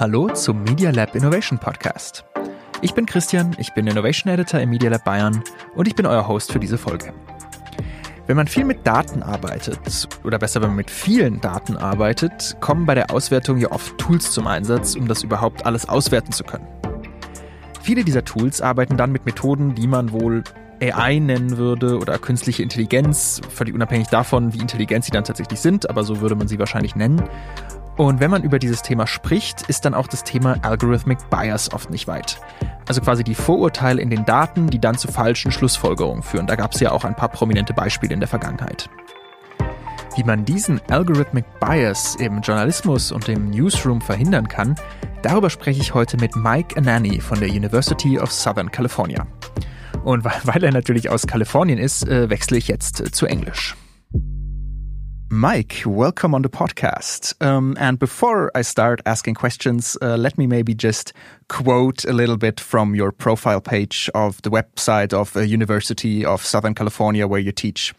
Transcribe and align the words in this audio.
Hallo 0.00 0.30
zum 0.30 0.62
Media 0.62 0.90
Lab 0.92 1.14
Innovation 1.14 1.58
Podcast. 1.58 2.24
Ich 2.80 2.94
bin 2.94 3.04
Christian, 3.04 3.54
ich 3.58 3.74
bin 3.74 3.86
Innovation 3.86 4.32
Editor 4.32 4.58
im 4.58 4.70
Media 4.70 4.88
Lab 4.88 5.04
Bayern 5.04 5.44
und 5.76 5.86
ich 5.86 5.94
bin 5.94 6.06
euer 6.06 6.26
Host 6.26 6.52
für 6.52 6.58
diese 6.58 6.78
Folge. 6.78 7.12
Wenn 8.26 8.38
man 8.38 8.46
viel 8.46 8.64
mit 8.64 8.86
Daten 8.86 9.22
arbeitet, 9.22 10.08
oder 10.24 10.38
besser, 10.38 10.62
wenn 10.62 10.70
man 10.70 10.78
mit 10.78 10.90
vielen 10.90 11.42
Daten 11.42 11.76
arbeitet, 11.76 12.56
kommen 12.60 12.86
bei 12.86 12.94
der 12.94 13.10
Auswertung 13.10 13.58
ja 13.58 13.72
oft 13.72 13.98
Tools 13.98 14.32
zum 14.32 14.46
Einsatz, 14.46 14.94
um 14.96 15.06
das 15.06 15.22
überhaupt 15.22 15.66
alles 15.66 15.86
auswerten 15.86 16.32
zu 16.32 16.44
können. 16.44 16.66
Viele 17.82 18.02
dieser 18.02 18.24
Tools 18.24 18.62
arbeiten 18.62 18.96
dann 18.96 19.12
mit 19.12 19.26
Methoden, 19.26 19.74
die 19.74 19.86
man 19.86 20.12
wohl 20.12 20.44
AI 20.80 21.18
nennen 21.18 21.58
würde 21.58 21.98
oder 21.98 22.18
künstliche 22.18 22.62
Intelligenz, 22.62 23.42
völlig 23.50 23.74
unabhängig 23.74 24.08
davon, 24.08 24.54
wie 24.54 24.60
intelligent 24.60 25.04
sie 25.04 25.10
dann 25.10 25.24
tatsächlich 25.24 25.60
sind, 25.60 25.90
aber 25.90 26.04
so 26.04 26.22
würde 26.22 26.36
man 26.36 26.48
sie 26.48 26.58
wahrscheinlich 26.58 26.96
nennen. 26.96 27.22
Und 28.00 28.18
wenn 28.18 28.30
man 28.30 28.42
über 28.42 28.58
dieses 28.58 28.80
Thema 28.80 29.06
spricht, 29.06 29.68
ist 29.68 29.84
dann 29.84 29.92
auch 29.92 30.06
das 30.06 30.24
Thema 30.24 30.56
Algorithmic 30.62 31.18
Bias 31.28 31.70
oft 31.74 31.90
nicht 31.90 32.08
weit. 32.08 32.40
Also 32.88 33.02
quasi 33.02 33.24
die 33.24 33.34
Vorurteile 33.34 34.00
in 34.00 34.08
den 34.08 34.24
Daten, 34.24 34.68
die 34.68 34.78
dann 34.78 34.96
zu 34.96 35.08
falschen 35.08 35.52
Schlussfolgerungen 35.52 36.22
führen. 36.22 36.46
Da 36.46 36.56
gab 36.56 36.72
es 36.72 36.80
ja 36.80 36.92
auch 36.92 37.04
ein 37.04 37.14
paar 37.14 37.28
prominente 37.28 37.74
Beispiele 37.74 38.14
in 38.14 38.20
der 38.20 38.26
Vergangenheit. 38.26 38.88
Wie 40.16 40.24
man 40.24 40.46
diesen 40.46 40.80
Algorithmic 40.88 41.44
Bias 41.60 42.14
im 42.14 42.40
Journalismus 42.40 43.12
und 43.12 43.28
im 43.28 43.50
Newsroom 43.50 44.00
verhindern 44.00 44.48
kann, 44.48 44.76
darüber 45.20 45.50
spreche 45.50 45.82
ich 45.82 45.92
heute 45.92 46.16
mit 46.16 46.34
Mike 46.36 46.78
Anani 46.78 47.20
von 47.20 47.38
der 47.38 47.50
University 47.50 48.18
of 48.18 48.32
Southern 48.32 48.70
California. 48.70 49.26
Und 50.04 50.24
weil 50.24 50.64
er 50.64 50.72
natürlich 50.72 51.10
aus 51.10 51.26
Kalifornien 51.26 51.78
ist, 51.78 52.08
äh, 52.08 52.30
wechsle 52.30 52.56
ich 52.56 52.66
jetzt 52.66 53.14
zu 53.14 53.26
Englisch. 53.26 53.76
Mike, 55.32 55.84
welcome 55.86 56.34
on 56.34 56.42
the 56.42 56.48
podcast. 56.48 57.40
Um, 57.40 57.76
and 57.78 58.00
before 58.00 58.50
I 58.52 58.62
start 58.62 59.00
asking 59.06 59.34
questions, 59.34 59.96
uh, 60.02 60.16
let 60.16 60.36
me 60.36 60.48
maybe 60.48 60.74
just 60.74 61.12
quote 61.48 62.04
a 62.04 62.12
little 62.12 62.36
bit 62.36 62.58
from 62.58 62.96
your 62.96 63.12
profile 63.12 63.60
page 63.60 64.10
of 64.12 64.42
the 64.42 64.50
website 64.50 65.12
of 65.12 65.32
the 65.32 65.46
University 65.46 66.24
of 66.24 66.44
Southern 66.44 66.74
California 66.74 67.28
where 67.28 67.38
you 67.38 67.52
teach. 67.52 67.94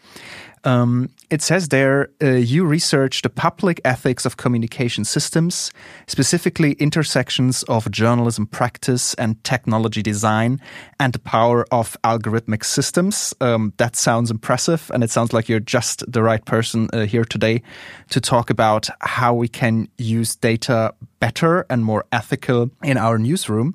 Um, 0.64 1.10
it 1.30 1.42
says 1.42 1.68
there 1.68 2.10
uh, 2.22 2.30
you 2.30 2.64
research 2.64 3.22
the 3.22 3.30
public 3.30 3.80
ethics 3.84 4.24
of 4.26 4.36
communication 4.36 5.04
systems, 5.04 5.72
specifically 6.06 6.72
intersections 6.72 7.62
of 7.64 7.90
journalism 7.90 8.46
practice 8.46 9.14
and 9.14 9.42
technology 9.44 10.02
design, 10.02 10.60
and 11.00 11.12
the 11.12 11.18
power 11.18 11.66
of 11.72 11.96
algorithmic 12.04 12.64
systems. 12.64 13.34
Um, 13.40 13.72
that 13.78 13.96
sounds 13.96 14.30
impressive, 14.30 14.90
and 14.94 15.02
it 15.02 15.10
sounds 15.10 15.32
like 15.32 15.48
you're 15.48 15.60
just 15.60 16.04
the 16.10 16.22
right 16.22 16.44
person 16.44 16.88
uh, 16.92 17.06
here 17.06 17.24
today 17.24 17.62
to 18.10 18.20
talk 18.20 18.50
about 18.50 18.88
how 19.00 19.34
we 19.34 19.48
can 19.48 19.88
use 19.98 20.36
data 20.36 20.94
better 21.18 21.66
and 21.70 21.84
more 21.84 22.04
ethical 22.12 22.70
in 22.82 22.96
our 22.98 23.18
newsroom. 23.18 23.74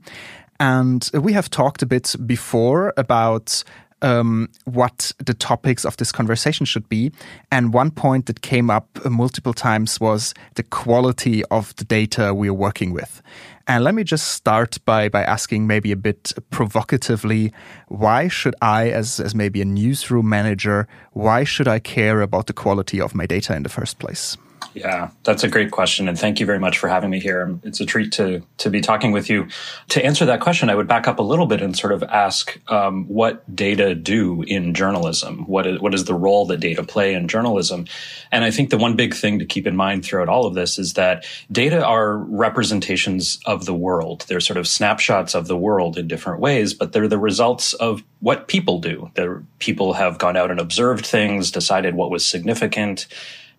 And 0.60 1.10
we 1.14 1.34
have 1.34 1.50
talked 1.50 1.82
a 1.82 1.86
bit 1.86 2.16
before 2.26 2.94
about 2.98 3.64
um, 4.02 4.50
what 4.66 5.12
the 5.18 5.34
topics 5.34 5.86
of 5.86 5.98
this 5.98 6.12
conversation 6.12 6.66
should 6.66 6.88
be. 6.90 7.12
And 7.52 7.74
one 7.74 7.92
point 7.92 8.26
that 8.28 8.42
came 8.42 8.70
up 8.70 8.88
multiple 9.06 9.54
times 9.54 10.00
was 10.00 10.34
the 10.56 10.64
quality 10.64 11.44
of 11.46 11.76
the 11.76 11.84
data 11.84 12.34
we 12.34 12.50
are 12.50 12.54
working 12.54 12.94
with. 12.94 13.22
And 13.68 13.84
let 13.84 13.96
me 13.96 14.04
just 14.04 14.28
start 14.28 14.78
by, 14.86 15.10
by 15.10 15.24
asking 15.24 15.68
maybe 15.68 15.92
a 15.92 15.98
bit 15.98 16.32
provocatively, 16.52 17.52
why 17.90 18.30
should 18.30 18.56
I, 18.62 18.90
as, 18.90 19.20
as 19.20 19.36
maybe 19.36 19.62
a 19.62 19.66
newsroom 19.66 20.30
manager, 20.30 20.88
why 21.12 21.44
should 21.44 21.68
I 21.68 21.80
care 21.80 22.22
about 22.22 22.48
the 22.48 22.54
quality 22.54 23.02
of 23.02 23.14
my 23.14 23.26
data 23.26 23.56
in 23.56 23.64
the 23.64 23.70
first 23.70 24.00
place? 24.00 24.38
Yeah, 24.74 25.10
that's 25.24 25.44
a 25.44 25.48
great 25.48 25.72
question. 25.72 26.08
And 26.08 26.20
thank 26.20 26.40
you 26.40 26.46
very 26.46 26.60
much 26.60 26.78
for 26.78 26.88
having 26.88 27.10
me 27.10 27.20
here. 27.20 27.58
It's 27.64 27.80
a 27.80 27.86
treat 27.86 28.12
to, 28.14 28.44
to 28.58 28.70
be 28.70 28.80
talking 28.80 29.12
with 29.12 29.28
you. 29.28 29.48
To 29.90 30.06
answer 30.06 30.26
that 30.26 30.40
question, 30.40 30.70
I 30.70 30.76
would 30.76 30.88
back 30.88 31.08
up 31.08 31.18
a 31.18 31.24
little 31.24 31.48
bit 31.48 31.62
and 31.62 31.76
sort 31.76 31.94
of 31.94 32.04
ask 32.04 32.60
um, 32.72 33.06
what 33.08 33.56
data 33.56 33.96
do 33.96 34.44
in 34.44 34.76
journalism? 34.76 35.46
What 35.48 35.66
is, 35.66 35.80
what 35.80 35.96
is 35.96 36.06
the 36.06 36.14
role 36.14 36.46
that 36.48 36.60
data 36.60 36.84
play 36.84 37.16
in 37.16 37.28
journalism? 37.28 37.88
And 38.32 38.44
I 38.44 38.52
think 38.52 38.70
the 38.70 38.78
one 38.78 38.96
big 38.96 39.16
thing 39.16 39.40
to 39.40 39.46
keep 39.46 39.66
in 39.66 39.76
mind 39.76 40.06
throughout 40.06 40.30
all 40.30 40.46
of 40.46 40.54
this 40.54 40.78
is 40.78 40.94
that 40.94 41.26
data 41.52 41.84
are 41.84 42.18
representations 42.18 43.40
of 43.46 43.66
the 43.66 43.74
world. 43.76 44.26
They're 44.28 44.40
sort 44.40 44.58
of 44.58 44.68
snapshots 44.68 45.34
of 45.34 45.48
the 45.48 45.58
world 45.58 45.98
in 45.98 46.08
different 46.08 46.40
ways, 46.40 46.76
but 46.76 46.94
they're 46.94 47.08
the 47.08 47.18
results 47.18 47.74
of 47.74 48.04
what 48.20 48.48
people 48.48 48.80
do. 48.80 49.10
The 49.16 49.44
people 49.60 49.94
have 49.94 50.20
gone 50.20 50.38
out 50.38 50.52
and 50.52 50.60
observed 50.60 51.06
things, 51.06 51.50
decided 51.50 51.96
what 51.96 52.12
was 52.12 52.28
significant, 52.28 53.08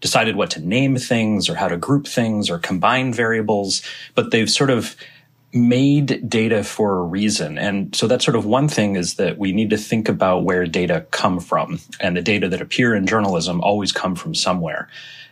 decided 0.00 0.36
what 0.36 0.50
to 0.50 0.60
name 0.60 0.96
things 0.96 1.48
or 1.48 1.54
how 1.54 1.68
to 1.68 1.76
group 1.76 2.06
things 2.06 2.50
or 2.50 2.58
combine 2.58 3.12
variables, 3.12 3.82
but 4.14 4.30
they've 4.30 4.50
sort 4.50 4.70
of 4.70 4.96
made 5.52 6.28
data 6.28 6.62
for 6.62 6.98
a 6.98 7.02
reason. 7.02 7.58
And 7.58 7.94
so 7.96 8.06
that's 8.06 8.24
sort 8.24 8.36
of 8.36 8.44
one 8.44 8.68
thing 8.68 8.96
is 8.96 9.14
that 9.14 9.38
we 9.38 9.52
need 9.52 9.70
to 9.70 9.78
think 9.78 10.08
about 10.08 10.44
where 10.44 10.66
data 10.66 11.06
come 11.10 11.40
from. 11.40 11.80
And 12.00 12.16
the 12.16 12.22
data 12.22 12.48
that 12.48 12.60
appear 12.60 12.94
in 12.94 13.06
journalism 13.06 13.60
always 13.62 13.90
come 13.90 14.14
from 14.14 14.34
somewhere. 14.34 14.88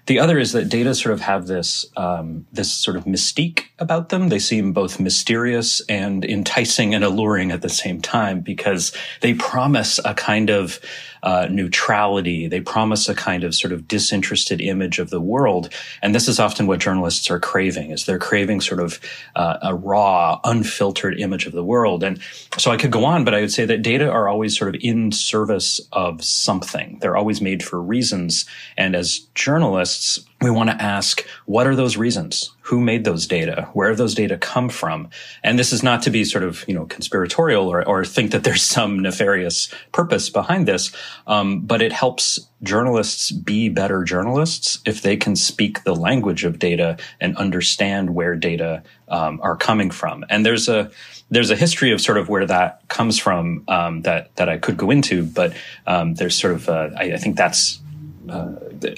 The 0.07 0.21
other 0.21 0.39
is 0.39 0.53
that 0.53 0.69
data 0.69 0.95
sort 0.95 1.13
of 1.13 1.21
have 1.21 1.49
this 1.49 1.85
um, 1.97 2.47
this 2.53 2.73
sort 2.73 2.97
of 2.97 3.05
mystique 3.05 3.65
about 3.81 4.09
them. 4.09 4.29
They 4.29 4.39
seem 4.39 4.73
both 4.73 5.01
mysterious 5.01 5.83
and 5.89 6.25
enticing 6.25 6.95
and 6.95 7.03
alluring 7.03 7.51
at 7.51 7.61
the 7.61 7.69
same 7.69 8.01
time 8.01 8.41
because 8.41 8.93
they 9.21 9.35
promise 9.35 9.99
a 10.05 10.15
kind 10.15 10.49
of 10.49 10.79
uh, 11.27 11.49
neutrality. 11.51 12.47
They 12.47 12.61
promise 12.61 13.09
a 13.09 13.15
kind 13.15 13.43
of 13.43 13.55
sort 13.55 13.73
of 13.73 13.89
disinterested 13.89 14.61
image 14.61 15.01
of 15.01 15.11
the 15.11 15.21
world, 15.21 15.69
and 16.01 16.15
this 16.15 16.29
is 16.29 16.39
often 16.39 16.69
what 16.69 16.79
journalists 16.79 17.29
are 17.31 17.41
craving: 17.41 17.91
is 17.91 18.07
they're 18.07 18.19
craving 18.19 18.61
sort 18.61 18.81
of 18.81 19.01
uh, 19.35 19.59
a 19.61 19.75
raw, 19.75 20.41
unfiltered 20.45 21.19
image 21.19 21.47
of 21.47 21.53
the 21.53 21.65
world. 21.65 22.05
And 22.05 22.21
so 22.57 22.71
I 22.71 22.77
could 22.77 22.93
go 22.93 23.05
on, 23.05 23.25
but 23.25 23.35
I 23.35 23.41
would 23.41 23.53
say 23.53 23.65
that 23.67 23.83
data 23.83 24.09
are 24.09 24.29
always 24.29 24.57
sort 24.57 24.73
of 24.73 24.81
in 24.81 25.11
service 25.11 25.81
of 25.93 26.25
something. 26.25 26.99
They're 27.01 27.17
always 27.17 27.41
made 27.41 27.63
for 27.63 27.83
reasons, 27.83 28.47
and 28.79 28.95
as 28.95 29.19
journalists 29.35 30.21
we 30.43 30.51
want 30.51 30.71
to 30.71 30.83
ask 30.83 31.27
what 31.47 31.67
are 31.67 31.75
those 31.75 31.97
reasons? 31.97 32.53
Who 32.63 32.81
made 32.81 33.05
those 33.05 33.27
data? 33.27 33.69
Where 33.73 33.89
have 33.89 33.97
those 33.97 34.15
data 34.15 34.37
come 34.37 34.69
from? 34.69 35.09
And 35.43 35.59
this 35.59 35.73
is 35.73 35.83
not 35.83 36.03
to 36.03 36.11
be 36.11 36.25
sort 36.25 36.45
of 36.45 36.65
you 36.69 36.75
know 36.75 36.87
conspiratorial 36.87 37.69
or, 37.69 37.87
or 37.87 38.05
think 38.05 38.33
that 38.33 38.45
there's 38.45 38.63
some 38.77 39.01
nefarious 39.01 39.73
purpose 39.93 40.31
behind 40.31 40.69
this 40.69 40.93
um, 41.27 41.61
but 41.61 41.83
it 41.83 41.93
helps 41.93 42.49
journalists 42.63 43.31
be 43.31 43.69
better 43.69 44.03
journalists 44.03 44.79
if 44.85 45.03
they 45.03 45.17
can 45.17 45.37
speak 45.37 45.85
the 45.85 45.95
language 45.95 46.45
of 46.45 46.59
data 46.59 46.97
and 47.21 47.37
understand 47.37 48.15
where 48.15 48.35
data 48.35 48.83
um, 49.09 49.41
are 49.43 49.57
coming 49.57 49.91
from. 49.91 50.25
And 50.29 50.45
there's 50.45 50.69
a 50.69 50.91
there's 51.29 51.51
a 51.51 51.57
history 51.57 51.91
of 51.91 52.01
sort 52.01 52.19
of 52.19 52.29
where 52.29 52.47
that 52.47 52.87
comes 52.89 53.19
from 53.19 53.65
um, 53.69 54.03
that 54.03 54.35
that 54.37 54.49
I 54.49 54.59
could 54.59 54.77
go 54.77 54.91
into, 54.91 55.25
but 55.25 55.55
um, 55.87 56.15
there's 56.15 56.37
sort 56.37 56.55
of 56.55 56.69
uh, 56.69 56.91
I, 56.97 57.13
I 57.13 57.17
think 57.17 57.37
that's 57.37 57.81
uh, 58.29 58.53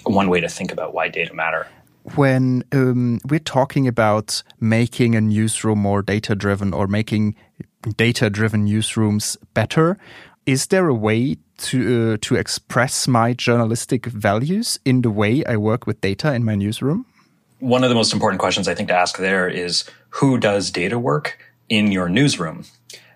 one 0.05 0.29
way 0.29 0.41
to 0.41 0.49
think 0.49 0.73
about 0.73 0.95
why 0.95 1.09
data 1.09 1.35
matter. 1.35 1.67
When 2.15 2.65
um, 2.73 3.21
we're 3.29 3.39
talking 3.39 3.87
about 3.87 4.43
making 4.61 5.15
a 5.15 5.21
newsroom 5.21 5.81
more 5.81 6.03
data 6.03 6.35
driven 6.35 6.73
or 6.73 6.87
making 6.87 7.35
data 7.97 8.31
driven 8.31 8.67
newsrooms 8.67 9.37
better, 9.55 9.99
is 10.47 10.69
there 10.69 10.89
a 10.89 10.95
way 10.95 11.37
to 11.59 12.15
uh, 12.15 12.17
to 12.23 12.37
express 12.37 13.07
my 13.07 13.35
journalistic 13.35 14.07
values 14.07 14.79
in 14.85 15.03
the 15.03 15.11
way 15.11 15.45
I 15.45 15.57
work 15.57 15.87
with 15.87 16.01
data 16.01 16.33
in 16.33 16.45
my 16.45 16.55
newsroom? 16.55 17.05
One 17.59 17.83
of 17.83 17.91
the 17.91 17.95
most 17.95 18.13
important 18.13 18.41
questions 18.41 18.69
I 18.69 18.75
think 18.75 18.89
to 18.89 18.95
ask 18.95 19.19
there 19.19 19.49
is 19.49 19.85
who 20.11 20.39
does 20.39 20.71
data 20.71 20.99
work 20.99 21.39
in 21.69 21.93
your 21.93 22.09
newsroom? 22.09 22.65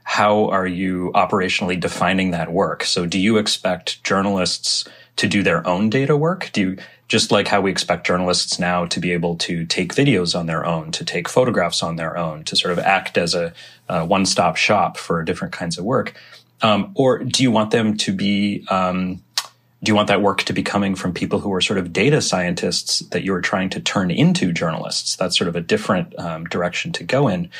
How 0.04 0.48
are 0.50 0.66
you 0.66 1.12
operationally 1.14 1.78
defining 1.78 2.32
that 2.32 2.52
work? 2.52 2.84
So 2.84 3.06
do 3.06 3.18
you 3.18 3.38
expect 3.38 4.02
journalists 4.04 4.84
to 5.16 5.26
do 5.28 5.42
their 5.42 5.66
own 5.66 5.90
data 5.90 6.16
work? 6.16 6.50
Do 6.52 6.60
you, 6.60 6.76
just 7.08 7.30
like 7.30 7.48
how 7.48 7.60
we 7.60 7.70
expect 7.70 8.06
journalists 8.06 8.58
now 8.58 8.86
to 8.86 8.98
be 8.98 9.12
able 9.12 9.36
to 9.36 9.66
take 9.66 9.94
videos 9.94 10.38
on 10.38 10.46
their 10.46 10.64
own, 10.64 10.90
to 10.92 11.04
take 11.04 11.28
photographs 11.28 11.82
on 11.82 11.97
their 11.97 12.16
own, 12.16 12.44
to 12.44 12.56
sort 12.56 12.72
of 12.72 12.78
act 12.78 13.18
as 13.18 13.34
a, 13.34 13.53
a 13.88 14.04
one-stop 14.04 14.56
shop 14.56 14.97
for 14.97 15.22
different 15.22 15.53
kinds 15.53 15.78
of 15.78 15.84
work? 15.84 16.14
Um, 16.62 16.92
or 16.94 17.18
do 17.18 17.42
you 17.42 17.50
want 17.50 17.70
them 17.72 17.97
to 17.98 18.12
be 18.12 18.64
um, 18.70 19.22
do 19.82 19.90
you 19.90 19.96
want 19.96 20.08
that 20.08 20.22
work 20.22 20.44
to 20.44 20.52
be 20.52 20.62
coming 20.62 20.94
from 20.94 21.12
people 21.12 21.40
who 21.40 21.52
are 21.52 21.60
sort 21.60 21.78
of 21.78 21.92
data 21.92 22.22
scientists 22.22 23.00
that 23.10 23.24
you 23.24 23.34
are 23.34 23.40
trying 23.40 23.68
to 23.70 23.80
turn 23.80 24.12
into 24.12 24.52
journalists? 24.52 25.16
That's 25.16 25.36
sort 25.36 25.48
of 25.48 25.56
a 25.56 25.60
different 25.60 26.16
um, 26.20 26.44
direction 26.44 26.92
to 26.92 27.04
go 27.04 27.26
in. 27.26 27.50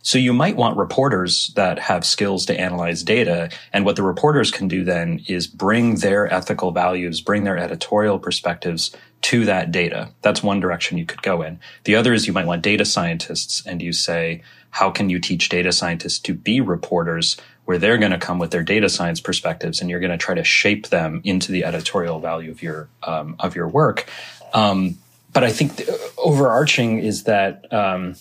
So 0.00 0.16
you 0.16 0.32
might 0.32 0.56
want 0.56 0.76
reporters 0.76 1.52
that 1.56 1.80
have 1.80 2.04
skills 2.04 2.46
to 2.46 2.58
analyze 2.58 3.02
data. 3.02 3.50
And 3.72 3.84
what 3.84 3.96
the 3.96 4.04
reporters 4.04 4.52
can 4.52 4.68
do 4.68 4.84
then 4.84 5.22
is 5.26 5.48
bring 5.48 5.96
their 5.96 6.32
ethical 6.32 6.70
values, 6.70 7.20
bring 7.20 7.42
their 7.42 7.58
editorial 7.58 8.20
perspectives 8.20 8.94
to 9.22 9.44
that 9.44 9.72
data. 9.72 10.10
That's 10.22 10.42
one 10.42 10.60
direction 10.60 10.98
you 10.98 11.06
could 11.06 11.22
go 11.22 11.42
in. 11.42 11.58
The 11.84 11.96
other 11.96 12.12
is 12.12 12.28
you 12.28 12.32
might 12.32 12.46
want 12.46 12.62
data 12.62 12.84
scientists 12.84 13.64
and 13.66 13.82
you 13.82 13.92
say, 13.92 14.42
how 14.70 14.90
can 14.90 15.10
you 15.10 15.18
teach 15.18 15.48
data 15.48 15.70
scientists 15.72 16.18
to 16.20 16.34
be 16.34 16.60
reporters 16.60 17.36
where 17.64 17.78
they're 17.78 17.98
going 17.98 18.12
to 18.12 18.18
come 18.18 18.38
with 18.38 18.50
their 18.50 18.62
data 18.62 18.88
science 18.88 19.20
perspectives 19.20 19.80
and 19.80 19.88
you're 19.88 20.00
going 20.00 20.10
to 20.10 20.18
try 20.18 20.34
to 20.34 20.44
shape 20.44 20.88
them 20.88 21.20
into 21.24 21.52
the 21.52 21.64
editorial 21.64 22.18
value 22.18 22.50
of 22.50 22.62
your 22.62 22.88
um, 23.02 23.36
of 23.38 23.54
your 23.54 23.68
work. 23.68 24.08
Um, 24.52 24.98
but 25.32 25.44
I 25.44 25.52
think 25.52 25.80
overarching 26.18 26.98
is 26.98 27.24
that 27.24 27.72
um, 27.72 28.16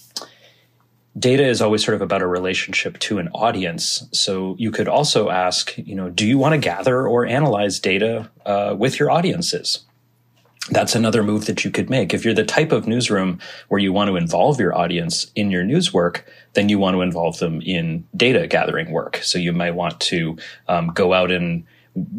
data 1.17 1.45
is 1.45 1.61
always 1.61 1.83
sort 1.83 1.95
of 1.95 2.01
about 2.01 2.21
a 2.21 2.27
relationship 2.27 2.97
to 2.99 3.17
an 3.17 3.27
audience. 3.29 4.07
So 4.13 4.55
you 4.57 4.71
could 4.71 4.88
also 4.88 5.29
ask, 5.29 5.77
you 5.77 5.95
know, 5.95 6.09
do 6.09 6.25
you 6.25 6.37
want 6.37 6.53
to 6.53 6.57
gather 6.57 7.05
or 7.07 7.25
analyze 7.25 7.79
data 7.79 8.29
uh, 8.45 8.75
with 8.77 8.99
your 8.99 9.11
audiences? 9.11 9.79
That's 10.69 10.95
another 10.95 11.23
move 11.23 11.47
that 11.47 11.65
you 11.65 11.71
could 11.71 11.89
make. 11.89 12.13
If 12.13 12.23
you're 12.23 12.35
the 12.35 12.43
type 12.45 12.71
of 12.71 12.87
newsroom 12.87 13.39
where 13.69 13.79
you 13.79 13.91
want 13.91 14.09
to 14.09 14.15
involve 14.15 14.59
your 14.59 14.77
audience 14.77 15.31
in 15.35 15.49
your 15.49 15.63
news 15.63 15.91
work, 15.91 16.25
then 16.53 16.69
you 16.69 16.77
want 16.77 16.95
to 16.95 17.01
involve 17.01 17.39
them 17.39 17.61
in 17.61 18.07
data 18.15 18.45
gathering 18.47 18.91
work. 18.91 19.17
So 19.23 19.39
you 19.39 19.53
might 19.53 19.75
want 19.75 19.99
to 20.01 20.37
um, 20.67 20.89
go 20.89 21.13
out 21.13 21.31
and 21.31 21.65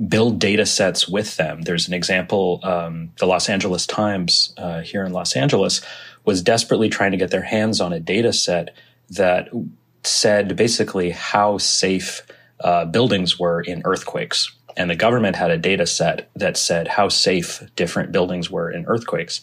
build 0.09 0.39
data 0.39 0.67
sets 0.67 1.09
with 1.09 1.37
them. 1.37 1.63
There's 1.63 1.89
an 1.89 1.95
example, 1.95 2.61
um, 2.63 3.11
the 3.19 3.27
Los 3.27 3.49
Angeles 3.49 3.87
Times 3.87 4.53
uh, 4.59 4.81
here 4.81 5.05
in 5.05 5.13
Los 5.13 5.35
Angeles 5.37 5.81
was 6.25 6.43
desperately 6.43 6.89
trying 6.89 7.13
to 7.13 7.17
get 7.17 7.31
their 7.31 7.43
hands 7.43 7.81
on 7.81 7.93
a 7.93 8.01
data 8.01 8.33
set 8.33 8.75
that 9.11 9.49
said 10.05 10.57
basically 10.57 11.11
how 11.11 11.59
safe 11.59 12.23
uh, 12.61 12.85
buildings 12.85 13.39
were 13.39 13.61
in 13.61 13.83
earthquakes. 13.85 14.53
And 14.77 14.91
the 14.91 14.97
government 14.97 15.37
had 15.37 15.51
a 15.51 15.59
data 15.59 15.87
set 15.87 16.31
that 16.37 16.57
said 16.57 16.89
how 16.89 17.09
safe 17.09 17.63
different 17.77 18.13
buildings 18.13 18.51
were 18.51 18.71
in 18.71 18.87
earthquakes. 18.87 19.41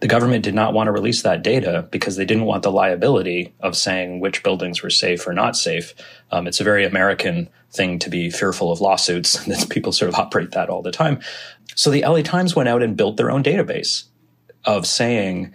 The 0.00 0.08
government 0.08 0.42
did 0.42 0.54
not 0.54 0.74
want 0.74 0.88
to 0.88 0.92
release 0.92 1.22
that 1.22 1.44
data 1.44 1.86
because 1.92 2.16
they 2.16 2.24
didn't 2.24 2.46
want 2.46 2.64
the 2.64 2.72
liability 2.72 3.54
of 3.60 3.76
saying 3.76 4.18
which 4.18 4.42
buildings 4.42 4.82
were 4.82 4.90
safe 4.90 5.26
or 5.28 5.32
not 5.32 5.56
safe. 5.56 5.94
Um, 6.32 6.48
it's 6.48 6.60
a 6.60 6.64
very 6.64 6.84
American 6.84 7.48
thing 7.70 8.00
to 8.00 8.10
be 8.10 8.28
fearful 8.28 8.72
of 8.72 8.80
lawsuits. 8.80 9.46
That 9.46 9.68
people 9.68 9.92
sort 9.92 10.08
of 10.08 10.16
operate 10.16 10.52
that 10.52 10.68
all 10.68 10.82
the 10.82 10.90
time. 10.90 11.20
So 11.74 11.90
the 11.90 12.02
LA 12.02 12.22
Times 12.22 12.56
went 12.56 12.68
out 12.68 12.82
and 12.82 12.96
built 12.96 13.16
their 13.16 13.30
own 13.30 13.42
database 13.42 14.04
of 14.64 14.86
saying 14.86 15.54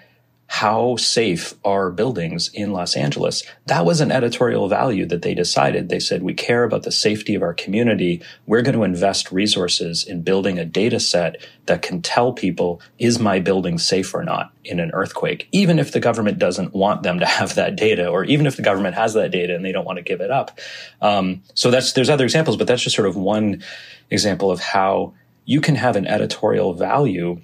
how 0.50 0.96
safe 0.96 1.54
are 1.66 1.92
buildings 1.92 2.50
in 2.54 2.72
Los 2.72 2.96
Angeles? 2.96 3.44
That 3.66 3.86
was 3.86 4.00
an 4.00 4.12
editorial 4.12 4.70
value 4.70 5.06
that 5.08 5.22
they 5.22 5.34
decided. 5.34 5.90
They 5.90 6.00
said, 6.00 6.24
we 6.24 6.34
care 6.34 6.64
about 6.64 6.84
the 6.84 6.92
safety 6.92 7.36
of 7.36 7.42
our 7.42 7.54
community. 7.54 8.22
We're 8.46 8.62
going 8.62 8.76
to 8.76 8.84
invest 8.84 9.32
resources 9.32 10.06
in 10.06 10.22
building 10.22 10.58
a 10.58 10.64
data 10.64 11.02
set 11.02 11.46
that 11.66 11.82
can 11.82 12.02
tell 12.02 12.32
people, 12.32 12.82
is 12.98 13.20
my 13.20 13.40
building 13.40 13.78
safe 13.78 14.16
or 14.16 14.24
not 14.24 14.54
in 14.64 14.80
an 14.80 14.92
earthquake? 14.94 15.50
Even 15.52 15.80
if 15.80 15.92
the 15.92 16.00
government 16.00 16.40
doesn't 16.40 16.74
want 16.74 17.04
them 17.04 17.20
to 17.20 17.26
have 17.26 17.56
that 17.56 17.76
data, 17.76 18.08
or 18.08 18.24
even 18.24 18.46
if 18.46 18.56
the 18.56 18.64
government 18.64 18.96
has 18.96 19.14
that 19.16 19.32
data 19.32 19.54
and 19.54 19.66
they 19.66 19.74
don't 19.74 19.86
want 19.86 19.98
to 19.98 20.04
give 20.04 20.22
it 20.22 20.32
up. 20.32 20.60
Um, 21.02 21.44
so 21.56 21.70
that's, 21.70 21.92
there's 21.92 22.10
other 22.10 22.24
examples, 22.24 22.56
but 22.56 22.68
that's 22.68 22.82
just 22.82 22.96
sort 22.96 23.08
of 23.08 23.18
one 23.18 23.62
example 24.10 24.50
of 24.50 24.62
how 24.62 25.14
you 25.44 25.60
can 25.62 25.76
have 25.76 25.96
an 25.96 26.08
editorial 26.08 26.74
value 26.74 27.42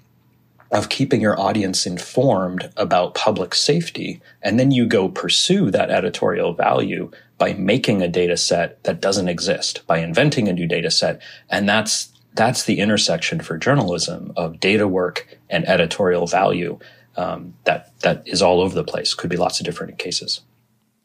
of 0.74 0.90
keeping 0.90 1.22
your 1.22 1.40
audience 1.40 1.86
informed 1.86 2.72
about 2.76 3.14
public 3.14 3.54
safety. 3.54 4.20
And 4.42 4.60
then 4.60 4.72
you 4.72 4.88
go 4.88 5.08
pursue 5.08 5.70
that 5.70 5.92
editorial 5.92 6.54
value 6.54 7.12
by 7.38 7.54
making 7.54 8.02
a 8.02 8.08
data 8.08 8.36
set 8.36 8.84
that 8.84 9.00
doesn't 9.00 9.30
exist, 9.30 9.86
by 9.86 10.00
inventing 10.00 10.48
a 10.48 10.54
new 10.54 10.68
data 10.68 10.90
set. 10.90 11.22
And 11.50 11.70
that's, 11.70 12.12
that's 12.34 12.64
the 12.64 12.80
intersection 12.80 13.40
for 13.40 13.58
journalism 13.58 14.34
of 14.36 14.60
data 14.60 14.88
work 14.88 15.38
and 15.50 15.68
editorial 15.70 16.26
value. 16.26 16.80
Um, 17.16 17.54
that, 17.66 17.98
that 18.00 18.28
is 18.28 18.42
all 18.42 18.60
over 18.60 18.74
the 18.74 18.84
place. 18.84 19.14
Could 19.14 19.30
be 19.30 19.38
lots 19.38 19.60
of 19.60 19.68
different 19.68 20.00
cases. 20.00 20.42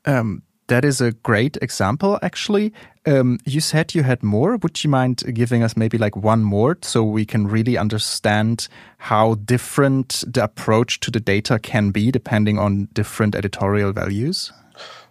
Um, 0.07 0.43
that 0.69 0.85
is 0.85 1.01
a 1.01 1.13
great 1.13 1.57
example, 1.61 2.19
actually. 2.23 2.73
Um, 3.07 3.39
you 3.45 3.61
said 3.61 3.95
you 3.95 4.03
had 4.03 4.23
more. 4.23 4.57
Would 4.57 4.85
you 4.85 4.91
mind 4.91 5.23
giving 5.35 5.63
us 5.63 5.77
maybe 5.77 5.99
like 5.99 6.17
one 6.17 6.45
more 6.45 6.77
so 6.83 7.03
we 7.03 7.25
can 7.25 7.47
really 7.47 7.77
understand 7.77 8.69
how 8.99 9.35
different 9.37 10.25
the 10.27 10.45
approach 10.45 11.01
to 11.01 11.11
the 11.11 11.21
data 11.21 11.59
can 11.59 11.91
be 11.91 12.11
depending 12.11 12.59
on 12.59 12.89
different 12.93 13.35
editorial 13.35 13.93
values? 13.93 14.53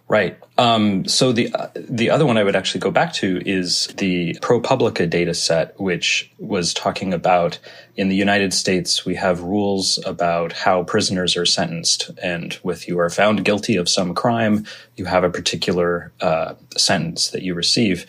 Right. 0.08 0.38
Um, 0.56 1.06
so 1.06 1.32
the 1.32 1.52
uh, 1.54 1.68
the 1.74 2.08
other 2.08 2.24
one 2.24 2.38
I 2.38 2.44
would 2.44 2.56
actually 2.56 2.80
go 2.80 2.90
back 2.90 3.12
to 3.14 3.42
is 3.44 3.88
the 3.98 4.32
ProPublica 4.40 5.08
data 5.08 5.34
set, 5.34 5.78
which 5.78 6.32
was 6.38 6.72
talking 6.72 7.12
about 7.12 7.58
in 7.94 8.08
the 8.08 8.16
United 8.16 8.54
States 8.54 9.04
we 9.04 9.16
have 9.16 9.42
rules 9.42 10.02
about 10.06 10.52
how 10.52 10.82
prisoners 10.82 11.36
are 11.36 11.44
sentenced, 11.44 12.10
and 12.22 12.58
with 12.62 12.88
you 12.88 12.98
are 12.98 13.10
found 13.10 13.44
guilty 13.44 13.76
of 13.76 13.86
some 13.86 14.14
crime, 14.14 14.64
you 14.96 15.04
have 15.04 15.24
a 15.24 15.30
particular 15.30 16.10
uh, 16.22 16.54
sentence 16.74 17.28
that 17.28 17.42
you 17.42 17.52
receive. 17.52 18.06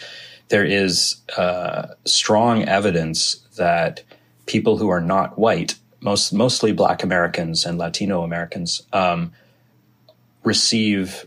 There 0.48 0.66
is 0.66 1.18
uh, 1.36 1.96
strong 2.06 2.64
evidence 2.64 3.46
that 3.58 4.04
people 4.46 4.78
who 4.78 4.88
are 4.88 5.02
not 5.02 5.38
white, 5.38 5.76
most 6.00 6.32
mostly 6.32 6.72
Black 6.72 7.04
Americans 7.04 7.66
and 7.66 7.78
Latino 7.78 8.24
Americans, 8.24 8.84
um, 8.94 9.34
receive 10.46 11.26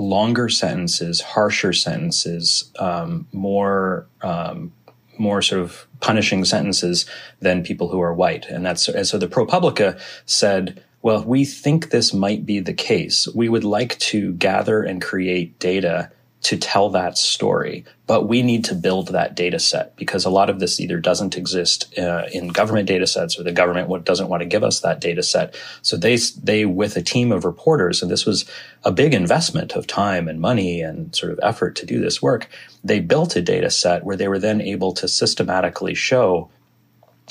longer 0.00 0.48
sentences, 0.48 1.20
harsher 1.20 1.72
sentences, 1.72 2.70
um, 2.78 3.26
more 3.32 4.06
um, 4.22 4.72
more 5.18 5.42
sort 5.42 5.60
of 5.60 5.86
punishing 6.00 6.44
sentences 6.44 7.04
than 7.40 7.62
people 7.62 7.88
who 7.88 8.00
are 8.00 8.14
white, 8.14 8.46
and 8.46 8.64
that's 8.64 8.88
and 8.88 9.06
so 9.06 9.18
the 9.18 9.28
ProPublica 9.28 10.00
said. 10.26 10.82
Well, 11.02 11.24
we 11.24 11.46
think 11.46 11.88
this 11.88 12.12
might 12.12 12.44
be 12.44 12.60
the 12.60 12.74
case. 12.74 13.26
We 13.34 13.48
would 13.48 13.64
like 13.64 13.98
to 14.00 14.34
gather 14.34 14.82
and 14.82 15.00
create 15.00 15.58
data 15.58 16.10
to 16.42 16.56
tell 16.56 16.88
that 16.90 17.18
story. 17.18 17.84
But 18.06 18.26
we 18.26 18.42
need 18.42 18.64
to 18.64 18.74
build 18.74 19.08
that 19.08 19.34
data 19.34 19.58
set 19.58 19.94
because 19.96 20.24
a 20.24 20.30
lot 20.30 20.50
of 20.50 20.58
this 20.58 20.80
either 20.80 20.98
doesn't 20.98 21.36
exist 21.36 21.96
uh, 21.98 22.24
in 22.32 22.48
government 22.48 22.88
data 22.88 23.06
sets 23.06 23.38
or 23.38 23.42
the 23.42 23.52
government 23.52 24.04
doesn't 24.04 24.28
want 24.28 24.40
to 24.40 24.46
give 24.46 24.64
us 24.64 24.80
that 24.80 25.00
data 25.00 25.22
set. 25.22 25.54
So 25.82 25.96
they, 25.96 26.16
they, 26.42 26.64
with 26.64 26.96
a 26.96 27.02
team 27.02 27.30
of 27.30 27.44
reporters, 27.44 28.02
and 28.02 28.10
this 28.10 28.26
was 28.26 28.50
a 28.84 28.90
big 28.90 29.12
investment 29.14 29.72
of 29.72 29.86
time 29.86 30.28
and 30.28 30.40
money 30.40 30.80
and 30.80 31.14
sort 31.14 31.32
of 31.32 31.40
effort 31.42 31.76
to 31.76 31.86
do 31.86 32.00
this 32.00 32.22
work, 32.22 32.48
they 32.82 33.00
built 33.00 33.36
a 33.36 33.42
data 33.42 33.70
set 33.70 34.04
where 34.04 34.16
they 34.16 34.28
were 34.28 34.38
then 34.38 34.60
able 34.60 34.92
to 34.94 35.06
systematically 35.06 35.94
show, 35.94 36.50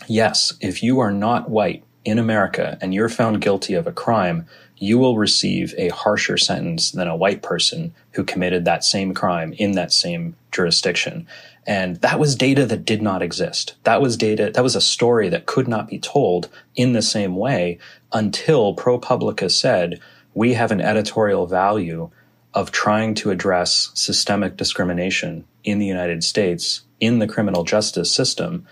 yes, 0.07 0.53
if 0.61 0.83
you 0.83 0.99
are 0.99 1.11
not 1.11 1.49
white 1.49 1.83
in 2.05 2.19
America 2.19 2.77
and 2.79 2.93
you're 2.93 3.09
found 3.09 3.41
guilty 3.41 3.73
of 3.73 3.87
a 3.87 3.91
crime, 3.91 4.45
you 4.79 4.97
will 4.97 5.17
receive 5.17 5.75
a 5.77 5.89
harsher 5.89 6.37
sentence 6.37 6.91
than 6.91 7.07
a 7.07 7.15
white 7.15 7.43
person 7.43 7.93
who 8.11 8.23
committed 8.23 8.65
that 8.65 8.83
same 8.83 9.13
crime 9.13 9.53
in 9.53 9.73
that 9.73 9.91
same 9.91 10.35
jurisdiction. 10.51 11.27
And 11.67 11.97
that 11.97 12.19
was 12.19 12.35
data 12.35 12.65
that 12.65 12.85
did 12.85 13.01
not 13.01 13.21
exist. 13.21 13.75
That 13.83 14.01
was 14.01 14.17
data, 14.17 14.51
that 14.53 14.63
was 14.63 14.75
a 14.75 14.81
story 14.81 15.29
that 15.29 15.45
could 15.45 15.67
not 15.67 15.87
be 15.87 15.99
told 15.99 16.49
in 16.75 16.93
the 16.93 17.01
same 17.01 17.35
way 17.35 17.77
until 18.13 18.75
ProPublica 18.75 19.51
said, 19.51 19.99
we 20.33 20.53
have 20.53 20.71
an 20.71 20.81
editorial 20.81 21.45
value 21.45 22.09
of 22.53 22.71
trying 22.71 23.13
to 23.15 23.29
address 23.29 23.91
systemic 23.93 24.57
discrimination 24.57 25.45
in 25.63 25.79
the 25.79 25.85
United 25.85 26.23
States 26.23 26.81
in 26.99 27.19
the 27.19 27.27
criminal 27.27 27.63
justice 27.63 28.11
system 28.11 28.65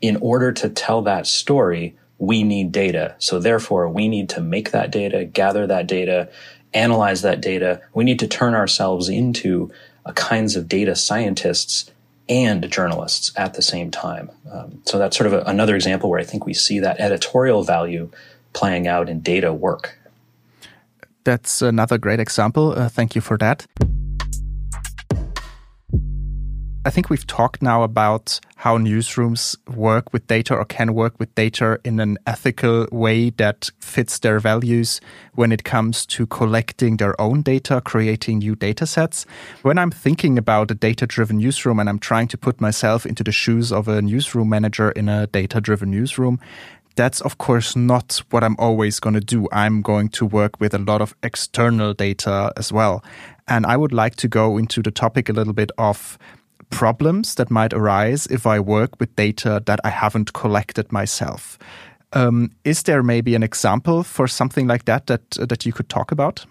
in 0.00 0.16
order 0.16 0.52
to 0.52 0.68
tell 0.68 1.02
that 1.02 1.26
story 1.26 1.96
we 2.18 2.42
need 2.42 2.72
data. 2.72 3.14
So 3.18 3.38
therefore, 3.38 3.88
we 3.88 4.08
need 4.08 4.28
to 4.30 4.40
make 4.40 4.72
that 4.72 4.90
data, 4.90 5.24
gather 5.24 5.66
that 5.66 5.86
data, 5.86 6.28
analyze 6.74 7.22
that 7.22 7.40
data. 7.40 7.80
We 7.94 8.04
need 8.04 8.18
to 8.18 8.28
turn 8.28 8.54
ourselves 8.54 9.08
into 9.08 9.70
a 10.04 10.12
kinds 10.12 10.56
of 10.56 10.68
data 10.68 10.96
scientists 10.96 11.90
and 12.28 12.70
journalists 12.70 13.32
at 13.36 13.54
the 13.54 13.62
same 13.62 13.90
time. 13.90 14.30
Um, 14.50 14.82
so 14.84 14.98
that's 14.98 15.16
sort 15.16 15.26
of 15.28 15.32
a, 15.32 15.42
another 15.42 15.74
example 15.74 16.10
where 16.10 16.20
I 16.20 16.24
think 16.24 16.44
we 16.44 16.54
see 16.54 16.80
that 16.80 17.00
editorial 17.00 17.62
value 17.62 18.10
playing 18.52 18.86
out 18.86 19.08
in 19.08 19.20
data 19.20 19.52
work. 19.52 19.98
That's 21.24 21.62
another 21.62 21.98
great 21.98 22.20
example. 22.20 22.72
Uh, 22.72 22.88
thank 22.88 23.14
you 23.14 23.20
for 23.20 23.38
that. 23.38 23.66
I 26.84 26.90
think 26.90 27.10
we've 27.10 27.26
talked 27.26 27.60
now 27.60 27.82
about 27.82 28.38
how 28.54 28.78
newsrooms 28.78 29.56
work 29.68 30.12
with 30.12 30.26
data 30.28 30.54
or 30.54 30.64
can 30.64 30.94
work 30.94 31.18
with 31.18 31.34
data 31.34 31.80
in 31.84 31.98
an 31.98 32.18
ethical 32.24 32.86
way 32.92 33.30
that 33.30 33.68
fits 33.80 34.20
their 34.20 34.38
values 34.38 35.00
when 35.34 35.50
it 35.50 35.64
comes 35.64 36.06
to 36.06 36.26
collecting 36.28 36.96
their 36.96 37.20
own 37.20 37.42
data, 37.42 37.80
creating 37.84 38.38
new 38.38 38.54
data 38.54 38.86
sets. 38.86 39.26
When 39.62 39.76
I'm 39.76 39.90
thinking 39.90 40.38
about 40.38 40.70
a 40.70 40.74
data 40.74 41.06
driven 41.06 41.38
newsroom 41.38 41.80
and 41.80 41.88
I'm 41.88 41.98
trying 41.98 42.28
to 42.28 42.38
put 42.38 42.60
myself 42.60 43.04
into 43.04 43.24
the 43.24 43.32
shoes 43.32 43.72
of 43.72 43.88
a 43.88 44.00
newsroom 44.00 44.48
manager 44.48 44.92
in 44.92 45.08
a 45.08 45.26
data 45.26 45.60
driven 45.60 45.90
newsroom, 45.90 46.38
that's 46.94 47.20
of 47.20 47.38
course 47.38 47.76
not 47.76 48.22
what 48.30 48.44
I'm 48.44 48.56
always 48.58 49.00
going 49.00 49.14
to 49.14 49.20
do. 49.20 49.48
I'm 49.52 49.82
going 49.82 50.10
to 50.10 50.24
work 50.24 50.60
with 50.60 50.74
a 50.74 50.78
lot 50.78 51.02
of 51.02 51.14
external 51.24 51.92
data 51.92 52.52
as 52.56 52.72
well. 52.72 53.04
And 53.46 53.66
I 53.66 53.76
would 53.76 53.92
like 53.92 54.16
to 54.16 54.28
go 54.28 54.58
into 54.58 54.82
the 54.82 54.90
topic 54.90 55.28
a 55.28 55.32
little 55.32 55.54
bit 55.54 55.70
of 55.78 56.18
problems 56.70 57.34
that 57.36 57.50
might 57.50 57.72
arise 57.72 58.26
if 58.26 58.46
I 58.46 58.60
work 58.60 58.98
with 59.00 59.14
data 59.16 59.62
that 59.66 59.80
I 59.84 59.90
haven't 59.90 60.32
collected 60.32 60.92
myself. 60.92 61.58
Um, 62.12 62.50
is 62.64 62.84
there 62.84 63.02
maybe 63.02 63.34
an 63.34 63.42
example 63.42 64.02
for 64.02 64.26
something 64.26 64.66
like 64.66 64.84
that 64.86 65.06
that 65.06 65.30
that 65.48 65.66
you 65.66 65.72
could 65.72 65.88
talk 65.88 66.10
about? 66.10 66.46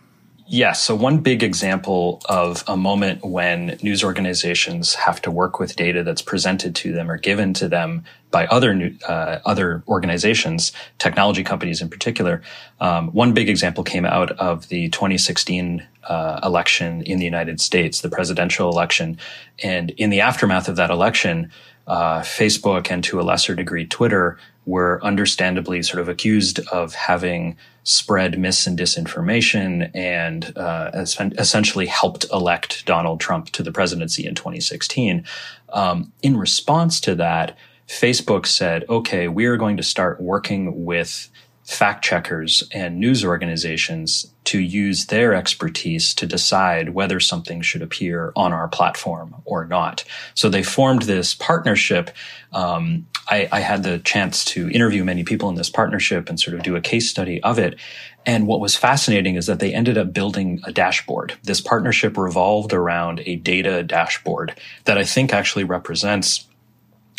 Yes. 0.50 0.82
So, 0.82 0.96
one 0.96 1.18
big 1.18 1.44
example 1.44 2.22
of 2.30 2.64
a 2.68 2.78
moment 2.78 3.26
when 3.26 3.78
news 3.84 4.04
organizations 4.04 4.96
have 4.96 5.22
to 5.24 5.32
work 5.32 5.60
with 5.60 5.76
data 5.76 6.04
that's 6.04 6.22
presented 6.22 6.74
to 6.76 6.94
them 6.94 7.12
or 7.12 7.18
given 7.18 7.54
to 7.56 7.68
them 7.68 8.04
by 8.32 8.46
other 8.48 8.74
new, 8.74 8.96
uh, 9.08 9.40
other 9.46 9.84
organizations, 9.88 10.72
technology 10.98 11.44
companies 11.44 11.82
in 11.82 11.90
particular. 11.90 12.42
Um, 12.80 13.10
one 13.10 13.34
big 13.34 13.50
example 13.50 13.84
came 13.84 14.06
out 14.06 14.32
of 14.32 14.68
the 14.70 14.90
2016 14.90 15.86
uh, 16.04 16.40
election 16.44 17.02
in 17.04 17.20
the 17.20 17.26
United 17.26 17.62
States, 17.62 18.02
the 18.02 18.10
presidential 18.10 18.70
election, 18.70 19.18
and 19.64 19.92
in 19.92 20.10
the 20.10 20.22
aftermath 20.22 20.68
of 20.68 20.76
that 20.76 20.90
election, 20.90 21.52
uh, 21.88 22.20
Facebook 22.20 22.92
and 22.92 23.04
to 23.06 23.20
a 23.20 23.24
lesser 23.24 23.56
degree 23.56 23.86
Twitter 23.86 24.38
were 24.66 25.00
understandably 25.04 25.82
sort 25.82 26.02
of 26.02 26.10
accused 26.10 26.60
of 26.68 26.94
having 26.94 27.56
spread 27.84 28.38
mis 28.38 28.68
and 28.68 28.78
disinformation 28.78 29.90
and 29.96 30.52
uh, 30.58 30.92
essentially 30.94 31.86
helped 31.86 32.26
elect 32.34 32.86
Donald 32.86 33.22
Trump 33.22 33.50
to 33.52 33.64
the 33.64 33.72
presidency 33.72 34.28
in 34.28 34.36
2016. 34.36 35.24
Um, 35.72 36.12
in 36.22 36.36
response 36.36 37.00
to 37.02 37.16
that, 37.16 37.58
Facebook 37.88 38.46
said, 38.46 38.86
okay, 38.90 39.28
we 39.28 39.46
are 39.46 39.58
going 39.58 39.78
to 39.78 39.84
start 39.84 40.22
working 40.22 40.86
with 40.86 41.30
fact 41.68 42.04
checkers 42.04 42.64
and 42.72 42.98
news 42.98 43.26
organizations 43.26 44.34
to 44.46 44.60
use 44.60 45.08
their 45.08 45.34
expertise 45.34 46.14
to 46.14 46.26
decide 46.26 46.94
whether 46.94 47.20
something 47.20 47.62
should 47.62 47.82
appear 47.82 48.32
on 48.38 48.54
our 48.54 48.70
platform 48.70 49.36
or 49.44 49.66
not. 49.66 50.06
So 50.34 50.48
they 50.48 50.64
formed 50.64 51.02
this 51.02 51.36
partnership. 51.36 52.10
Um, 52.54 53.06
I, 53.30 53.50
I 53.52 53.60
had 53.60 53.84
the 53.84 54.00
chance 54.00 54.46
to 54.46 54.70
interview 54.70 55.04
many 55.04 55.26
people 55.26 55.50
in 55.50 55.56
this 55.56 55.70
partnership 55.70 56.30
and 56.30 56.40
sort 56.40 56.56
of 56.56 56.64
do 56.64 56.78
a 56.78 56.82
case 56.82 57.10
study 57.10 57.44
of 57.44 57.60
it. 57.60 57.78
And 58.26 58.48
what 58.48 58.62
was 58.62 58.78
fascinating 58.78 59.36
is 59.36 59.48
that 59.48 59.60
they 59.60 59.74
ended 59.74 59.98
up 59.98 60.14
building 60.14 60.62
a 60.64 60.72
dashboard. 60.72 61.38
This 61.44 61.60
partnership 61.60 62.18
revolved 62.18 62.72
around 62.72 63.22
a 63.26 63.36
data 63.36 63.84
dashboard 63.84 64.58
that 64.86 64.98
I 64.98 65.04
think 65.04 65.34
actually 65.34 65.66
represents 65.66 66.47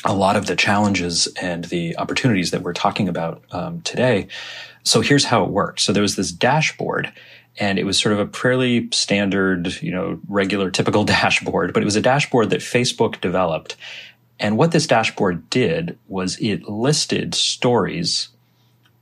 a 0.05 0.14
lot 0.14 0.37
of 0.37 0.47
the 0.47 0.57
challenges 0.57 1.26
and 1.40 1.64
the 1.64 1.97
opportunities 1.99 2.50
that 2.52 2.62
we're 2.62 2.73
talking 2.73 3.09
about 3.09 3.43
um, 3.50 3.81
today. 3.83 4.28
So 4.85 5.00
here's 5.00 5.25
how 5.25 5.45
it 5.45 5.50
worked. 5.50 5.81
So 5.81 5.93
there 5.93 6.02
was 6.02 6.17
this 6.17 6.31
dashboard 6.31 7.12
and 7.61 7.78
it 7.78 7.85
was 7.85 7.99
sort 7.99 8.12
of 8.12 8.21
a 8.21 8.33
fairly 8.33 8.88
standard, 8.93 9.83
you 9.83 9.90
know, 9.90 10.21
regular, 10.28 10.71
typical 10.71 11.05
dashboard, 11.17 11.73
but 11.73 11.83
it 11.83 11.87
was 11.87 11.97
a 11.97 12.00
dashboard 12.00 12.50
that 12.50 12.61
Facebook 12.61 13.21
developed. 13.21 13.76
And 14.40 14.57
what 14.57 14.71
this 14.71 14.87
dashboard 14.87 15.50
did 15.50 15.99
was 16.07 16.38
it 16.40 16.69
listed 16.69 17.35
stories, 17.35 18.28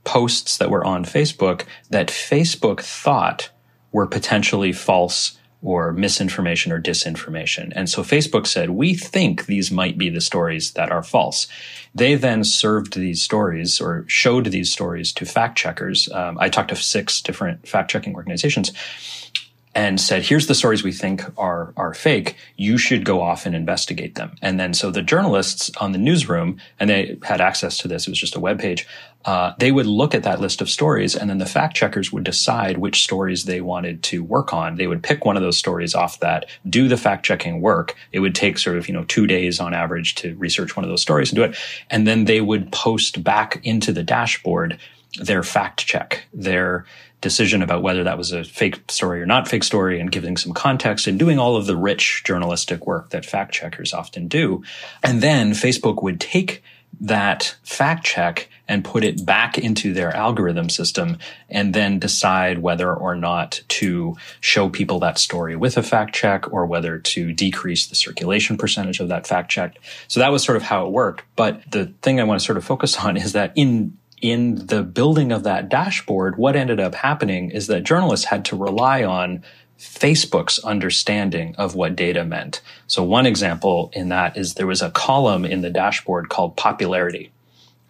posts 0.03 0.57
that 0.57 0.71
were 0.71 0.83
on 0.83 1.05
Facebook 1.05 1.65
that 1.89 2.07
Facebook 2.07 2.81
thought 2.81 3.49
were 3.91 4.07
potentially 4.07 4.71
false 4.71 5.36
or 5.61 5.91
misinformation 5.91 6.71
or 6.71 6.79
disinformation. 6.79 7.73
And 7.75 7.89
so 7.89 8.03
Facebook 8.03 8.45
said, 8.45 8.69
we 8.69 8.93
think 8.93 9.45
these 9.45 9.71
might 9.71 9.97
be 9.97 10.09
the 10.09 10.21
stories 10.21 10.71
that 10.73 10.91
are 10.91 11.03
false. 11.03 11.47
They 11.95 12.15
then 12.15 12.43
served 12.43 12.93
these 12.93 13.23
stories 13.23 13.81
or 13.81 14.05
showed 14.07 14.45
these 14.45 14.71
stories 14.71 15.11
to 15.13 15.25
fact 15.25 15.57
checkers. 15.57 16.09
Um, 16.11 16.37
I 16.39 16.49
talked 16.49 16.69
to 16.69 16.75
six 16.75 17.21
different 17.21 17.67
fact 17.67 17.89
checking 17.89 18.15
organizations 18.15 18.71
and 19.73 20.01
said, 20.01 20.23
here's 20.23 20.47
the 20.47 20.55
stories 20.55 20.83
we 20.83 20.91
think 20.91 21.23
are, 21.37 21.71
are 21.77 21.93
fake. 21.93 22.35
You 22.55 22.79
should 22.79 23.05
go 23.05 23.21
off 23.21 23.45
and 23.45 23.55
investigate 23.55 24.15
them. 24.15 24.35
And 24.41 24.59
then 24.59 24.73
so 24.73 24.89
the 24.89 25.03
journalists 25.03 25.69
on 25.77 25.91
the 25.91 25.99
newsroom, 25.99 26.59
and 26.79 26.89
they 26.89 27.19
had 27.21 27.41
access 27.41 27.77
to 27.79 27.87
this, 27.87 28.07
it 28.07 28.09
was 28.09 28.19
just 28.19 28.35
a 28.35 28.39
web 28.39 28.59
page, 28.59 28.87
uh, 29.27 29.53
they 29.59 29.73
would 29.73 29.85
look 29.85 30.15
at 30.15 30.23
that 30.23 30.39
list 30.39 30.61
of 30.61 30.69
stories 30.69 31.13
and 31.13 31.29
then 31.29 31.37
the 31.37 31.45
fact 31.45 31.75
checkers 31.75 32.13
would 32.13 32.23
decide 32.23 32.77
which 32.77 33.03
stories 33.03 33.43
they 33.43 33.59
wanted 33.59 34.01
to 34.01 34.23
work 34.23 34.53
on. 34.53 34.77
They 34.77 34.87
would 34.87 35.03
pick 35.03 35.25
one 35.25 35.35
of 35.35 35.43
those 35.43 35.57
stories 35.57 35.93
off 35.93 36.21
that, 36.21 36.45
do 36.67 36.87
the 36.87 36.95
fact 36.95 37.25
checking 37.25 37.59
work. 37.59 37.93
It 38.13 38.21
would 38.21 38.33
take 38.33 38.57
sort 38.57 38.77
of, 38.77 38.87
you 38.87 38.93
know, 38.93 39.03
two 39.03 39.27
days 39.27 39.59
on 39.59 39.73
average 39.73 40.15
to 40.15 40.33
research 40.37 40.77
one 40.77 40.85
of 40.85 40.89
those 40.89 41.01
stories 41.01 41.29
and 41.29 41.35
do 41.35 41.43
it. 41.43 41.57
And 41.89 42.07
then 42.07 42.23
they 42.23 42.39
would 42.39 42.71
post 42.71 43.21
back 43.21 43.59
into 43.65 43.91
the 43.91 44.01
dashboard 44.01 44.79
their 45.19 45.43
fact 45.43 45.85
check, 45.85 46.25
their 46.33 46.85
decision 47.19 47.61
about 47.61 47.81
whether 47.81 48.05
that 48.05 48.17
was 48.17 48.31
a 48.31 48.45
fake 48.45 48.79
story 48.89 49.21
or 49.21 49.25
not 49.25 49.47
fake 49.49 49.63
story 49.63 49.99
and 49.99 50.09
giving 50.09 50.37
some 50.37 50.53
context 50.53 51.05
and 51.05 51.19
doing 51.19 51.37
all 51.37 51.57
of 51.57 51.65
the 51.65 51.75
rich 51.75 52.23
journalistic 52.23 52.87
work 52.87 53.09
that 53.09 53.25
fact 53.25 53.53
checkers 53.53 53.93
often 53.93 54.29
do. 54.29 54.63
And 55.03 55.21
then 55.21 55.51
Facebook 55.51 56.01
would 56.01 56.21
take 56.21 56.63
that 56.99 57.55
fact 57.63 58.05
check 58.05 58.49
and 58.67 58.83
put 58.83 59.03
it 59.03 59.25
back 59.25 59.57
into 59.57 59.93
their 59.93 60.15
algorithm 60.15 60.69
system 60.69 61.17
and 61.49 61.73
then 61.73 61.99
decide 61.99 62.59
whether 62.59 62.93
or 62.93 63.15
not 63.15 63.61
to 63.67 64.15
show 64.41 64.67
people 64.67 64.99
that 64.99 65.17
story 65.17 65.55
with 65.55 65.77
a 65.77 65.83
fact 65.83 66.13
check 66.13 66.51
or 66.51 66.65
whether 66.65 66.97
to 66.97 67.31
decrease 67.33 67.87
the 67.87 67.95
circulation 67.95 68.57
percentage 68.57 68.99
of 68.99 69.07
that 69.09 69.25
fact 69.25 69.49
check. 69.49 69.77
So 70.07 70.19
that 70.19 70.31
was 70.31 70.43
sort 70.43 70.57
of 70.57 70.63
how 70.63 70.85
it 70.85 70.91
worked. 70.91 71.23
But 71.35 71.61
the 71.71 71.93
thing 72.01 72.19
I 72.19 72.23
want 72.23 72.39
to 72.39 72.45
sort 72.45 72.57
of 72.57 72.65
focus 72.65 72.97
on 72.97 73.15
is 73.15 73.33
that 73.33 73.53
in 73.55 73.97
in 74.19 74.65
the 74.65 74.81
building 74.81 75.31
of 75.31 75.43
that 75.43 75.69
dashboard, 75.69 76.37
what 76.37 76.55
ended 76.55 76.79
up 76.79 76.95
happening 76.95 77.51
is 77.51 77.67
that 77.67 77.83
journalists 77.83 78.25
had 78.25 78.45
to 78.45 78.55
rely 78.55 79.03
on 79.03 79.43
Facebook's 79.77 80.59
understanding 80.59 81.55
of 81.57 81.75
what 81.75 81.95
data 81.95 82.23
meant. 82.23 82.61
So 82.87 83.03
one 83.03 83.25
example 83.25 83.91
in 83.93 84.09
that 84.09 84.35
is 84.37 84.55
there 84.55 84.67
was 84.67 84.81
a 84.81 84.91
column 84.91 85.45
in 85.45 85.61
the 85.61 85.69
dashboard 85.69 86.29
called 86.29 86.57
popularity. 86.57 87.31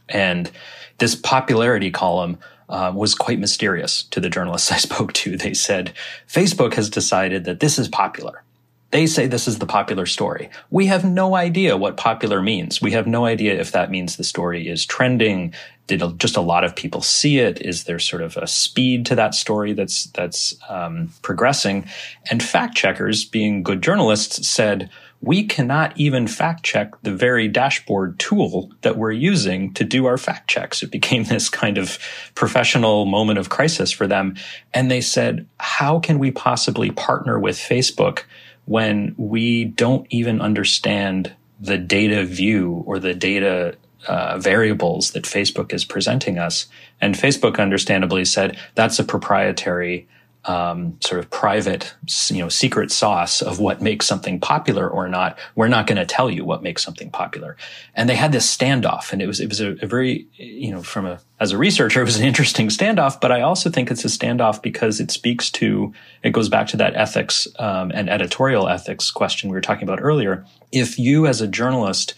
And 0.09 0.51
this 0.97 1.15
popularity 1.15 1.91
column 1.91 2.39
uh, 2.69 2.91
was 2.93 3.15
quite 3.15 3.39
mysterious 3.39 4.03
to 4.03 4.19
the 4.19 4.29
journalists 4.29 4.71
I 4.71 4.77
spoke 4.77 5.13
to. 5.13 5.37
They 5.37 5.53
said, 5.53 5.93
Facebook 6.27 6.73
has 6.73 6.89
decided 6.89 7.45
that 7.45 7.59
this 7.59 7.79
is 7.79 7.87
popular. 7.87 8.43
They 8.91 9.05
say 9.05 9.27
this 9.27 9.47
is 9.47 9.59
the 9.59 9.65
popular 9.65 10.05
story. 10.05 10.49
We 10.69 10.85
have 10.85 11.03
no 11.03 11.35
idea 11.35 11.75
what 11.75 11.97
popular 11.97 12.41
means. 12.41 12.81
We 12.81 12.91
have 12.91 13.05
no 13.05 13.25
idea 13.25 13.59
if 13.59 13.71
that 13.73 13.91
means 13.91 14.15
the 14.15 14.23
story 14.23 14.67
is 14.67 14.85
trending. 14.85 15.53
Did 15.87 16.01
just 16.19 16.37
a 16.37 16.41
lot 16.41 16.63
of 16.63 16.75
people 16.75 17.01
see 17.01 17.39
it? 17.39 17.61
Is 17.61 17.83
there 17.83 17.99
sort 17.99 18.21
of 18.21 18.37
a 18.37 18.47
speed 18.47 19.05
to 19.07 19.15
that 19.15 19.35
story 19.35 19.73
that's 19.73 20.05
that's 20.07 20.55
um, 20.69 21.11
progressing? 21.21 21.85
And 22.29 22.41
fact 22.41 22.75
checkers, 22.75 23.25
being 23.25 23.61
good 23.61 23.81
journalists, 23.81 24.47
said 24.47 24.89
we 25.21 25.43
cannot 25.43 25.97
even 25.97 26.27
fact 26.27 26.63
check 26.63 26.93
the 27.01 27.13
very 27.13 27.47
dashboard 27.47 28.19
tool 28.19 28.71
that 28.81 28.97
we're 28.97 29.11
using 29.11 29.73
to 29.73 29.83
do 29.83 30.05
our 30.05 30.17
fact 30.17 30.49
checks. 30.49 30.83
It 30.83 30.91
became 30.91 31.23
this 31.23 31.49
kind 31.49 31.77
of 31.77 31.97
professional 32.35 33.05
moment 33.05 33.39
of 33.39 33.49
crisis 33.49 33.91
for 33.91 34.07
them, 34.07 34.35
and 34.73 34.91
they 34.91 35.01
said, 35.01 35.47
how 35.59 35.99
can 35.99 36.19
we 36.19 36.31
possibly 36.31 36.91
partner 36.91 37.39
with 37.39 37.57
Facebook? 37.57 38.23
When 38.67 39.15
we 39.17 39.63
don't 39.63 40.05
even 40.09 40.41
understand 40.41 41.33
the 41.59 41.77
data 41.77 42.23
view 42.23 42.83
or 42.85 42.99
the 42.99 43.13
data 43.13 43.75
uh, 44.07 44.37
variables 44.37 45.11
that 45.11 45.23
Facebook 45.23 45.73
is 45.73 45.83
presenting 45.85 46.37
us. 46.37 46.67
And 47.01 47.15
Facebook 47.15 47.59
understandably 47.59 48.25
said 48.25 48.57
that's 48.75 48.99
a 48.99 49.03
proprietary 49.03 50.07
um, 50.47 50.97
sort 51.01 51.19
of 51.19 51.29
private, 51.29 51.93
you 52.29 52.39
know, 52.39 52.47
secret 52.47 52.89
sauce 52.89 53.41
of 53.41 53.59
what 53.59 53.81
makes 53.81 54.07
something 54.07 54.39
popular 54.39 54.89
or 54.89 55.09
not. 55.09 55.37
We're 55.55 55.67
not 55.67 55.87
going 55.87 55.97
to 55.97 56.05
tell 56.05 56.31
you 56.31 56.45
what 56.45 56.63
makes 56.63 56.83
something 56.83 57.11
popular. 57.11 57.57
And 57.95 58.09
they 58.09 58.15
had 58.15 58.31
this 58.31 58.55
standoff, 58.55 59.11
and 59.11 59.21
it 59.21 59.27
was 59.27 59.41
it 59.41 59.49
was 59.49 59.59
a, 59.59 59.75
a, 59.81 59.85
very, 59.85 60.25
you 60.35 60.71
know, 60.71 60.81
from 60.81 61.05
a 61.05 61.19
as 61.41 61.51
a 61.51 61.57
researcher, 61.57 62.01
it 62.01 62.05
was 62.05 62.17
an 62.17 62.25
interesting 62.25 62.69
standoff. 62.69 63.19
But 63.19 63.33
I 63.33 63.41
also 63.41 63.69
think 63.69 63.91
it's 63.91 64.05
a 64.05 64.07
standoff 64.07 64.61
because 64.61 65.01
it 65.01 65.11
speaks 65.11 65.51
to 65.51 65.93
it 66.23 66.31
goes 66.31 66.47
back 66.47 66.67
to 66.67 66.77
that 66.77 66.95
ethics 66.95 67.47
um, 67.59 67.91
and 67.93 68.09
editorial 68.09 68.69
ethics 68.69 69.11
question 69.11 69.49
we 69.49 69.55
were 69.55 69.61
talking 69.61 69.83
about 69.83 69.99
earlier. 70.01 70.45
If 70.71 70.97
you, 70.97 71.27
as 71.27 71.41
a 71.41 71.47
journalist, 71.47 72.13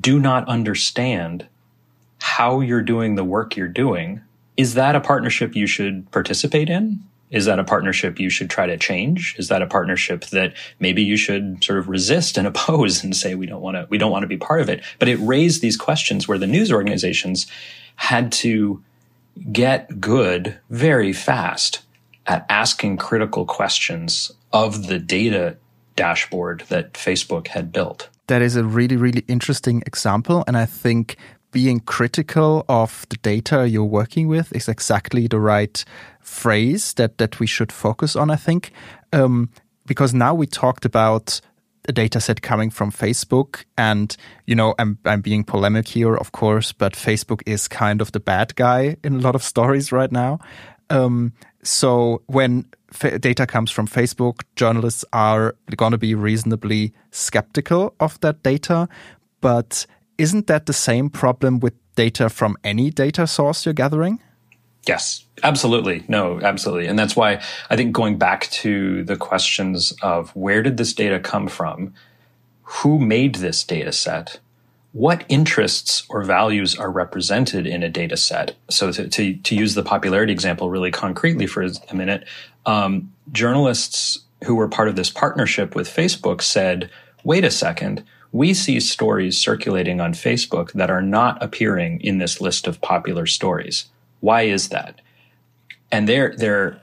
do 0.00 0.18
not 0.18 0.48
understand 0.48 1.46
how 2.20 2.60
you're 2.60 2.82
doing 2.82 3.14
the 3.14 3.24
work 3.24 3.54
you're 3.54 3.68
doing, 3.68 4.22
is 4.56 4.74
that 4.74 4.96
a 4.96 5.00
partnership 5.00 5.54
you 5.54 5.66
should 5.66 6.10
participate 6.10 6.70
in? 6.70 7.02
Is 7.30 7.46
that 7.46 7.58
a 7.58 7.64
partnership 7.64 8.20
you 8.20 8.30
should 8.30 8.50
try 8.50 8.66
to 8.66 8.76
change? 8.76 9.34
Is 9.38 9.48
that 9.48 9.62
a 9.62 9.66
partnership 9.66 10.26
that 10.26 10.54
maybe 10.78 11.02
you 11.02 11.16
should 11.16 11.62
sort 11.62 11.78
of 11.78 11.88
resist 11.88 12.38
and 12.38 12.46
oppose 12.50 13.02
and 13.02 13.16
say 13.16 13.34
we 13.34 13.46
don't 13.46 13.62
want 13.62 13.76
to 13.76 13.86
we 13.90 13.98
don't 13.98 14.12
want 14.12 14.22
to 14.22 14.28
be 14.28 14.36
part 14.36 14.60
of 14.60 14.68
it? 14.68 14.82
But 14.98 15.08
it 15.08 15.16
raised 15.16 15.62
these 15.62 15.76
questions 15.76 16.28
where 16.28 16.38
the 16.38 16.46
news 16.46 16.72
organizations 16.72 17.46
had 17.96 18.30
to 18.30 18.82
get 19.52 20.00
good 20.00 20.58
very 20.70 21.12
fast 21.12 21.82
at 22.26 22.46
asking 22.48 22.96
critical 22.96 23.44
questions 23.44 24.32
of 24.52 24.86
the 24.86 24.98
data 24.98 25.56
dashboard 25.94 26.64
that 26.68 26.94
Facebook 26.94 27.48
had 27.48 27.72
built. 27.72 28.08
That 28.28 28.42
is 28.42 28.56
a 28.56 28.64
really, 28.64 28.96
really 28.96 29.24
interesting 29.28 29.82
example. 29.86 30.42
And 30.46 30.56
I 30.56 30.66
think 30.66 31.16
being 31.56 31.80
critical 31.80 32.66
of 32.68 33.06
the 33.08 33.16
data 33.16 33.66
you're 33.66 33.82
working 33.82 34.28
with 34.28 34.54
is 34.54 34.68
exactly 34.68 35.26
the 35.26 35.40
right 35.40 35.86
phrase 36.20 36.92
that 36.92 37.16
that 37.16 37.40
we 37.40 37.46
should 37.46 37.72
focus 37.72 38.14
on. 38.14 38.30
I 38.30 38.36
think 38.36 38.72
um, 39.14 39.48
because 39.86 40.12
now 40.12 40.34
we 40.34 40.46
talked 40.46 40.84
about 40.84 41.40
a 41.88 41.92
data 41.92 42.20
set 42.20 42.42
coming 42.42 42.68
from 42.68 42.92
Facebook, 42.92 43.64
and 43.78 44.14
you 44.46 44.54
know 44.54 44.74
I'm 44.78 44.98
I'm 45.06 45.22
being 45.22 45.44
polemic 45.44 45.88
here, 45.88 46.14
of 46.14 46.32
course, 46.32 46.72
but 46.72 46.92
Facebook 46.92 47.40
is 47.46 47.68
kind 47.68 48.02
of 48.02 48.12
the 48.12 48.20
bad 48.20 48.54
guy 48.56 48.98
in 49.02 49.14
a 49.14 49.20
lot 49.20 49.34
of 49.34 49.42
stories 49.42 49.90
right 49.90 50.12
now. 50.12 50.38
Um, 50.90 51.32
so 51.62 52.20
when 52.26 52.66
data 53.18 53.46
comes 53.46 53.70
from 53.70 53.88
Facebook, 53.88 54.42
journalists 54.56 55.06
are 55.14 55.54
going 55.74 55.92
to 55.92 55.98
be 55.98 56.14
reasonably 56.14 56.92
skeptical 57.12 57.94
of 57.98 58.20
that 58.20 58.42
data. 58.42 58.88
But 59.40 59.86
isn't 60.18 60.46
that 60.46 60.66
the 60.66 60.72
same 60.72 61.10
problem 61.10 61.60
with 61.60 61.74
data 61.94 62.28
from 62.28 62.56
any 62.62 62.90
data 62.90 63.26
source 63.26 63.64
you're 63.64 63.74
gathering? 63.74 64.20
Yes, 64.86 65.24
absolutely. 65.42 66.04
No, 66.06 66.40
absolutely. 66.40 66.86
And 66.86 66.98
that's 66.98 67.16
why 67.16 67.42
I 67.70 67.76
think 67.76 67.92
going 67.92 68.18
back 68.18 68.48
to 68.50 69.02
the 69.04 69.16
questions 69.16 69.92
of 70.02 70.30
where 70.36 70.62
did 70.62 70.76
this 70.76 70.92
data 70.92 71.18
come 71.18 71.48
from? 71.48 71.92
Who 72.62 72.98
made 72.98 73.36
this 73.36 73.64
data 73.64 73.92
set? 73.92 74.38
What 74.92 75.24
interests 75.28 76.04
or 76.08 76.22
values 76.22 76.76
are 76.76 76.90
represented 76.90 77.66
in 77.66 77.82
a 77.82 77.88
data 77.88 78.16
set? 78.16 78.54
So 78.70 78.92
to, 78.92 79.08
to, 79.08 79.34
to 79.34 79.54
use 79.54 79.74
the 79.74 79.82
popularity 79.82 80.32
example 80.32 80.70
really 80.70 80.90
concretely 80.90 81.46
for 81.46 81.62
a 81.62 81.94
minute, 81.94 82.26
um, 82.64 83.12
journalists 83.32 84.20
who 84.44 84.54
were 84.54 84.68
part 84.68 84.88
of 84.88 84.96
this 84.96 85.10
partnership 85.10 85.74
with 85.74 85.88
Facebook 85.88 86.40
said, 86.40 86.90
wait 87.24 87.44
a 87.44 87.50
second, 87.50 88.04
we 88.36 88.52
see 88.52 88.78
stories 88.80 89.38
circulating 89.38 89.98
on 89.98 90.12
Facebook 90.12 90.70
that 90.72 90.90
are 90.90 91.00
not 91.00 91.42
appearing 91.42 92.00
in 92.02 92.18
this 92.18 92.38
list 92.38 92.66
of 92.66 92.82
popular 92.82 93.24
stories. 93.24 93.86
Why 94.20 94.42
is 94.42 94.68
that? 94.68 95.00
And 95.90 96.06
they're, 96.06 96.34
they're, 96.36 96.82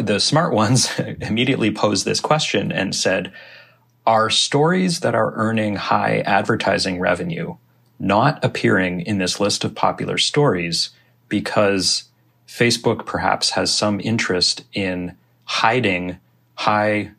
the 0.00 0.20
smart 0.20 0.54
ones 0.54 0.96
immediately 1.20 1.72
posed 1.72 2.04
this 2.04 2.20
question 2.20 2.70
and 2.70 2.94
said, 2.94 3.32
are 4.06 4.30
stories 4.30 5.00
that 5.00 5.14
are 5.14 5.34
earning 5.34 5.76
high 5.76 6.20
advertising 6.20 7.00
revenue 7.00 7.56
not 7.98 8.44
appearing 8.44 9.00
in 9.00 9.18
this 9.18 9.38
list 9.40 9.64
of 9.64 9.74
popular 9.74 10.18
stories 10.18 10.90
because 11.28 12.04
Facebook 12.48 13.06
perhaps 13.06 13.50
has 13.50 13.72
some 13.72 14.00
interest 14.00 14.64
in 14.72 15.16
hiding 15.44 16.18
high 16.54 17.10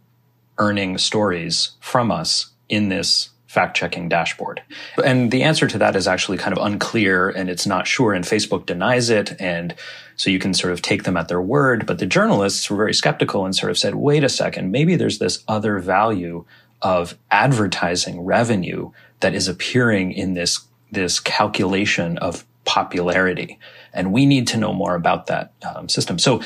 earning 0.57 0.97
stories 0.97 1.71
from 1.79 2.11
us 2.11 2.51
in 2.67 2.89
this 2.89 3.29
fact 3.53 3.77
checking 3.77 4.09
dashboard? 4.09 4.61
And 5.03 5.31
the 5.31 5.43
answer 5.43 5.67
to 5.67 5.77
that 5.77 5.95
is 5.95 6.07
actually 6.07 6.37
kind 6.37 6.57
of 6.57 6.63
unclear 6.63 7.29
and 7.29 7.49
it's 7.49 7.65
not 7.65 7.87
sure. 7.87 8.13
And 8.13 8.25
Facebook 8.25 8.65
denies 8.65 9.09
it. 9.09 9.39
And 9.39 9.75
so 10.15 10.29
you 10.29 10.39
can 10.39 10.53
sort 10.53 10.73
of 10.73 10.81
take 10.81 11.03
them 11.03 11.17
at 11.17 11.27
their 11.27 11.41
word. 11.41 11.85
But 11.85 11.99
the 11.99 12.05
journalists 12.05 12.69
were 12.69 12.77
very 12.77 12.93
skeptical 12.93 13.45
and 13.45 13.55
sort 13.55 13.69
of 13.69 13.77
said, 13.77 13.95
wait 13.95 14.23
a 14.23 14.29
second, 14.29 14.71
maybe 14.71 14.95
there's 14.95 15.19
this 15.19 15.43
other 15.47 15.79
value 15.79 16.45
of 16.81 17.17
advertising 17.31 18.21
revenue 18.21 18.91
that 19.21 19.33
is 19.33 19.47
appearing 19.47 20.11
in 20.11 20.33
this, 20.33 20.65
this 20.91 21.19
calculation 21.19 22.17
of 22.17 22.45
popularity. 22.65 23.59
And 23.93 24.11
we 24.11 24.25
need 24.25 24.47
to 24.47 24.57
know 24.57 24.73
more 24.73 24.95
about 24.95 25.27
that 25.27 25.53
um, 25.63 25.87
system. 25.87 26.19
So 26.19 26.41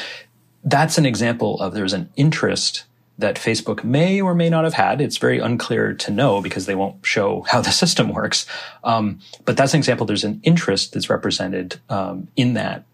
that's 0.63 0.97
an 0.97 1.05
example 1.05 1.59
of 1.61 1.73
there's 1.73 1.93
an 1.93 2.09
interest 2.15 2.83
that 3.17 3.35
Facebook 3.35 3.83
may 3.83 4.21
or 4.21 4.35
may 4.35 4.49
not 4.49 4.63
have 4.63 4.75
had. 4.75 5.01
It's 5.01 5.17
very 5.17 5.39
unclear 5.39 5.93
to 5.93 6.11
know 6.11 6.41
because 6.41 6.65
they 6.65 6.75
won't 6.75 7.05
show 7.05 7.45
how 7.49 7.61
the 7.61 7.71
system 7.83 8.09
works. 8.09 8.45
Um, 8.83 9.19
but 9.45 9.57
that's 9.57 9.73
an 9.73 9.79
example. 9.79 10.05
There's 10.05 10.23
an 10.23 10.39
interest 10.43 10.93
that's 10.93 11.09
represented 11.09 11.79
um, 11.89 12.27
in 12.35 12.53
that 12.53 12.85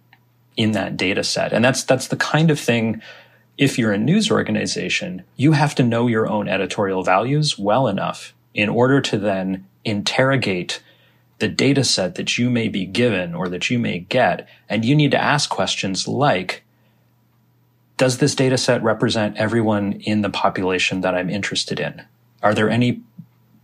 in 0.55 0.73
that 0.73 0.95
data 0.95 1.23
set, 1.23 1.51
and 1.51 1.65
that's 1.65 1.83
that's 1.83 2.07
the 2.07 2.17
kind 2.17 2.51
of 2.51 2.59
thing. 2.59 3.01
If 3.55 3.77
you're 3.77 3.91
a 3.91 3.99
news 3.99 4.31
organization, 4.31 5.23
you 5.35 5.51
have 5.51 5.75
to 5.75 5.83
know 5.83 6.07
your 6.07 6.27
own 6.27 6.47
editorial 6.47 7.03
values 7.03 7.59
well 7.59 7.87
enough 7.87 8.33
in 8.53 8.67
order 8.67 8.99
to 9.01 9.17
then 9.17 9.67
interrogate 9.85 10.81
the 11.39 11.47
data 11.47 11.83
set 11.83 12.15
that 12.15 12.37
you 12.37 12.49
may 12.49 12.67
be 12.67 12.85
given 12.85 13.35
or 13.35 13.49
that 13.49 13.69
you 13.69 13.77
may 13.77 13.99
get. 13.99 14.47
And 14.69 14.85
you 14.85 14.95
need 14.95 15.11
to 15.11 15.21
ask 15.21 15.49
questions 15.49 16.07
like, 16.07 16.63
does 17.97 18.17
this 18.17 18.35
data 18.35 18.57
set 18.57 18.83
represent 18.83 19.37
everyone 19.37 19.93
in 19.93 20.21
the 20.21 20.29
population 20.29 21.01
that 21.01 21.15
I'm 21.15 21.29
interested 21.29 21.79
in? 21.79 22.01
Are 22.41 22.53
there 22.53 22.69
any 22.69 23.01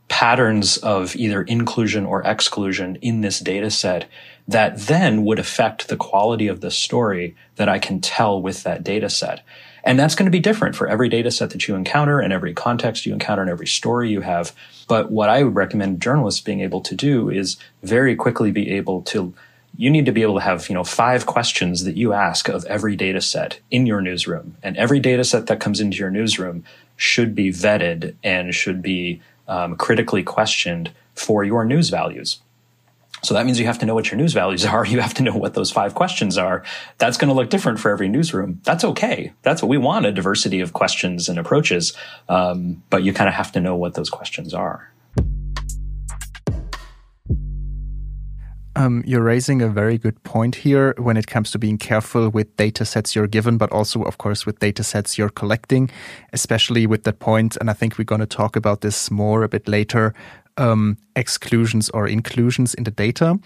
patterns 0.08 0.78
of 0.78 1.16
either 1.16 1.44
inclusion 1.44 2.06
or 2.06 2.24
exclusion 2.24 2.98
in 2.98 3.22
this 3.22 3.40
data 3.40 3.70
set 3.70 4.10
that 4.48 4.78
then 4.78 5.24
would 5.24 5.40
affect 5.40 5.88
the 5.88 5.98
quality 5.98 6.48
of 6.48 6.62
the 6.62 6.72
story 6.72 7.36
that 7.56 7.70
I 7.70 7.80
can 7.80 8.02
tell 8.02 8.42
with 8.42 8.64
that 8.64 8.84
data 8.84 9.10
set? 9.10 9.44
And 9.84 9.98
that's 9.98 10.16
going 10.16 10.26
to 10.26 10.32
be 10.32 10.40
different 10.40 10.76
for 10.76 10.88
every 10.88 11.10
data 11.10 11.32
set 11.32 11.52
that 11.52 11.68
you 11.68 11.76
encounter 11.76 12.20
and 12.20 12.34
every 12.34 12.54
context 12.54 13.06
you 13.06 13.14
encounter 13.14 13.42
and 13.42 13.52
every 13.52 13.68
story 13.68 14.10
you 14.10 14.22
have. 14.22 14.54
But 14.88 15.12
what 15.12 15.30
I 15.30 15.44
would 15.44 15.56
recommend 15.56 16.02
journalists 16.02 16.42
being 16.42 16.62
able 16.62 16.82
to 16.82 16.96
do 16.96 17.30
is 17.30 17.58
very 17.82 18.16
quickly 18.16 18.52
be 18.52 18.72
able 18.72 19.02
to 19.04 19.34
you 19.78 19.90
need 19.90 20.06
to 20.06 20.12
be 20.12 20.22
able 20.22 20.36
to 20.36 20.42
have 20.42 20.68
you 20.70 20.76
know 20.76 20.84
five 20.84 21.26
questions 21.26 21.84
that 21.84 21.98
you 21.98 22.14
ask 22.14 22.50
of 22.50 22.66
every 22.66 22.96
data 22.96 23.22
set 23.22 23.60
in 23.72 23.86
your 23.86 24.02
newsroom. 24.02 24.58
And 24.64 24.78
every 24.78 25.00
data 25.00 25.24
set 25.24 25.48
that 25.48 25.60
comes 25.60 25.80
into 25.80 25.98
your 25.98 26.12
newsroom 26.12 26.64
should 26.98 27.34
be 27.34 27.50
vetted 27.50 28.16
and 28.24 28.54
should 28.54 28.82
be 28.82 29.22
um, 29.48 29.76
critically 29.76 30.24
questioned 30.24 30.92
for 31.16 31.44
your 31.44 31.66
news 31.66 31.90
values. 31.90 32.40
So 33.22 33.34
that 33.34 33.46
means 33.46 33.60
you 33.60 33.66
have 33.66 33.80
to 33.80 33.86
know 33.86 33.96
what 33.96 34.10
your 34.12 34.18
news 34.18 34.34
values 34.34 34.66
are. 34.74 34.86
You 34.86 35.02
have 35.02 35.14
to 35.16 35.24
know 35.24 35.36
what 35.36 35.54
those 35.54 35.72
five 35.72 35.96
questions 35.96 36.38
are. 36.38 36.64
That's 36.98 37.18
going 37.18 37.30
to 37.30 37.34
look 37.34 37.50
different 37.50 37.80
for 37.80 37.92
every 37.92 38.08
newsroom. 38.08 38.62
That's 38.64 38.84
okay. 38.84 39.34
That's 39.42 39.62
what 39.62 39.70
we 39.70 39.78
want 39.78 40.06
a 40.06 40.12
diversity 40.12 40.60
of 40.62 40.74
questions 40.74 41.30
and 41.30 41.38
approaches. 41.38 41.94
Um, 42.28 42.84
but 42.90 43.04
you 43.04 43.14
kind 43.14 43.28
of 43.28 43.34
have 43.34 43.52
to 43.54 43.60
know 43.60 43.76
what 43.76 43.96
those 43.96 44.10
questions 44.10 44.54
are 44.54 44.92
Um, 48.80 49.04
you're 49.06 49.22
raising 49.22 49.62
a 49.62 49.68
very 49.68 49.98
good 49.98 50.24
point 50.24 50.56
here 50.56 50.94
when 50.98 51.18
it 51.18 51.28
comes 51.28 51.52
to 51.52 51.60
being 51.60 51.78
careful 51.78 52.30
with 52.30 52.56
data 52.56 52.86
sets 52.86 53.14
you're 53.14 53.28
given, 53.28 53.58
but 53.58 53.70
also, 53.74 54.04
of 54.04 54.18
course, 54.20 54.46
with 54.46 54.60
data 54.60 54.84
sets 54.84 55.18
you're 55.18 55.28
collecting, 55.28 55.90
especially 56.32 56.88
with 56.88 57.04
that 57.04 57.20
point. 57.20 57.58
And 57.58 57.70
I 57.70 57.74
think 57.74 57.98
we're 57.98 58.06
going 58.06 58.22
to 58.22 58.38
talk 58.38 58.56
about 58.56 58.80
this 58.80 59.12
more 59.12 59.44
a 59.44 59.50
bit 59.50 59.68
later 59.68 60.14
um, 60.56 60.98
exclusions 61.18 61.90
or 61.90 62.08
inclusions 62.08 62.74
in 62.74 62.86
the 62.86 62.92
data. 62.92 63.38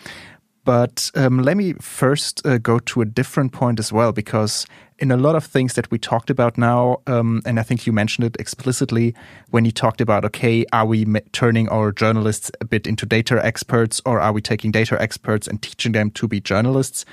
But 0.65 1.09
um, 1.15 1.39
let 1.39 1.57
me 1.57 1.73
first 1.81 2.45
uh, 2.45 2.59
go 2.59 2.77
to 2.77 3.01
a 3.01 3.05
different 3.05 3.53
point 3.53 3.79
as 3.79 3.91
well, 3.91 4.11
because 4.11 4.67
in 5.03 5.11
a 5.11 5.17
lot 5.17 5.35
of 5.35 5.43
things 5.43 5.73
that 5.73 5.91
we 5.91 5.99
talked 5.99 6.29
about 6.29 6.57
now, 6.57 7.01
um, 7.07 7.41
and 7.45 7.59
I 7.59 7.63
think 7.63 7.85
you 7.85 7.91
mentioned 7.91 8.25
it 8.25 8.37
explicitly 8.39 9.13
when 9.49 9.65
you 9.65 9.71
talked 9.71 9.99
about, 9.99 10.23
okay, 10.23 10.65
are 10.71 10.85
we 10.85 11.03
turning 11.33 11.67
our 11.67 11.91
journalists 11.91 12.49
a 12.61 12.65
bit 12.65 12.87
into 12.87 13.05
data 13.05 13.45
experts, 13.45 14.01
or 14.05 14.21
are 14.21 14.31
we 14.31 14.41
taking 14.41 14.71
data 14.71 14.95
experts 15.01 15.45
and 15.45 15.61
teaching 15.61 15.91
them 15.91 16.09
to 16.11 16.25
be 16.25 16.39
journalists? 16.39 17.03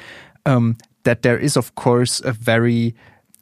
Um, 0.46 0.76
that 1.02 1.22
there 1.22 1.36
is, 1.36 1.56
of 1.56 1.74
course, 1.74 2.20
a 2.20 2.30
very 2.30 2.94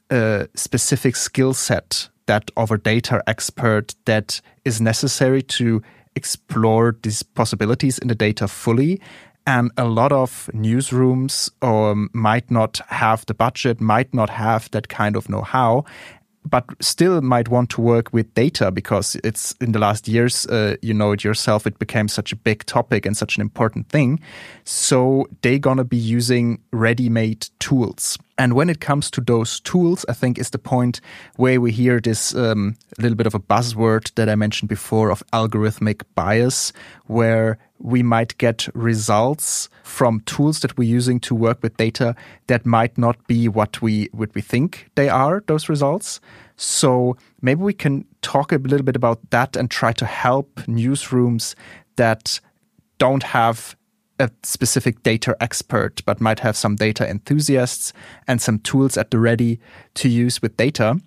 uh, 0.09 0.47
specific 0.55 1.17
skill 1.17 1.53
set 1.53 2.09
that 2.25 2.51
of 2.57 2.71
a 2.71 2.79
data 2.79 3.23
expert 3.27 3.95
that 4.07 4.41
is 4.65 4.81
necessary 4.81 5.43
to 5.43 5.83
explore 6.17 6.97
these 7.03 7.23
possibilities 7.23 7.99
in 7.99 8.09
the 8.09 8.15
data 8.15 8.49
fully 8.49 8.99
and 9.49 9.71
a 9.79 9.87
lot 9.87 10.13
of 10.13 10.51
newsrooms 10.53 11.51
um, 11.63 12.11
might 12.13 12.51
not 12.51 12.83
have 12.89 13.25
the 13.25 13.33
budget, 13.33 13.81
might 13.81 14.13
not 14.13 14.29
have 14.29 14.71
that 14.73 14.89
kind 14.89 15.17
of 15.17 15.31
know 15.31 15.41
how, 15.41 15.87
but 16.45 16.67
still 16.81 17.23
might 17.23 17.49
want 17.49 17.71
to 17.71 17.81
work 17.81 18.13
with 18.13 18.35
data 18.35 18.71
because 18.71 19.17
it's 19.25 19.53
in 19.53 19.73
the 19.73 19.79
last 19.79 20.07
years, 20.07 20.47
uh, 20.49 20.77
you 20.83 20.93
know 20.93 21.13
it 21.13 21.25
yourself, 21.25 21.67
it 21.67 21.79
became 21.79 22.09
such 22.09 22.31
a 22.31 22.37
big 22.37 22.67
topic 22.67 23.07
and 23.07 23.17
such 23.17 23.37
an 23.37 23.41
important 23.41 23.89
thing. 23.89 24.21
So 24.65 25.27
they're 25.41 25.59
going 25.59 25.79
to 25.79 25.85
be 25.85 25.97
using 25.97 26.61
ready 26.71 27.09
made 27.09 27.49
tools. 27.59 28.19
And 28.39 28.53
when 28.53 28.71
it 28.71 28.81
comes 28.81 29.11
to 29.11 29.21
those 29.21 29.59
tools, 29.61 30.07
I 30.09 30.13
think 30.13 30.39
is 30.39 30.51
the 30.51 30.59
point 30.59 31.01
where 31.37 31.61
we 31.61 31.73
hear 31.73 32.01
this 32.01 32.35
um, 32.37 32.77
little 32.97 33.17
bit 33.17 33.27
of 33.27 33.35
a 33.35 33.41
buzzword 33.41 34.15
that 34.15 34.29
I 34.29 34.37
mentioned 34.37 34.69
before 34.69 35.11
of 35.11 35.25
algorithmic 35.33 36.03
bias, 36.15 36.73
where 37.07 37.59
we 37.81 38.03
might 38.05 38.39
get 38.39 38.69
results 38.75 39.69
from 39.83 40.21
tools 40.21 40.61
that 40.61 40.79
we're 40.79 40.89
using 40.89 41.19
to 41.21 41.35
work 41.35 41.63
with 41.63 41.77
data 41.77 42.15
that 42.47 42.65
might 42.65 42.97
not 42.97 43.27
be 43.27 43.49
what 43.49 43.83
we 43.83 44.09
what 44.13 44.35
we 44.35 44.41
think 44.41 44.89
they 44.95 45.09
are 45.09 45.43
those 45.47 45.69
results. 45.69 46.21
So 46.57 47.17
maybe 47.43 47.63
we 47.63 47.75
can 47.75 48.05
talk 48.23 48.53
a 48.53 48.57
little 48.57 48.85
bit 48.85 48.97
about 48.97 49.19
that 49.31 49.57
and 49.57 49.71
try 49.71 49.93
to 49.93 50.07
help 50.07 50.57
newsrooms 50.67 51.55
that 51.97 52.41
don't 52.99 53.23
have 53.23 53.77
a 54.19 54.31
specific 54.43 55.03
data 55.03 55.37
expert 55.41 56.03
but 56.05 56.21
might 56.21 56.41
have 56.41 56.57
some 56.57 56.77
data 56.77 57.09
enthusiasts 57.09 57.93
and 58.27 58.41
some 58.41 58.59
tools 58.59 58.97
at 58.97 59.11
the 59.11 59.19
ready 59.19 59.61
to 59.95 60.09
use 60.09 60.43
with 60.43 60.57
data 60.57 60.99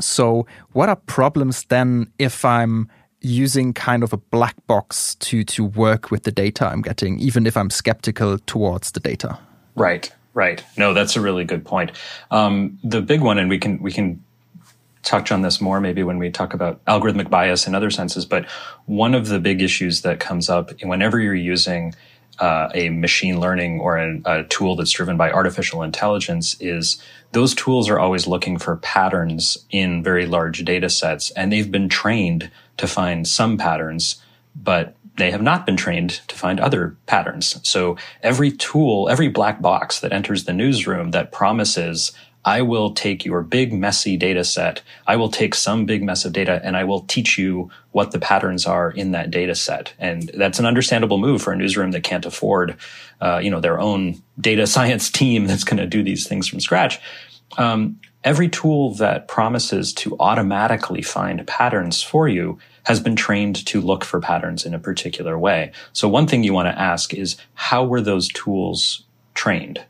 so 0.00 0.46
what 0.72 0.88
are 0.88 0.96
problems 0.96 1.64
then 1.64 2.10
if 2.18 2.44
i'm 2.44 2.88
using 3.20 3.72
kind 3.72 4.02
of 4.02 4.12
a 4.12 4.16
black 4.16 4.54
box 4.66 5.14
to 5.16 5.44
to 5.44 5.64
work 5.64 6.10
with 6.10 6.24
the 6.24 6.32
data 6.32 6.66
I'm 6.66 6.82
getting, 6.82 7.18
even 7.20 7.46
if 7.46 7.56
I'm 7.56 7.70
skeptical 7.70 8.38
towards 8.38 8.92
the 8.92 9.00
data. 9.00 9.38
Right, 9.74 10.12
right. 10.34 10.62
No, 10.76 10.94
that's 10.94 11.16
a 11.16 11.20
really 11.20 11.44
good 11.44 11.64
point. 11.64 11.92
Um, 12.30 12.78
the 12.84 13.00
big 13.00 13.20
one, 13.20 13.38
and 13.38 13.48
we 13.48 13.58
can 13.58 13.80
we 13.82 13.92
can 13.92 14.22
touch 15.02 15.32
on 15.32 15.42
this 15.42 15.60
more 15.60 15.80
maybe 15.80 16.02
when 16.02 16.18
we 16.18 16.30
talk 16.30 16.52
about 16.52 16.84
algorithmic 16.84 17.30
bias 17.30 17.66
in 17.66 17.74
other 17.74 17.90
senses. 17.90 18.26
But 18.26 18.46
one 18.86 19.14
of 19.14 19.28
the 19.28 19.38
big 19.38 19.62
issues 19.62 20.02
that 20.02 20.20
comes 20.20 20.50
up 20.50 20.70
whenever 20.82 21.18
you're 21.18 21.34
using 21.34 21.94
uh, 22.40 22.68
a 22.74 22.90
machine 22.90 23.40
learning 23.40 23.80
or 23.80 23.98
a, 23.98 24.20
a 24.24 24.44
tool 24.44 24.76
that's 24.76 24.90
driven 24.90 25.16
by 25.16 25.30
artificial 25.30 25.82
intelligence 25.82 26.56
is 26.60 27.02
those 27.32 27.54
tools 27.54 27.88
are 27.88 27.98
always 27.98 28.26
looking 28.26 28.58
for 28.58 28.76
patterns 28.76 29.58
in 29.70 30.02
very 30.02 30.26
large 30.26 30.64
data 30.64 30.88
sets, 30.88 31.30
and 31.32 31.52
they've 31.52 31.70
been 31.70 31.88
trained 31.88 32.50
to 32.76 32.86
find 32.86 33.26
some 33.26 33.58
patterns, 33.58 34.22
but 34.54 34.94
they 35.16 35.30
have 35.32 35.42
not 35.42 35.66
been 35.66 35.76
trained 35.76 36.20
to 36.28 36.36
find 36.36 36.60
other 36.60 36.96
patterns. 37.06 37.60
So 37.68 37.96
every 38.22 38.52
tool, 38.52 39.08
every 39.08 39.28
black 39.28 39.60
box 39.60 40.00
that 40.00 40.12
enters 40.12 40.44
the 40.44 40.52
newsroom 40.52 41.10
that 41.10 41.32
promises 41.32 42.12
I 42.48 42.62
will 42.62 42.92
take 42.92 43.26
your 43.26 43.42
big 43.42 43.74
messy 43.74 44.16
data 44.16 44.42
set. 44.42 44.80
I 45.06 45.16
will 45.16 45.28
take 45.28 45.54
some 45.54 45.84
big 45.84 46.02
mess 46.02 46.24
of 46.24 46.32
data 46.32 46.62
and 46.64 46.78
I 46.78 46.84
will 46.84 47.02
teach 47.02 47.36
you 47.36 47.70
what 47.92 48.10
the 48.10 48.18
patterns 48.18 48.64
are 48.64 48.90
in 48.90 49.10
that 49.10 49.30
data 49.30 49.54
set. 49.54 49.92
And 49.98 50.30
that's 50.32 50.58
an 50.58 50.64
understandable 50.64 51.18
move 51.18 51.42
for 51.42 51.52
a 51.52 51.56
newsroom 51.58 51.90
that 51.90 52.04
can't 52.04 52.24
afford, 52.24 52.78
uh, 53.20 53.38
you 53.42 53.50
know, 53.50 53.60
their 53.60 53.78
own 53.78 54.22
data 54.40 54.66
science 54.74 55.10
team 55.10 55.46
that's 55.46 55.62
going 55.62 55.76
to 55.76 55.86
do 55.86 56.02
these 56.02 56.26
things 56.26 56.48
from 56.48 56.58
scratch. 56.58 56.98
Um, 57.58 58.00
every 58.24 58.48
tool 58.48 58.94
that 58.94 59.28
promises 59.28 59.92
to 59.92 60.16
automatically 60.18 61.02
find 61.02 61.46
patterns 61.46 62.02
for 62.02 62.28
you 62.28 62.58
has 62.84 62.98
been 62.98 63.14
trained 63.14 63.66
to 63.66 63.82
look 63.82 64.04
for 64.04 64.20
patterns 64.22 64.64
in 64.64 64.72
a 64.72 64.78
particular 64.78 65.38
way. 65.38 65.72
So 65.92 66.08
one 66.08 66.26
thing 66.26 66.44
you 66.44 66.54
want 66.54 66.74
to 66.74 66.80
ask 66.80 67.12
is 67.12 67.36
how 67.52 67.84
were 67.84 68.00
those 68.00 68.26
tools 68.28 69.04
trained? 69.34 69.84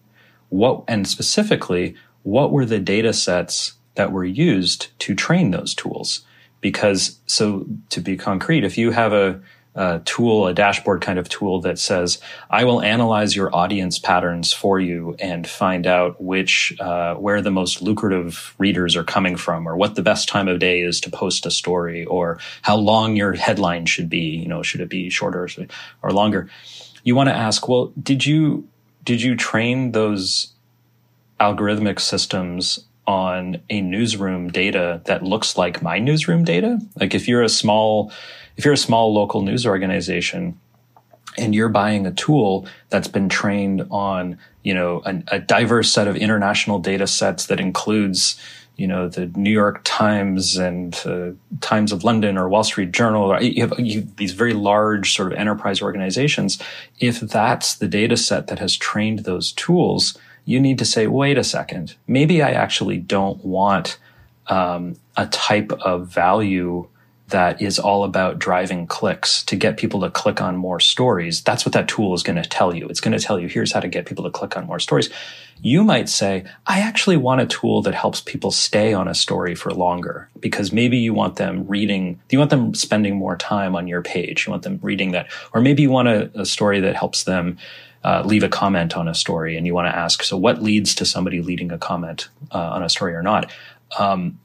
What, 0.48 0.82
and 0.88 1.06
specifically, 1.06 1.94
what 2.28 2.52
were 2.52 2.66
the 2.66 2.78
data 2.78 3.14
sets 3.14 3.72
that 3.94 4.12
were 4.12 4.24
used 4.24 4.88
to 4.98 5.14
train 5.14 5.50
those 5.50 5.74
tools? 5.74 6.26
Because, 6.60 7.18
so 7.26 7.66
to 7.88 8.02
be 8.02 8.18
concrete, 8.18 8.64
if 8.64 8.76
you 8.76 8.90
have 8.90 9.14
a, 9.14 9.40
a 9.74 10.00
tool, 10.04 10.46
a 10.46 10.52
dashboard 10.52 11.00
kind 11.00 11.18
of 11.18 11.30
tool 11.30 11.62
that 11.62 11.78
says, 11.78 12.20
I 12.50 12.64
will 12.64 12.82
analyze 12.82 13.34
your 13.34 13.54
audience 13.56 13.98
patterns 13.98 14.52
for 14.52 14.78
you 14.78 15.16
and 15.18 15.48
find 15.48 15.86
out 15.86 16.22
which, 16.22 16.78
uh, 16.80 17.14
where 17.14 17.40
the 17.40 17.50
most 17.50 17.80
lucrative 17.80 18.54
readers 18.58 18.94
are 18.94 19.04
coming 19.04 19.36
from 19.36 19.66
or 19.66 19.74
what 19.74 19.94
the 19.94 20.02
best 20.02 20.28
time 20.28 20.48
of 20.48 20.58
day 20.58 20.82
is 20.82 21.00
to 21.02 21.10
post 21.10 21.46
a 21.46 21.50
story 21.50 22.04
or 22.04 22.38
how 22.60 22.76
long 22.76 23.16
your 23.16 23.32
headline 23.32 23.86
should 23.86 24.10
be. 24.10 24.36
You 24.36 24.48
know, 24.48 24.62
should 24.62 24.82
it 24.82 24.90
be 24.90 25.08
shorter 25.08 25.48
or 26.02 26.12
longer? 26.12 26.50
You 27.04 27.16
want 27.16 27.30
to 27.30 27.34
ask, 27.34 27.66
well, 27.68 27.90
did 28.02 28.26
you, 28.26 28.68
did 29.02 29.22
you 29.22 29.34
train 29.34 29.92
those 29.92 30.52
algorithmic 31.40 32.00
systems 32.00 32.84
on 33.06 33.60
a 33.70 33.80
newsroom 33.80 34.50
data 34.50 35.00
that 35.06 35.22
looks 35.22 35.56
like 35.56 35.80
my 35.80 35.98
newsroom 35.98 36.44
data. 36.44 36.78
Like 37.00 37.14
if 37.14 37.26
you're 37.26 37.42
a 37.42 37.48
small, 37.48 38.12
if 38.56 38.64
you're 38.64 38.74
a 38.74 38.76
small 38.76 39.14
local 39.14 39.40
news 39.40 39.66
organization 39.66 40.60
and 41.38 41.54
you're 41.54 41.70
buying 41.70 42.06
a 42.06 42.12
tool 42.12 42.66
that's 42.90 43.08
been 43.08 43.30
trained 43.30 43.86
on, 43.90 44.36
you 44.62 44.74
know, 44.74 45.00
a, 45.06 45.22
a 45.28 45.38
diverse 45.38 45.90
set 45.90 46.06
of 46.06 46.16
international 46.16 46.80
data 46.80 47.06
sets 47.06 47.46
that 47.46 47.60
includes, 47.60 48.38
you 48.76 48.86
know, 48.86 49.08
the 49.08 49.26
New 49.36 49.50
York 49.50 49.80
Times 49.84 50.58
and 50.58 51.00
uh, 51.06 51.30
Times 51.62 51.92
of 51.92 52.04
London 52.04 52.36
or 52.36 52.48
Wall 52.48 52.64
Street 52.64 52.92
Journal, 52.92 53.42
you 53.42 53.62
have, 53.62 53.78
you 53.78 54.00
have 54.00 54.16
these 54.16 54.32
very 54.32 54.52
large 54.52 55.14
sort 55.14 55.32
of 55.32 55.38
enterprise 55.38 55.80
organizations. 55.80 56.60
If 57.00 57.20
that's 57.20 57.76
the 57.76 57.88
data 57.88 58.18
set 58.18 58.48
that 58.48 58.58
has 58.58 58.76
trained 58.76 59.20
those 59.20 59.52
tools, 59.52 60.18
you 60.48 60.58
need 60.58 60.78
to 60.78 60.84
say, 60.86 61.06
wait 61.06 61.36
a 61.36 61.44
second, 61.44 61.94
maybe 62.06 62.40
I 62.42 62.52
actually 62.52 62.96
don't 62.96 63.44
want 63.44 63.98
um, 64.46 64.96
a 65.14 65.26
type 65.26 65.70
of 65.72 66.08
value 66.08 66.88
that 67.28 67.60
is 67.60 67.78
all 67.78 68.02
about 68.02 68.38
driving 68.38 68.86
clicks 68.86 69.42
to 69.42 69.56
get 69.56 69.76
people 69.76 70.00
to 70.00 70.10
click 70.10 70.40
on 70.40 70.56
more 70.56 70.80
stories. 70.80 71.42
That's 71.42 71.66
what 71.66 71.74
that 71.74 71.86
tool 71.86 72.14
is 72.14 72.22
going 72.22 72.42
to 72.42 72.48
tell 72.48 72.74
you. 72.74 72.88
It's 72.88 73.02
going 73.02 73.14
to 73.14 73.22
tell 73.22 73.38
you, 73.38 73.46
here's 73.46 73.72
how 73.72 73.80
to 73.80 73.88
get 73.88 74.06
people 74.06 74.24
to 74.24 74.30
click 74.30 74.56
on 74.56 74.66
more 74.66 74.80
stories. 74.80 75.10
You 75.60 75.84
might 75.84 76.08
say, 76.08 76.46
I 76.66 76.80
actually 76.80 77.18
want 77.18 77.42
a 77.42 77.46
tool 77.46 77.82
that 77.82 77.94
helps 77.94 78.22
people 78.22 78.50
stay 78.50 78.94
on 78.94 79.06
a 79.06 79.14
story 79.14 79.54
for 79.54 79.70
longer 79.74 80.30
because 80.40 80.72
maybe 80.72 80.96
you 80.96 81.12
want 81.12 81.36
them 81.36 81.66
reading, 81.66 82.20
you 82.30 82.38
want 82.38 82.48
them 82.48 82.72
spending 82.72 83.16
more 83.16 83.36
time 83.36 83.76
on 83.76 83.86
your 83.86 84.00
page. 84.00 84.46
You 84.46 84.52
want 84.52 84.62
them 84.62 84.78
reading 84.80 85.12
that. 85.12 85.30
Or 85.52 85.60
maybe 85.60 85.82
you 85.82 85.90
want 85.90 86.08
a, 86.08 86.30
a 86.40 86.46
story 86.46 86.80
that 86.80 86.96
helps 86.96 87.24
them 87.24 87.58
uh, 88.04 88.22
leave 88.24 88.42
a 88.42 88.48
comment 88.48 88.96
on 88.96 89.08
a 89.08 89.14
story 89.14 89.56
and 89.56 89.66
you 89.66 89.74
want 89.74 89.86
to 89.86 89.96
ask, 89.96 90.22
so 90.22 90.36
what 90.36 90.62
leads 90.62 90.94
to 90.96 91.04
somebody 91.04 91.40
leaving 91.42 91.72
a 91.72 91.78
comment 91.78 92.28
uh, 92.52 92.70
on 92.70 92.82
a 92.82 92.88
story 92.88 93.14
or 93.14 93.22
not? 93.22 93.50
Um, 93.98 94.38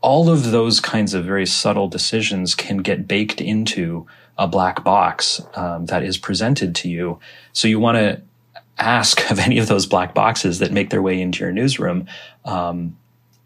all 0.00 0.28
of 0.28 0.50
those 0.50 0.80
kinds 0.80 1.14
of 1.14 1.24
very 1.24 1.46
subtle 1.46 1.88
decisions 1.88 2.54
can 2.54 2.78
get 2.78 3.06
baked 3.06 3.40
into 3.40 4.06
a 4.36 4.48
black 4.48 4.82
box 4.82 5.40
um, 5.54 5.86
that 5.86 6.02
is 6.02 6.18
presented 6.18 6.74
to 6.74 6.88
you. 6.88 7.20
So 7.52 7.68
you 7.68 7.78
want 7.78 7.98
to 7.98 8.20
ask 8.78 9.30
of 9.30 9.38
any 9.38 9.58
of 9.58 9.68
those 9.68 9.86
black 9.86 10.14
boxes 10.14 10.58
that 10.58 10.72
make 10.72 10.90
their 10.90 11.02
way 11.02 11.20
into 11.20 11.40
your 11.44 11.52
newsroom. 11.52 12.06
Um, 12.44 12.96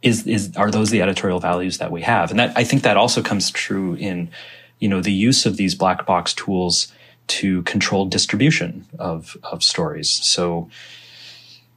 is 0.03 0.27
is 0.27 0.57
are 0.57 0.71
those 0.71 0.91
the 0.91 1.03
editorial 1.03 1.41
values 1.41 1.79
that 1.79 1.91
we 1.91 2.03
have? 2.03 2.31
And 2.31 2.39
that 2.39 2.57
I 2.57 2.65
think 2.65 2.83
that 2.83 2.97
also 2.97 3.23
comes 3.23 3.51
true 3.51 3.95
in 3.95 4.31
you 4.79 4.89
know 4.89 5.01
the 5.01 5.13
use 5.13 5.47
of 5.47 5.57
these 5.57 5.75
black 5.75 6.07
box 6.07 6.33
tools 6.33 6.93
to 7.27 7.63
control 7.63 8.07
distribution 8.07 8.87
of, 8.99 9.37
of 9.43 9.63
stories. 9.63 10.11
So 10.11 10.69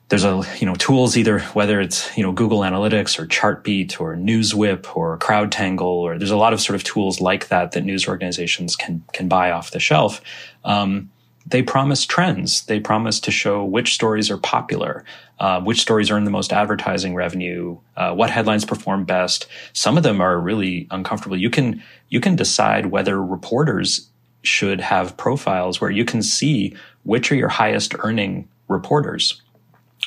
there's 0.10 0.24
a, 0.24 0.44
you 0.60 0.66
know, 0.66 0.76
tools 0.76 1.16
either 1.18 1.40
whether 1.54 1.80
it's, 1.80 2.16
you 2.18 2.24
know, 2.24 2.32
Google 2.32 2.62
Analytics 2.62 3.20
or 3.20 3.28
Chartbeat 3.28 4.02
or 4.02 4.16
NewsWhip 4.16 4.96
or 4.96 5.18
CrowdTangle, 5.20 5.82
or 5.82 6.18
there's 6.18 6.32
a 6.32 6.38
lot 6.38 6.52
of 6.54 6.60
sort 6.60 6.76
of 6.76 6.84
tools 6.84 7.22
like 7.22 7.50
that 7.50 7.74
that 7.74 7.84
news 7.84 8.08
organizations 8.08 8.76
can, 8.76 9.04
can 9.14 9.28
buy 9.28 9.52
off 9.52 9.72
the 9.72 9.80
shelf. 9.80 10.22
Um, 10.66 11.12
they 11.46 11.64
promise 11.64 12.06
trends. 12.06 12.64
They 12.66 12.80
promise 12.80 13.20
to 13.22 13.32
show 13.32 13.64
which 13.64 13.94
stories 13.94 14.30
are 14.30 14.38
popular, 14.38 15.04
uh, 15.40 15.62
which 15.62 15.82
stories 15.82 16.12
earn 16.12 16.24
the 16.24 16.32
most 16.32 16.54
advertising 16.54 17.16
revenue, 17.16 17.78
uh, 17.96 18.14
what 18.14 18.30
headlines 18.30 18.66
perform 18.66 19.06
best. 19.06 19.48
Some 19.74 19.98
of 19.98 20.04
them 20.04 20.22
are 20.22 20.40
really 20.40 20.88
uncomfortable. 20.92 21.38
You 21.38 21.50
can 21.50 21.82
you 22.10 22.20
can 22.20 22.36
decide 22.36 22.88
whether 22.88 23.24
reporters 23.24 24.10
should 24.42 24.82
have 24.82 25.18
profiles 25.18 25.82
where 25.82 25.92
you 25.92 26.06
can 26.06 26.22
see 26.22 26.76
which 27.04 27.32
are 27.32 27.36
your 27.36 27.50
highest 27.50 27.96
earning 28.00 28.48
reporters. 28.68 29.42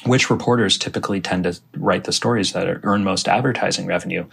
Which 0.05 0.31
reporters 0.31 0.79
typically 0.79 1.21
tend 1.21 1.45
to 1.45 1.61
write 1.77 2.05
the 2.05 2.13
stories 2.13 2.53
that 2.53 2.81
earn 2.83 3.05
most 3.05 3.29
advertising 3.29 3.87
revenue. 3.87 4.27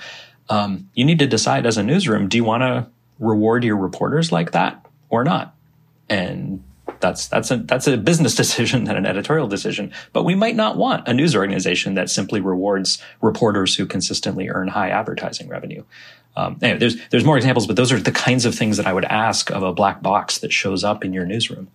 Um, 0.50 0.90
you 0.94 1.06
need 1.06 1.20
to 1.20 1.28
decide 1.28 1.66
as 1.66 1.78
a 1.78 1.84
newsroom 1.84 2.28
do 2.28 2.38
you 2.38 2.44
want 2.44 2.64
to 2.64 2.88
reward 3.20 3.64
your 3.64 3.78
reporters 3.78 4.32
like 4.32 4.52
that 4.52 4.84
or 5.10 5.24
not? 5.24 5.54
And 6.10 6.64
that's 7.00 7.28
that's 7.28 7.52
a 7.52 7.58
that's 7.58 7.88
a 7.88 7.98
business 7.98 8.36
decision 8.44 8.88
and 8.88 8.98
an 8.98 9.06
editorial 9.06 9.48
decision. 9.48 9.92
But 10.14 10.24
we 10.24 10.36
might 10.36 10.56
not 10.56 10.78
want 10.78 11.08
a 11.08 11.14
news 11.14 11.36
organization 11.36 11.94
that 11.96 12.10
simply 12.10 12.42
rewards 12.42 13.02
reporters 13.22 13.76
who 13.76 13.86
consistently 13.86 14.50
earn 14.50 14.70
high 14.70 14.90
advertising 14.90 15.48
revenue 15.50 15.84
um, 16.39 16.58
anyway, 16.62 16.80
there's 16.80 16.95
there's 17.10 17.25
more 17.25 17.38
examples, 17.38 17.67
but 17.67 17.75
those 17.75 17.91
are 17.91 17.99
the 17.99 18.13
kinds 18.13 18.45
of 18.45 18.56
things 18.56 18.78
that 18.78 18.88
I 18.88 18.93
would 18.93 19.06
ask 19.06 19.52
of 19.52 19.62
a 19.62 19.73
black 19.73 20.02
box 20.02 20.39
that 20.39 20.54
shows 20.54 20.84
up 20.84 21.04
in 21.04 21.13
your 21.13 21.25
newsroom. 21.25 21.67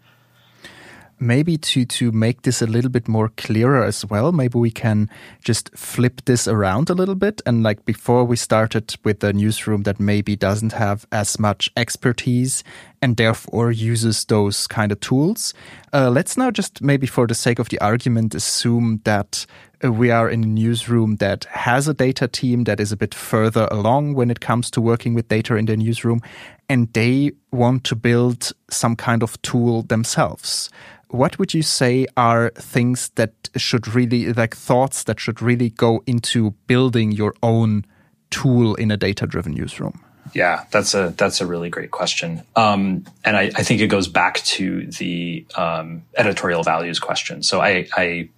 Maybe 1.21 1.57
to 1.59 1.85
to 1.85 2.11
make 2.13 2.43
this 2.43 2.63
a 2.63 2.67
little 2.67 2.91
bit 2.91 3.07
more 3.07 3.29
clearer 3.37 3.85
as 3.85 4.05
well, 4.07 4.33
maybe 4.33 4.59
we 4.59 4.71
can 4.71 5.11
just 5.45 5.71
flip 5.77 6.23
this 6.25 6.49
around 6.49 6.91
a 6.91 6.95
little 6.95 7.15
bit. 7.15 7.43
And 7.47 7.63
like 7.63 7.85
before, 7.85 8.25
we 8.25 8.37
started 8.37 8.97
with 9.05 9.23
a 9.23 9.33
newsroom 9.33 9.83
that 9.83 10.01
maybe 10.01 10.35
doesn't 10.35 10.73
have 10.73 11.07
as 11.13 11.39
much 11.39 11.71
expertise 11.77 12.65
and 13.03 13.17
therefore 13.17 13.71
uses 13.71 14.25
those 14.25 14.67
kind 14.67 14.91
of 14.91 15.01
tools. 15.01 15.55
Uh, 15.93 16.11
let's 16.11 16.37
now 16.37 16.51
just 16.51 16.83
maybe 16.83 17.07
for 17.07 17.27
the 17.27 17.35
sake 17.35 17.61
of 17.61 17.69
the 17.69 17.81
argument 17.81 18.35
assume 18.35 19.01
that 19.05 19.47
we 19.93 20.11
are 20.11 20.31
in 20.31 20.43
a 20.43 20.47
newsroom 20.47 21.17
that 21.17 21.45
has 21.45 21.89
a 21.89 21.95
data 21.95 22.27
team 22.27 22.65
that 22.65 22.81
is 22.81 22.93
a 22.93 22.97
bit 22.97 23.15
further 23.15 23.69
along 23.71 24.15
when 24.15 24.31
it 24.31 24.41
comes 24.41 24.71
to 24.71 24.81
working 24.81 25.15
with 25.15 25.29
data 25.29 25.57
in 25.57 25.67
the 25.67 25.77
newsroom, 25.77 26.21
and 26.69 26.93
they 26.95 27.33
want 27.53 27.85
to 27.85 27.95
build 27.95 28.53
some 28.71 28.97
kind 28.97 29.23
of 29.23 29.41
tool 29.43 29.83
themselves. 29.83 30.71
What 31.09 31.39
would 31.39 31.55
you 31.55 31.63
say 31.63 32.07
are 32.17 32.51
things 32.57 33.11
that 33.17 33.51
should 33.57 33.95
really, 33.95 34.33
like 34.33 34.57
thoughts 34.57 35.05
that 35.05 35.21
should 35.21 35.43
really 35.43 35.71
go 35.71 36.03
into 36.07 36.53
building 36.67 37.13
your 37.13 37.35
own 37.43 37.85
tool 38.31 38.75
in 38.77 38.91
a 38.91 38.97
data 38.97 39.27
driven 39.27 39.53
newsroom? 39.53 40.03
Yeah, 40.33 40.65
that's 40.71 40.95
a 40.95 41.15
that's 41.17 41.43
a 41.43 41.47
really 41.47 41.69
great 41.69 41.91
question, 41.91 42.43
um, 42.57 43.05
and 43.25 43.37
I, 43.37 43.43
I, 43.55 43.63
think 43.63 43.83
it 43.83 43.89
goes 43.89 44.09
back 44.09 44.37
to 44.57 44.87
the 44.87 45.47
um, 45.55 46.03
editorial 46.17 46.63
values 46.63 46.99
question. 46.99 47.43
So 47.43 47.61
I, 47.61 47.87
I 47.95 48.31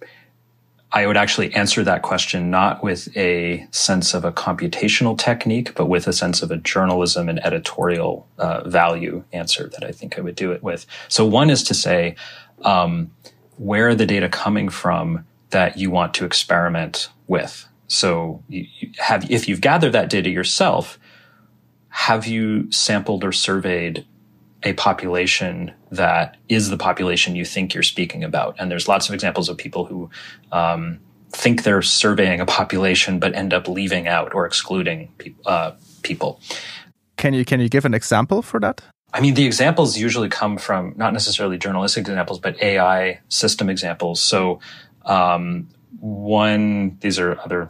I 0.91 1.05
would 1.05 1.17
actually 1.17 1.53
answer 1.53 1.83
that 1.83 2.01
question 2.01 2.49
not 2.49 2.81
with 2.81 3.15
a 3.17 3.67
sense 3.71 4.13
of 4.13 4.23
a 4.23 4.31
computational 4.31 5.17
technique, 5.17 5.75
but 5.75 5.87
with 5.87 6.07
a 6.07 6.13
sense 6.13 6.41
of 6.41 6.49
a 6.49 6.57
journalism 6.57 7.27
and 7.27 7.45
editorial 7.45 8.25
uh, 8.37 8.67
value 8.67 9.23
answer 9.33 9.69
that 9.73 9.83
I 9.83 9.91
think 9.91 10.17
I 10.17 10.21
would 10.21 10.35
do 10.35 10.51
it 10.53 10.63
with. 10.63 10.85
So 11.09 11.25
one 11.25 11.49
is 11.49 11.63
to 11.63 11.73
say, 11.73 12.15
um, 12.61 13.11
where 13.57 13.89
are 13.89 13.95
the 13.95 14.05
data 14.05 14.29
coming 14.29 14.69
from 14.69 15.25
that 15.49 15.77
you 15.77 15.91
want 15.91 16.13
to 16.15 16.25
experiment 16.25 17.09
with? 17.27 17.67
So 17.87 18.43
you, 18.47 18.65
you 18.79 18.91
have, 18.99 19.29
if 19.29 19.49
you've 19.49 19.61
gathered 19.61 19.91
that 19.91 20.09
data 20.09 20.29
yourself, 20.29 20.97
have 21.89 22.25
you 22.27 22.71
sampled 22.71 23.23
or 23.23 23.31
surveyed 23.31 24.05
a 24.67 24.73
population 24.73 25.73
that 25.91 26.37
is 26.49 26.69
the 26.69 26.77
population 26.77 27.35
you 27.35 27.45
think 27.45 27.73
you're 27.73 27.83
speaking 27.83 28.23
about. 28.23 28.55
And 28.59 28.69
there's 28.69 28.87
lots 28.87 29.07
of 29.07 29.15
examples 29.15 29.49
of 29.49 29.57
people 29.57 29.85
who 29.85 30.09
um, 30.51 30.99
think 31.31 31.63
they're 31.63 31.81
surveying 31.81 32.39
a 32.39 32.45
population 32.45 33.19
but 33.19 33.33
end 33.35 33.53
up 33.53 33.67
leaving 33.67 34.07
out 34.07 34.33
or 34.33 34.45
excluding 34.45 35.09
pe- 35.17 35.33
uh, 35.45 35.71
people. 36.03 36.39
Can 37.17 37.33
you 37.33 37.45
can 37.45 37.59
you 37.59 37.69
give 37.69 37.85
an 37.85 37.93
example 37.93 38.41
for 38.41 38.59
that? 38.59 38.81
I 39.13 39.21
mean, 39.21 39.33
the 39.33 39.45
examples 39.45 39.97
usually 39.97 40.29
come 40.29 40.57
from 40.57 40.93
not 40.97 41.13
necessarily 41.13 41.57
journalistic 41.57 42.01
examples, 42.01 42.39
but 42.39 42.61
AI 42.61 43.19
system 43.29 43.69
examples. 43.69 44.21
So, 44.21 44.59
um, 45.05 45.69
one, 45.99 46.97
these 46.99 47.17
are 47.17 47.39
other, 47.39 47.69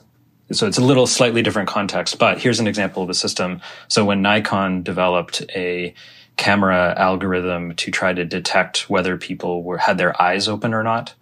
so 0.52 0.66
it's 0.68 0.80
a 0.80 0.84
little 0.84 1.06
slightly 1.06 1.44
different 1.44 1.70
context, 1.70 2.18
but 2.18 2.40
here's 2.40 2.60
an 2.60 2.68
example 2.68 3.04
of 3.04 3.10
a 3.10 3.14
system. 3.14 3.62
So 3.88 4.04
when 4.04 4.22
Nikon 4.22 4.82
developed 4.82 5.44
a 5.56 5.94
camera 6.38 6.94
algorithm 6.98 7.76
to 7.76 7.92
try 7.92 8.14
to 8.14 8.24
detect 8.24 8.90
whether 8.90 9.18
people 9.18 9.64
were, 9.64 9.78
had 9.78 9.98
their 9.98 10.20
eyes 10.22 10.48
open 10.48 10.74
or 10.74 10.84
not, 10.84 11.14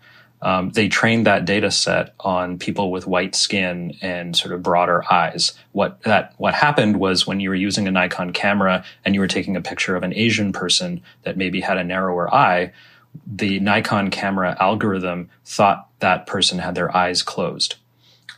um, 0.42 0.70
they 0.72 0.88
trained 0.88 1.26
that 1.26 1.46
data 1.46 1.72
set 1.72 2.14
on 2.20 2.60
people 2.60 2.92
with 2.92 3.08
white 3.08 3.34
skin 3.34 3.98
and 4.02 4.36
sort 4.36 4.54
of 4.54 4.62
broader 4.62 5.04
eyes. 5.12 5.54
What 5.72 6.02
that 6.04 6.36
what 6.38 6.54
happened 6.54 6.98
was 6.98 7.26
when 7.26 7.40
you 7.40 7.50
were 7.50 7.56
using 7.56 7.88
a 7.88 7.92
Nikon 7.92 8.32
camera 8.32 8.84
and 9.04 9.16
you 9.16 9.22
were 9.22 9.28
taking 9.28 9.56
a 9.56 9.62
picture 9.62 9.96
of 9.96 10.04
an 10.04 10.14
Asian 10.14 10.52
person 10.52 11.02
that 11.24 11.38
maybe 11.38 11.62
had 11.62 11.78
a 11.78 11.84
narrower 11.84 12.32
eye, 12.34 12.74
the 13.26 13.60
Nikon 13.60 14.12
camera 14.12 14.56
algorithm 14.60 15.30
thought 15.46 15.90
that 16.00 16.28
person 16.28 16.60
had 16.60 16.76
their 16.76 16.96
eyes 16.96 17.24
closed. 17.24 17.76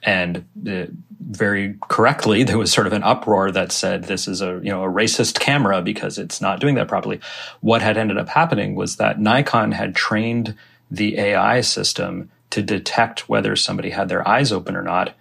And 0.04 0.46
uh, 0.68 0.86
very 1.20 1.76
correctly, 1.90 2.44
there 2.44 2.58
was 2.58 2.72
sort 2.72 2.88
of 2.88 2.94
an 2.94 3.04
uproar 3.04 3.52
that 3.52 3.72
said 3.72 4.06
this 4.06 4.28
is 4.28 4.42
a 4.42 4.60
you 4.64 4.70
know 4.70 4.84
a 4.84 4.92
racist 4.92 5.40
camera 5.40 5.82
because 5.82 6.18
it's 6.18 6.42
not 6.42 6.60
doing 6.60 6.76
that 6.76 6.88
properly. 6.88 7.20
What 7.62 7.82
had 7.82 7.98
ended 7.98 8.18
up 8.18 8.30
happening 8.30 8.76
was 8.76 8.98
that 8.98 9.20
Nikon 9.20 9.72
had 9.72 9.96
trained 9.96 10.56
the 10.90 11.18
AI 11.18 11.62
system 11.62 12.30
to 12.50 12.62
detect 12.62 13.28
whether 13.28 13.56
somebody 13.56 13.90
had 13.90 14.10
their 14.10 14.26
eyes 14.28 14.52
open 14.52 14.76
or 14.76 14.84
not 14.84 15.14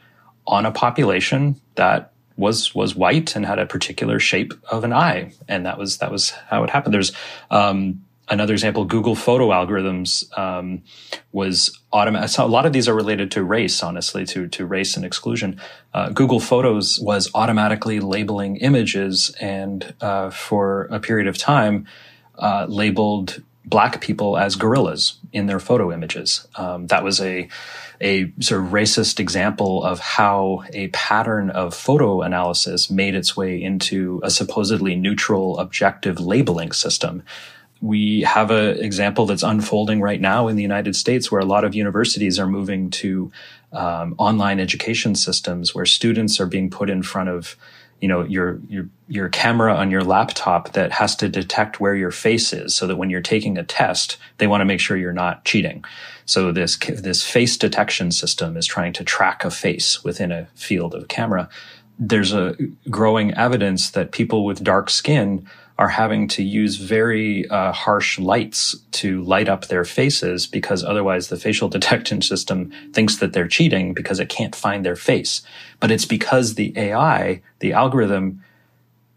on 0.46 0.64
a 0.64 0.70
population 0.70 1.60
that 1.74 2.12
was 2.36 2.74
was 2.74 2.94
white 2.94 3.34
and 3.34 3.46
had 3.46 3.58
a 3.58 3.66
particular 3.66 4.20
shape 4.20 4.52
of 4.70 4.84
an 4.84 4.92
eye, 4.92 5.32
and 5.48 5.66
that 5.66 5.78
was 5.78 5.98
that 5.98 6.12
was 6.12 6.30
how 6.30 6.62
it 6.62 6.70
happened. 6.70 6.94
There's 6.94 7.12
um, 7.50 8.04
another 8.28 8.52
example. 8.52 8.84
Google 8.84 9.14
photo 9.14 9.50
algorithms 9.50 10.36
um, 10.38 10.82
was 11.32 11.78
automatic. 11.92 12.28
So 12.30 12.44
a 12.44 12.46
lot 12.46 12.66
of 12.66 12.72
these 12.72 12.88
are 12.88 12.94
related 12.94 13.30
to 13.32 13.44
race, 13.44 13.82
honestly, 13.82 14.24
to 14.26 14.48
to 14.48 14.66
race 14.66 14.96
and 14.96 15.04
exclusion. 15.04 15.60
Uh, 15.94 16.10
Google 16.10 16.40
Photos 16.40 16.98
was 17.00 17.30
automatically 17.34 18.00
labeling 18.00 18.56
images, 18.56 19.34
and 19.40 19.94
uh, 20.00 20.30
for 20.30 20.84
a 20.90 21.00
period 21.00 21.28
of 21.28 21.38
time, 21.38 21.86
uh, 22.38 22.66
labeled 22.68 23.42
black 23.64 24.00
people 24.00 24.38
as 24.38 24.54
gorillas 24.54 25.18
in 25.32 25.46
their 25.46 25.58
photo 25.58 25.92
images. 25.92 26.46
Um, 26.56 26.86
that 26.86 27.02
was 27.02 27.20
a 27.20 27.48
a 28.00 28.30
sort 28.40 28.62
of 28.62 28.70
racist 28.70 29.18
example 29.18 29.82
of 29.82 29.98
how 29.98 30.62
a 30.72 30.88
pattern 30.88 31.48
of 31.50 31.74
photo 31.74 32.22
analysis 32.22 32.90
made 32.90 33.14
its 33.14 33.36
way 33.36 33.60
into 33.60 34.20
a 34.22 34.30
supposedly 34.30 34.94
neutral, 34.94 35.58
objective 35.58 36.20
labeling 36.20 36.72
system. 36.72 37.22
We 37.86 38.22
have 38.22 38.50
an 38.50 38.78
example 38.82 39.26
that's 39.26 39.44
unfolding 39.44 40.00
right 40.00 40.20
now 40.20 40.48
in 40.48 40.56
the 40.56 40.62
United 40.62 40.96
States 40.96 41.30
where 41.30 41.40
a 41.40 41.44
lot 41.44 41.64
of 41.64 41.74
universities 41.74 42.38
are 42.38 42.46
moving 42.46 42.90
to 42.90 43.30
um, 43.72 44.14
online 44.18 44.58
education 44.58 45.14
systems 45.14 45.74
where 45.74 45.86
students 45.86 46.40
are 46.40 46.46
being 46.46 46.68
put 46.68 46.90
in 46.90 47.02
front 47.02 47.28
of 47.28 47.56
you 48.00 48.08
know 48.08 48.24
your 48.24 48.60
your 48.68 48.88
your 49.08 49.28
camera 49.28 49.74
on 49.74 49.90
your 49.90 50.02
laptop 50.02 50.72
that 50.72 50.92
has 50.92 51.16
to 51.16 51.28
detect 51.28 51.80
where 51.80 51.94
your 51.94 52.10
face 52.10 52.52
is 52.52 52.74
so 52.74 52.86
that 52.86 52.96
when 52.96 53.08
you're 53.08 53.22
taking 53.22 53.56
a 53.56 53.64
test 53.64 54.18
they 54.38 54.46
want 54.46 54.60
to 54.60 54.66
make 54.66 54.80
sure 54.80 54.96
you're 54.96 55.12
not 55.12 55.44
cheating. 55.44 55.84
So 56.24 56.52
this 56.52 56.76
this 56.76 57.22
face 57.22 57.56
detection 57.56 58.10
system 58.10 58.56
is 58.56 58.66
trying 58.66 58.92
to 58.94 59.04
track 59.04 59.44
a 59.44 59.50
face 59.50 60.02
within 60.04 60.32
a 60.32 60.46
field 60.54 60.94
of 60.94 61.08
camera. 61.08 61.48
There's 61.98 62.34
a 62.34 62.56
growing 62.90 63.32
evidence 63.34 63.90
that 63.90 64.12
people 64.12 64.44
with 64.44 64.62
dark 64.62 64.90
skin 64.90 65.48
are 65.78 65.88
having 65.88 66.26
to 66.26 66.42
use 66.42 66.76
very 66.76 67.48
uh, 67.48 67.70
harsh 67.72 68.18
lights 68.18 68.76
to 68.92 69.22
light 69.22 69.48
up 69.48 69.66
their 69.66 69.84
faces 69.84 70.46
because 70.46 70.82
otherwise 70.82 71.28
the 71.28 71.36
facial 71.36 71.68
detection 71.76 72.22
system 72.22 72.72
thinks 72.92 73.16
that 73.16 73.32
they're 73.32 73.48
cheating 73.48 73.92
because 73.92 74.18
it 74.18 74.28
can't 74.28 74.54
find 74.54 74.84
their 74.84 74.96
face. 74.96 75.42
But 75.80 75.90
it's 75.90 76.06
because 76.06 76.54
the 76.54 76.72
AI, 76.76 77.42
the 77.58 77.72
algorithm 77.72 78.42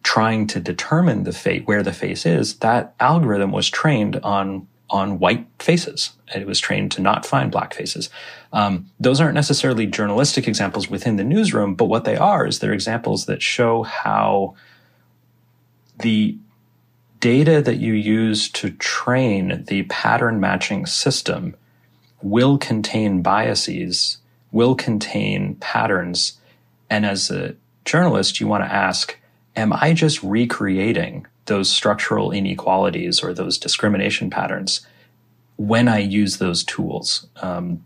trying 0.03 0.47
to 0.47 0.59
determine 0.59 1.23
the 1.23 1.31
fate 1.33 1.67
where 1.67 1.83
the 1.83 1.93
face 1.93 2.25
is, 2.25 2.55
that 2.57 2.93
algorithm 2.99 3.51
was 3.51 3.69
trained 3.69 4.17
on 4.17 4.67
on 4.91 5.19
white 5.19 5.45
faces. 5.59 6.13
It 6.33 6.47
was 6.47 6.59
trained 6.59 6.91
to 6.93 7.01
not 7.01 7.23
find 7.23 7.51
black 7.51 7.75
faces. 7.75 8.09
Um, 8.51 8.89
those 8.99 9.21
aren't 9.21 9.35
necessarily 9.35 9.85
journalistic 9.85 10.47
examples 10.47 10.89
within 10.89 11.15
the 11.15 11.23
newsroom, 11.23 11.75
but 11.75 11.85
what 11.85 12.05
they 12.05 12.17
are 12.17 12.47
is 12.47 12.57
they're 12.57 12.73
examples 12.73 13.27
that 13.27 13.43
show 13.43 13.83
how 13.83 14.55
the 15.99 16.37
data 17.19 17.61
that 17.61 17.77
you 17.77 17.93
use 17.93 18.49
to 18.49 18.71
train 18.71 19.65
the 19.67 19.83
pattern 19.83 20.39
matching 20.39 20.85
system 20.85 21.55
will 22.21 22.57
contain 22.57 23.21
biases, 23.21 24.17
will 24.51 24.75
contain 24.75 25.55
patterns. 25.55 26.33
And 26.89 27.05
as 27.05 27.29
a 27.29 27.55
journalist, 27.85 28.39
you 28.39 28.47
want 28.47 28.63
to 28.63 28.73
ask, 28.73 29.17
am 29.55 29.73
I 29.73 29.93
just 29.93 30.21
recreating 30.23 31.27
those 31.45 31.69
structural 31.69 32.31
inequalities 32.31 33.21
or 33.21 33.33
those 33.33 33.57
discrimination 33.57 34.29
patterns 34.29 34.85
when 35.55 35.87
I 35.87 35.99
use 35.99 36.37
those 36.37 36.63
tools? 36.63 37.27
Um, 37.41 37.85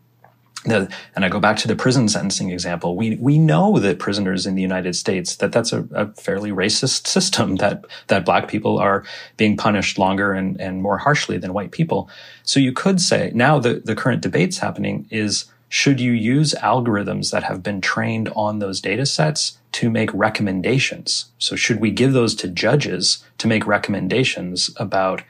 the, 0.66 0.90
and 1.16 1.26
I 1.26 1.30
go 1.30 1.40
back 1.40 1.58
to 1.58 1.68
the 1.68 1.76
prison 1.76 2.08
sentencing 2.08 2.50
example. 2.50 2.96
We 2.96 3.16
we 3.18 3.38
know 3.38 3.80
that 3.80 4.00
prisoners 4.00 4.46
in 4.46 4.56
the 4.56 4.62
United 4.62 4.96
States 4.96 5.36
that 5.38 5.52
that's 5.52 5.74
a, 5.74 5.88
a, 5.94 6.08
fairly 6.14 6.52
racist 6.52 7.08
system 7.08 7.58
that 7.58 7.86
that 8.08 8.26
black 8.26 8.48
people 8.48 8.78
are 8.78 9.04
being 9.38 9.58
punished 9.58 9.98
longer 9.98 10.34
and 10.34 10.60
and 10.60 10.82
more 10.82 10.98
harshly 10.98 11.38
than 11.38 11.54
white 11.54 11.72
people. 11.72 12.10
So 12.44 12.60
you 12.60 12.72
could 12.72 13.02
say 13.02 13.32
now 13.34 13.60
the 13.60 13.82
the 13.84 13.96
current 13.96 14.22
debates 14.22 14.60
happening 14.60 15.08
is 15.10 15.46
should 15.70 16.00
you 16.00 16.12
use 16.12 16.54
algorithms 16.62 17.32
that 17.32 17.44
have 17.44 17.64
been 17.64 17.82
trained 17.82 18.30
on 18.36 18.60
those 18.60 18.80
data 18.80 19.08
sets 19.08 19.58
to 19.72 19.90
make 19.90 20.14
recommendations? 20.14 21.26
So 21.40 21.56
should 21.56 21.82
we 21.82 21.90
give 21.90 22.14
those 22.14 22.36
to 22.36 22.48
judges 22.48 23.26
to 23.40 23.48
make 23.48 23.66
recommendations 23.66 24.70
about 24.78 25.24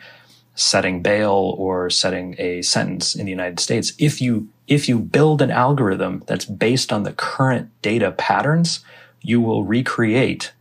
setting 0.55 1.01
bail 1.01 1.55
or 1.57 1.89
setting 1.89 2.35
a 2.37 2.61
sentence 2.61 3.15
in 3.15 3.25
the 3.25 3.31
United 3.31 3.59
States 3.59 3.93
if 3.97 4.21
you 4.21 4.49
if 4.67 4.87
you 4.87 4.99
build 4.99 5.41
an 5.41 5.51
algorithm 5.51 6.23
that's 6.27 6.45
based 6.45 6.93
on 6.93 7.03
the 7.03 7.13
current 7.13 7.69
data 7.81 8.11
patterns, 8.11 8.79
you 9.21 9.41
will 9.41 9.63
recreate 9.63 10.53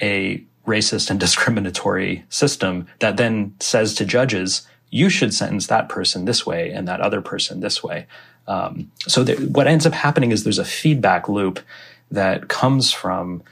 a 0.00 0.42
racist 0.66 1.10
and 1.10 1.18
discriminatory 1.26 2.24
system 2.28 2.86
that 3.00 3.16
then 3.16 3.54
says 3.60 3.94
to 3.94 4.04
judges, 4.04 4.66
you 4.90 5.10
should 5.10 5.34
sentence 5.34 5.66
that 5.66 5.88
person 5.88 6.24
this 6.24 6.46
way 6.46 6.70
and 6.70 6.88
that 6.88 7.00
other 7.00 7.20
person 7.20 7.60
this 7.60 7.82
way. 7.82 8.06
Um, 8.46 8.90
so 9.00 9.24
th- 9.24 9.38
what 9.40 9.66
ends 9.66 9.84
up 9.84 9.92
happening 9.92 10.32
is 10.32 10.44
there's 10.44 10.58
a 10.58 10.64
feedback 10.64 11.28
loop 11.28 11.60
that 12.10 12.48
comes 12.48 12.92
from 12.92 13.42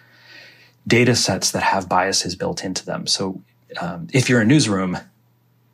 data 0.86 1.14
sets 1.14 1.50
that 1.50 1.62
have 1.62 1.88
biases 1.88 2.34
built 2.34 2.64
into 2.64 2.84
them. 2.86 3.06
So 3.06 3.42
um, 3.80 4.08
if 4.12 4.30
you're 4.30 4.40
a 4.40 4.46
newsroom, 4.46 4.96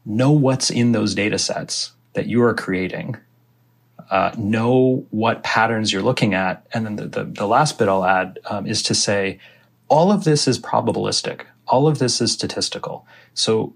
know 0.04 0.32
what's 0.32 0.70
in 0.70 0.92
those 0.92 1.14
data 1.14 1.38
sets 1.38 1.92
that 2.14 2.26
you 2.26 2.42
are 2.42 2.54
creating 2.54 3.16
uh, 4.12 4.30
know 4.36 5.06
what 5.10 5.42
patterns 5.42 5.90
you're 5.90 6.02
looking 6.02 6.34
at. 6.34 6.66
And 6.74 6.84
then 6.84 6.96
the, 6.96 7.06
the, 7.08 7.24
the 7.24 7.46
last 7.46 7.78
bit 7.78 7.88
I'll 7.88 8.04
add 8.04 8.38
um, 8.44 8.66
is 8.66 8.82
to 8.84 8.94
say 8.94 9.38
all 9.88 10.12
of 10.12 10.24
this 10.24 10.46
is 10.46 10.58
probabilistic, 10.58 11.46
all 11.66 11.88
of 11.88 11.98
this 11.98 12.20
is 12.20 12.30
statistical. 12.30 13.06
So 13.32 13.72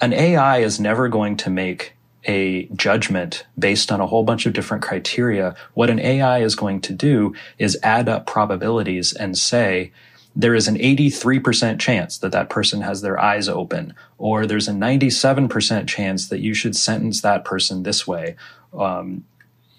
an 0.00 0.12
AI 0.12 0.58
is 0.58 0.78
never 0.78 1.08
going 1.08 1.36
to 1.38 1.50
make 1.50 1.94
a 2.24 2.66
judgment 2.76 3.44
based 3.58 3.90
on 3.90 4.00
a 4.00 4.06
whole 4.06 4.22
bunch 4.22 4.46
of 4.46 4.52
different 4.52 4.84
criteria. 4.84 5.56
What 5.74 5.90
an 5.90 5.98
AI 5.98 6.38
is 6.38 6.54
going 6.54 6.82
to 6.82 6.92
do 6.92 7.34
is 7.58 7.76
add 7.82 8.08
up 8.08 8.26
probabilities 8.26 9.12
and 9.12 9.36
say, 9.36 9.90
there 10.36 10.54
is 10.54 10.68
an 10.68 10.76
83% 10.76 11.80
chance 11.80 12.16
that 12.18 12.30
that 12.30 12.48
person 12.48 12.82
has 12.82 13.02
their 13.02 13.18
eyes 13.18 13.48
open, 13.48 13.94
or 14.18 14.46
there's 14.46 14.68
a 14.68 14.72
97% 14.72 15.88
chance 15.88 16.28
that 16.28 16.38
you 16.38 16.54
should 16.54 16.76
sentence 16.76 17.22
that 17.22 17.44
person 17.44 17.82
this 17.82 18.06
way. 18.06 18.36
Um, 18.72 19.24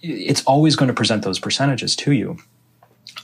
it's 0.01 0.43
always 0.45 0.75
going 0.75 0.87
to 0.87 0.93
present 0.93 1.23
those 1.23 1.39
percentages 1.39 1.95
to 1.97 2.11
you. 2.11 2.37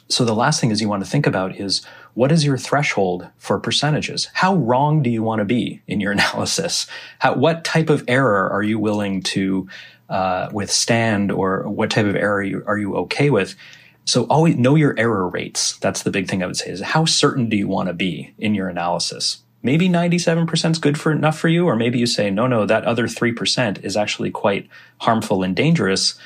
So 0.09 0.23
the 0.23 0.35
last 0.35 0.61
thing 0.61 0.71
is 0.71 0.81
you 0.81 0.89
want 0.89 1.03
to 1.03 1.09
think 1.09 1.27
about 1.27 1.57
is 1.57 1.81
what 2.13 2.31
is 2.31 2.45
your 2.45 2.57
threshold 2.57 3.27
for 3.37 3.59
percentages? 3.59 4.29
How 4.33 4.55
wrong 4.55 5.03
do 5.03 5.09
you 5.09 5.21
want 5.21 5.39
to 5.39 5.45
be 5.45 5.81
in 5.87 5.99
your 5.99 6.11
analysis? 6.13 6.87
How, 7.19 7.35
what 7.35 7.63
type 7.63 7.89
of 7.89 8.03
error 8.07 8.49
are 8.49 8.63
you 8.63 8.79
willing 8.79 9.21
to 9.23 9.67
uh, 10.09 10.49
withstand, 10.53 11.31
or 11.31 11.67
what 11.67 11.91
type 11.91 12.05
of 12.05 12.15
error 12.15 12.37
are 12.37 12.43
you, 12.43 12.63
are 12.65 12.77
you 12.77 12.95
okay 12.95 13.29
with? 13.29 13.55
So 14.05 14.23
always 14.25 14.55
know 14.55 14.75
your 14.75 14.97
error 14.97 15.27
rates. 15.27 15.77
That's 15.79 16.03
the 16.03 16.11
big 16.11 16.29
thing 16.29 16.41
I 16.41 16.45
would 16.45 16.55
say 16.55 16.69
is 16.69 16.79
how 16.79 17.03
certain 17.03 17.49
do 17.49 17.57
you 17.57 17.67
want 17.67 17.87
to 17.87 17.93
be 17.93 18.33
in 18.37 18.55
your 18.55 18.69
analysis? 18.69 19.39
maybe 19.63 19.89
97% 19.89 20.71
is 20.71 20.79
good 20.79 20.97
for 20.97 21.11
enough 21.11 21.37
for 21.37 21.49
you, 21.49 21.65
or 21.65 21.75
maybe 21.75 21.99
you 21.99 22.05
say, 22.05 22.29
no, 22.29 22.47
no, 22.47 22.65
that 22.65 22.85
other 22.85 23.05
3% 23.05 23.83
is 23.83 23.97
actually 23.97 24.31
quite 24.31 24.67
harmful 24.99 25.43
and 25.43 25.55
dangerous. 25.55 26.17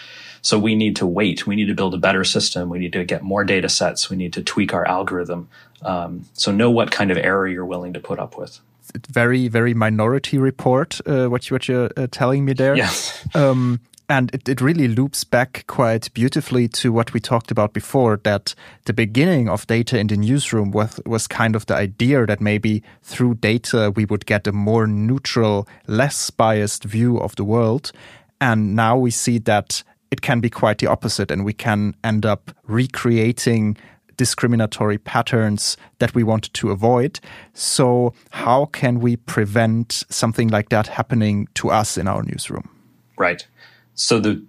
So 0.42 0.58
we 0.58 0.76
need 0.76 0.96
to 0.98 1.06
wait. 1.06 1.46
We 1.46 1.56
need 1.56 1.68
to 1.68 1.76
build 1.76 1.94
a 1.94 1.98
better 1.98 2.24
system. 2.24 2.70
We 2.70 2.80
need 2.80 2.94
to 2.94 3.04
get 3.04 3.22
more 3.22 3.44
data 3.44 3.70
sets. 3.70 4.10
We 4.10 4.18
need 4.18 4.34
to 4.34 4.44
tweak 4.44 4.74
our 4.74 4.88
algorithm. 4.88 5.50
Um, 5.84 6.26
so 6.34 6.52
know 6.52 6.72
what 6.72 6.92
kind 6.92 7.12
of 7.12 7.18
error 7.18 7.48
you're 7.48 7.66
willing 7.66 7.94
to 7.94 8.00
put 8.00 8.20
up 8.20 8.38
with. 8.38 8.60
It's 8.94 9.10
Very, 9.10 9.48
very 9.48 9.74
minority 9.74 10.38
report. 10.38 11.00
Uh, 11.06 11.28
what 11.28 11.50
you 11.50 11.56
what 11.56 11.68
you're 11.68 11.90
uh, 11.96 12.08
telling 12.12 12.46
me 12.46 12.54
there. 12.54 12.76
Yes. 12.76 13.18
Um, 13.36 13.80
and 14.12 14.30
it, 14.36 14.50
it 14.50 14.60
really 14.60 14.90
loops 14.90 15.24
back 15.24 15.64
quite 15.68 16.14
beautifully 16.14 16.68
to 16.68 16.92
what 16.92 17.14
we 17.14 17.22
talked 17.22 17.50
about 17.50 17.72
before 17.72 18.20
that 18.24 18.54
the 18.84 18.92
beginning 18.92 19.48
of 19.48 19.66
data 19.68 19.98
in 19.98 20.08
the 20.08 20.18
newsroom 20.18 20.72
was, 20.72 21.00
was 21.06 21.28
kind 21.28 21.56
of 21.56 21.66
the 21.68 21.76
idea 21.76 22.26
that 22.26 22.42
maybe 22.42 22.84
through 23.04 23.36
data 23.36 23.90
we 23.96 24.04
would 24.04 24.26
get 24.26 24.48
a 24.48 24.52
more 24.52 24.86
neutral, 24.86 25.66
less 25.88 26.30
biased 26.30 26.84
view 26.84 27.18
of 27.20 27.38
the 27.38 27.46
world. 27.46 27.94
And 28.42 28.76
now 28.76 28.98
we 28.98 29.12
see 29.12 29.38
that 29.40 29.82
it 30.12 30.22
can 30.22 30.42
be 30.42 30.50
quite 30.50 30.78
the 30.80 30.88
opposite, 30.88 31.32
and 31.32 31.44
we 31.46 31.54
can 31.54 31.96
end 32.04 32.26
up 32.26 32.52
recreating 32.68 33.78
discriminatory 34.18 34.98
patterns 34.98 35.78
that 36.00 36.14
we 36.14 36.22
wanted 36.22 36.54
to 36.54 36.70
avoid. 36.70 37.20
So, 37.54 38.14
how 38.30 38.66
can 38.66 39.00
we 39.00 39.16
prevent 39.16 40.04
something 40.10 40.50
like 40.50 40.70
that 40.70 40.88
happening 40.88 41.48
to 41.56 41.72
us 41.72 41.98
in 41.98 42.08
our 42.08 42.22
newsroom? 42.24 42.70
Right. 43.18 43.48
So 43.96 44.20
the 44.20 44.44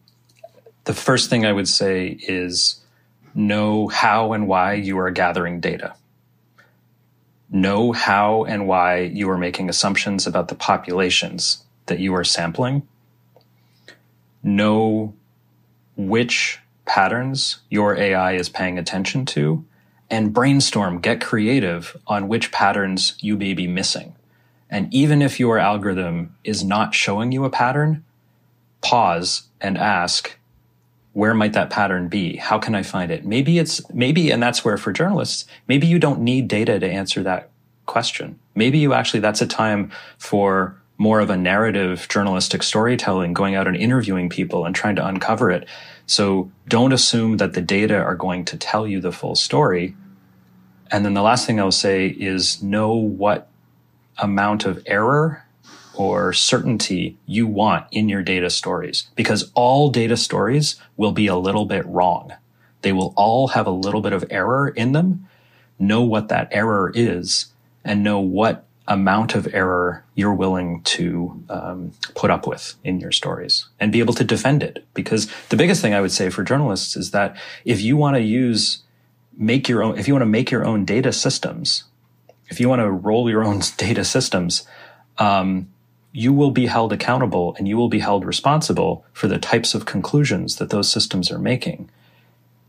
the 0.85 0.94
first 0.94 1.31
thing 1.31 1.46
I 1.46 1.53
would 1.53 1.68
say 1.68 2.18
is 2.27 2.81
know 3.35 3.88
how 3.88 4.33
and 4.33 4.48
why 4.48 4.75
you 4.75 4.98
are 4.98 5.11
gathering 5.11 5.61
data. 5.61 5.94
Know 7.51 7.92
how 7.92 8.44
and 8.44 8.66
why 8.66 9.01
you 9.01 9.31
are 9.31 9.38
making 9.38 9.68
assumptions 9.68 10.27
about 10.27 10.48
the 10.48 10.55
populations 10.55 11.62
that 11.87 11.98
you 11.98 12.14
are 12.14 12.25
sampling. 12.25 12.88
Know 14.42 15.14
which 15.96 16.61
patterns 16.85 17.59
your 17.70 17.96
AI 17.96 18.33
is 18.33 18.48
paying 18.48 18.78
attention 18.78 19.24
to 19.26 19.64
and 20.11 20.35
brainstorm, 20.35 21.00
get 21.00 21.22
creative 21.22 21.96
on 22.07 22.28
which 22.28 22.52
patterns 22.52 23.14
you 23.20 23.37
may 23.37 23.55
be 23.55 23.66
missing. 23.66 24.14
And 24.68 24.92
even 24.92 25.22
if 25.22 25.40
your 25.40 25.59
algorithm 25.59 26.37
is 26.44 26.62
not 26.62 26.94
showing 26.94 27.33
you 27.33 27.44
a 27.44 27.50
pattern, 27.50 28.05
pause 28.83 29.44
and 29.61 29.78
ask, 29.78 30.38
where 31.14 31.35
might 31.35 31.55
that 31.55 31.70
pattern 31.70 32.09
be? 32.09 32.37
How 32.37 32.59
can 32.59 32.74
I 32.74 32.83
find 32.83 33.11
it? 33.11 33.24
Maybe 33.24 33.59
it's, 33.59 33.81
maybe, 33.92 34.31
and 34.31 34.42
that's 34.42 34.64
where 34.64 34.76
for 34.76 34.92
journalists, 34.92 35.46
maybe 35.66 35.87
you 35.87 35.98
don't 35.98 36.20
need 36.20 36.48
data 36.48 36.78
to 36.78 36.90
answer 36.90 37.22
that 37.22 37.50
question. 37.87 38.38
Maybe 38.55 38.78
you 38.78 38.92
actually, 38.92 39.20
that's 39.20 39.42
a 39.42 39.46
time 39.46 39.90
for 40.18 40.78
more 41.02 41.18
of 41.18 41.30
a 41.30 41.36
narrative 41.36 42.06
journalistic 42.08 42.62
storytelling, 42.62 43.32
going 43.32 43.56
out 43.56 43.66
and 43.66 43.76
interviewing 43.76 44.28
people 44.28 44.64
and 44.64 44.72
trying 44.72 44.94
to 44.94 45.04
uncover 45.04 45.50
it. 45.50 45.68
So 46.06 46.52
don't 46.68 46.92
assume 46.92 47.38
that 47.38 47.54
the 47.54 47.60
data 47.60 47.96
are 47.96 48.14
going 48.14 48.44
to 48.46 48.56
tell 48.56 48.86
you 48.86 49.00
the 49.00 49.10
full 49.10 49.34
story. 49.34 49.96
And 50.92 51.04
then 51.04 51.14
the 51.14 51.22
last 51.22 51.44
thing 51.44 51.58
I'll 51.58 51.72
say 51.72 52.06
is 52.06 52.62
know 52.62 52.94
what 52.94 53.48
amount 54.18 54.64
of 54.64 54.80
error 54.86 55.44
or 55.94 56.32
certainty 56.32 57.18
you 57.26 57.48
want 57.48 57.86
in 57.90 58.08
your 58.08 58.22
data 58.22 58.48
stories 58.48 59.10
because 59.16 59.50
all 59.54 59.90
data 59.90 60.16
stories 60.16 60.76
will 60.96 61.12
be 61.12 61.26
a 61.26 61.36
little 61.36 61.66
bit 61.66 61.84
wrong. 61.86 62.32
They 62.82 62.92
will 62.92 63.12
all 63.16 63.48
have 63.48 63.66
a 63.66 63.70
little 63.70 64.02
bit 64.02 64.12
of 64.12 64.24
error 64.30 64.68
in 64.68 64.92
them. 64.92 65.28
Know 65.80 66.02
what 66.02 66.28
that 66.28 66.48
error 66.52 66.92
is 66.94 67.46
and 67.84 68.04
know 68.04 68.20
what 68.20 68.66
amount 68.88 69.34
of 69.34 69.52
error 69.54 70.04
you're 70.14 70.34
willing 70.34 70.82
to 70.82 71.44
um, 71.48 71.92
put 72.14 72.30
up 72.30 72.46
with 72.46 72.74
in 72.82 72.98
your 72.98 73.12
stories 73.12 73.68
and 73.78 73.92
be 73.92 74.00
able 74.00 74.14
to 74.14 74.24
defend 74.24 74.62
it. 74.62 74.84
Because 74.94 75.30
the 75.50 75.56
biggest 75.56 75.80
thing 75.80 75.94
I 75.94 76.00
would 76.00 76.12
say 76.12 76.30
for 76.30 76.42
journalists 76.42 76.96
is 76.96 77.12
that 77.12 77.36
if 77.64 77.80
you 77.80 77.96
want 77.96 78.16
to 78.16 78.22
use, 78.22 78.82
make 79.36 79.68
your 79.68 79.82
own, 79.82 79.98
if 79.98 80.08
you 80.08 80.14
want 80.14 80.22
to 80.22 80.26
make 80.26 80.50
your 80.50 80.64
own 80.64 80.84
data 80.84 81.12
systems, 81.12 81.84
if 82.48 82.60
you 82.60 82.68
want 82.68 82.80
to 82.80 82.90
roll 82.90 83.30
your 83.30 83.44
own 83.44 83.62
data 83.76 84.04
systems, 84.04 84.66
um, 85.18 85.68
you 86.12 86.32
will 86.32 86.50
be 86.50 86.66
held 86.66 86.92
accountable 86.92 87.54
and 87.56 87.66
you 87.66 87.76
will 87.76 87.88
be 87.88 88.00
held 88.00 88.24
responsible 88.24 89.04
for 89.12 89.28
the 89.28 89.38
types 89.38 89.74
of 89.74 89.86
conclusions 89.86 90.56
that 90.56 90.70
those 90.70 90.90
systems 90.90 91.30
are 91.30 91.38
making. 91.38 91.88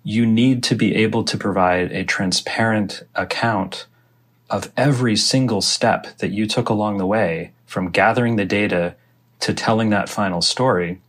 You 0.04 0.26
need 0.26 0.64
to 0.64 0.76
be 0.76 0.96
able 0.96 1.24
to 1.26 1.38
provide 1.38 1.92
a 1.92 2.04
transparent 2.04 3.04
account 3.16 3.88
of 4.54 4.72
every 4.78 5.16
single 5.16 5.62
step 5.62 6.16
that 6.20 6.30
you 6.30 6.46
took 6.46 6.70
along 6.70 7.00
the 7.00 7.08
way 7.08 7.52
from 7.66 7.90
gathering 7.90 8.36
the 8.36 8.46
data 8.46 8.96
to 9.40 9.52
telling 9.52 9.90
that 9.90 10.08
final 10.08 10.42
story 10.42 11.02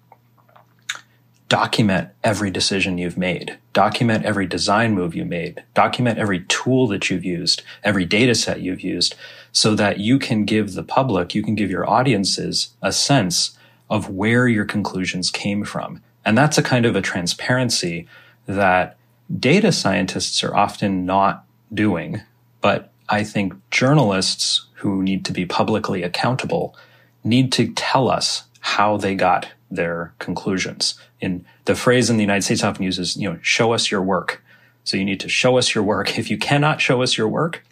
document 1.50 2.08
every 2.24 2.50
decision 2.50 2.96
you've 2.96 3.18
made, 3.18 3.58
document 3.74 4.24
every 4.24 4.46
design 4.46 4.94
move 4.94 5.14
you 5.14 5.26
made, 5.26 5.62
document 5.74 6.18
every 6.18 6.40
tool 6.44 6.86
that 6.86 7.10
you've 7.10 7.24
used, 7.24 7.62
every 7.84 8.06
data 8.06 8.34
set 8.34 8.60
you've 8.60 8.80
used, 8.80 9.14
so 9.52 9.74
that 9.74 10.00
you 10.00 10.18
can 10.18 10.46
give 10.46 10.72
the 10.72 10.82
public, 10.82 11.34
you 11.34 11.42
can 11.42 11.54
give 11.54 11.70
your 11.70 11.88
audiences 11.88 12.70
a 12.80 12.90
sense 12.90 13.58
of 13.90 14.08
where 14.08 14.48
your 14.48 14.64
conclusions 14.64 15.30
came 15.30 15.64
from. 15.64 16.02
And 16.24 16.36
that's 16.36 16.56
a 16.56 16.62
kind 16.62 16.86
of 16.86 16.96
a 16.96 17.02
transparency 17.02 18.08
that 18.46 18.96
data 19.38 19.70
scientists 19.70 20.42
are 20.42 20.56
often 20.56 21.04
not 21.04 21.44
doing, 21.72 22.22
but 22.62 22.90
I 23.08 23.24
think 23.24 23.54
journalists 23.70 24.66
who 24.76 25.02
need 25.02 25.24
to 25.26 25.32
be 25.32 25.46
publicly 25.46 26.02
accountable 26.02 26.76
need 27.22 27.52
to 27.52 27.72
tell 27.72 28.08
us 28.08 28.44
how 28.60 28.96
they 28.96 29.14
got 29.14 29.48
their 29.70 30.14
conclusions. 30.18 30.94
In 31.20 31.44
the 31.64 31.74
phrase 31.74 32.10
in 32.10 32.16
the 32.16 32.22
United 32.22 32.42
States 32.42 32.62
often 32.62 32.84
uses, 32.84 33.16
you 33.16 33.30
know, 33.30 33.38
show 33.42 33.72
us 33.72 33.90
your 33.90 34.02
work. 34.02 34.42
So 34.84 34.96
you 34.96 35.04
need 35.04 35.20
to 35.20 35.28
show 35.28 35.58
us 35.58 35.74
your 35.74 35.84
work. 35.84 36.18
If 36.18 36.30
you 36.30 36.38
cannot 36.38 36.80
show 36.80 37.02
us 37.02 37.16
your 37.16 37.28
work, 37.28 37.64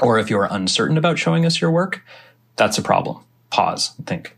or 0.00 0.18
if 0.18 0.28
you're 0.28 0.48
uncertain 0.50 0.98
about 0.98 1.18
showing 1.18 1.46
us 1.46 1.60
your 1.60 1.70
work, 1.70 2.02
that's 2.56 2.78
a 2.78 2.82
problem. 2.82 3.18
Pause, 3.50 3.94
think. 4.06 4.36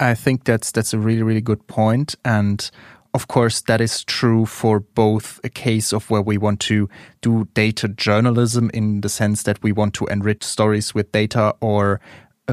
I 0.00 0.14
think 0.14 0.44
that's 0.44 0.70
that's 0.70 0.92
a 0.92 0.98
really 0.98 1.24
really 1.24 1.40
good 1.40 1.66
point 1.66 2.14
and 2.24 2.70
of 3.14 3.28
course, 3.28 3.62
that 3.62 3.80
is 3.80 4.04
true 4.04 4.46
for 4.46 4.80
both 4.80 5.40
a 5.42 5.48
case 5.48 5.92
of 5.92 6.10
where 6.10 6.22
we 6.22 6.38
want 6.38 6.60
to 6.60 6.88
do 7.20 7.48
data 7.54 7.88
journalism 7.88 8.70
in 8.74 9.00
the 9.00 9.08
sense 9.08 9.42
that 9.44 9.62
we 9.62 9.72
want 9.72 9.94
to 9.94 10.06
enrich 10.06 10.44
stories 10.44 10.94
with 10.94 11.10
data 11.12 11.54
or 11.60 12.00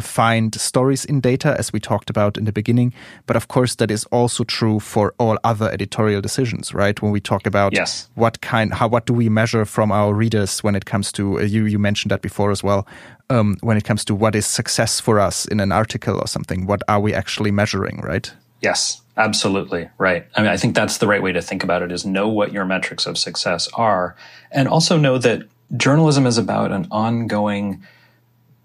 find 0.02 0.54
stories 0.60 1.06
in 1.06 1.22
data, 1.22 1.56
as 1.58 1.72
we 1.72 1.80
talked 1.80 2.10
about 2.10 2.38
in 2.38 2.46
the 2.46 2.52
beginning. 2.52 2.94
But 3.26 3.36
of 3.36 3.48
course, 3.48 3.76
that 3.76 3.92
is 3.92 4.06
also 4.06 4.44
true 4.44 4.80
for 4.80 5.14
all 5.18 5.38
other 5.44 5.70
editorial 5.72 6.22
decisions, 6.22 6.74
right? 6.74 7.02
When 7.02 7.12
we 7.12 7.22
talk 7.22 7.46
about 7.46 7.74
yes. 7.74 8.10
what 8.16 8.42
kind, 8.42 8.74
how, 8.74 8.88
what 8.88 9.06
do 9.06 9.14
we 9.14 9.30
measure 9.30 9.66
from 9.66 9.92
our 9.92 10.14
readers 10.14 10.64
when 10.64 10.76
it 10.76 10.86
comes 10.86 11.12
to, 11.14 11.40
uh, 11.40 11.44
you, 11.44 11.66
you 11.66 11.80
mentioned 11.80 12.12
that 12.12 12.22
before 12.22 12.52
as 12.52 12.64
well. 12.64 12.88
Um, 13.30 13.58
when 13.62 13.78
it 13.78 13.86
comes 13.86 14.06
to 14.06 14.16
what 14.16 14.36
is 14.36 14.46
success 14.46 15.00
for 15.00 15.20
us 15.20 15.46
in 15.46 15.60
an 15.60 15.72
article 15.72 16.18
or 16.18 16.28
something, 16.28 16.66
what 16.66 16.82
are 16.88 17.00
we 17.00 17.14
actually 17.14 17.52
measuring, 17.52 18.02
right? 18.02 18.32
Yes, 18.62 19.02
absolutely. 19.18 19.90
Right. 19.98 20.28
I 20.36 20.42
mean, 20.42 20.52
I 20.52 20.58
think 20.58 20.76
that's 20.76 20.98
the 20.98 21.08
right 21.08 21.22
way 21.22 21.32
to 21.32 21.42
think 21.42 21.64
about 21.64 21.82
it 21.82 21.92
is 21.92 22.06
know 22.06 22.28
what 22.28 22.52
your 22.52 22.66
metrics 22.66 23.06
of 23.06 23.18
success 23.18 23.68
are 23.74 24.16
and 24.52 24.68
also 24.68 24.98
know 24.98 25.18
that 25.18 25.44
journalism 25.76 26.26
is 26.26 26.38
about 26.38 26.72
an 26.72 26.88
ongoing 26.92 27.84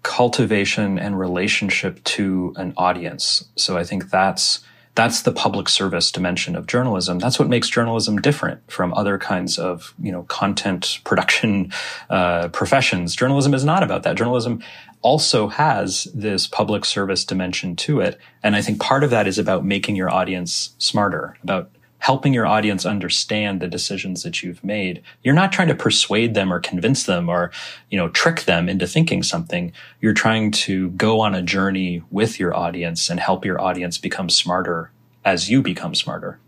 cultivation 0.03 0.97
and 0.97 1.19
relationship 1.19 2.03
to 2.03 2.53
an 2.57 2.73
audience. 2.77 3.45
So 3.55 3.77
I 3.77 3.83
think 3.83 4.09
that's 4.09 4.61
that's 4.95 5.21
the 5.21 5.31
public 5.31 5.69
service 5.69 6.11
dimension 6.11 6.55
of 6.55 6.67
journalism. 6.67 7.19
That's 7.19 7.39
what 7.39 7.47
makes 7.47 7.69
journalism 7.69 8.19
different 8.19 8.69
from 8.69 8.93
other 8.93 9.17
kinds 9.17 9.57
of 9.57 9.93
you 10.01 10.11
know 10.11 10.23
content 10.23 10.99
production 11.03 11.71
uh, 12.09 12.49
professions. 12.49 13.15
Journalism 13.15 13.53
is 13.53 13.63
not 13.63 13.83
about 13.83 14.03
that. 14.03 14.15
Journalism 14.15 14.61
also 15.01 15.47
has 15.47 16.05
this 16.13 16.45
public 16.45 16.85
service 16.85 17.25
dimension 17.25 17.75
to 17.75 18.01
it, 18.01 18.19
and 18.43 18.55
I 18.55 18.61
think 18.61 18.79
part 18.79 19.03
of 19.03 19.09
that 19.11 19.27
is 19.27 19.37
about 19.37 19.65
making 19.65 19.95
your 19.95 20.13
audience 20.13 20.75
smarter, 20.77 21.37
about 21.43 21.71
helping 22.01 22.33
your 22.33 22.47
audience 22.47 22.83
understand 22.83 23.61
the 23.61 23.67
decisions 23.67 24.23
that 24.23 24.41
you've 24.41 24.63
made. 24.63 25.03
You're 25.23 25.35
not 25.35 25.51
trying 25.51 25.67
to 25.67 25.75
persuade 25.75 26.33
them 26.33 26.51
or 26.51 26.59
convince 26.59 27.03
them 27.03 27.29
or, 27.29 27.51
you 27.91 27.97
know, 27.97 28.09
trick 28.09 28.41
them 28.45 28.67
into 28.67 28.87
thinking 28.87 29.21
something. 29.21 29.71
You're 30.01 30.15
trying 30.15 30.49
to 30.65 30.89
go 30.91 31.21
on 31.21 31.35
a 31.35 31.43
journey 31.43 32.01
with 32.09 32.39
your 32.39 32.57
audience 32.57 33.11
and 33.11 33.19
help 33.19 33.45
your 33.45 33.61
audience 33.61 33.99
become 33.99 34.29
smarter 34.29 34.89
as 35.23 35.51
you 35.51 35.61
become 35.61 35.93
smarter. 35.93 36.39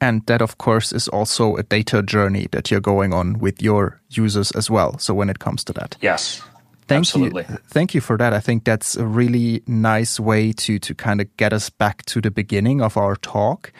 And 0.00 0.26
that, 0.26 0.42
of 0.42 0.58
course, 0.58 0.92
is 0.92 1.06
also 1.06 1.54
a 1.54 1.62
data 1.62 2.02
journey 2.02 2.48
that 2.50 2.72
you're 2.72 2.80
going 2.80 3.14
on 3.14 3.38
with 3.38 3.62
your 3.62 4.00
users 4.08 4.50
as 4.52 4.68
well. 4.68 4.98
So 4.98 5.14
when 5.14 5.30
it 5.30 5.38
comes 5.38 5.62
to 5.64 5.72
that. 5.74 5.96
Yes. 6.00 6.42
Thank 6.88 7.02
Absolutely. 7.02 7.46
you. 7.48 7.56
Thank 7.68 7.94
you 7.94 8.00
for 8.00 8.16
that. 8.16 8.32
I 8.32 8.40
think 8.40 8.64
that's 8.64 8.96
a 8.96 9.06
really 9.06 9.62
nice 9.68 10.18
way 10.18 10.50
to 10.54 10.80
to 10.80 10.92
kind 10.92 11.20
of 11.20 11.36
get 11.36 11.52
us 11.52 11.70
back 11.70 12.04
to 12.06 12.20
the 12.20 12.32
beginning 12.32 12.82
of 12.82 12.96
our 12.96 13.14
talk 13.14 13.72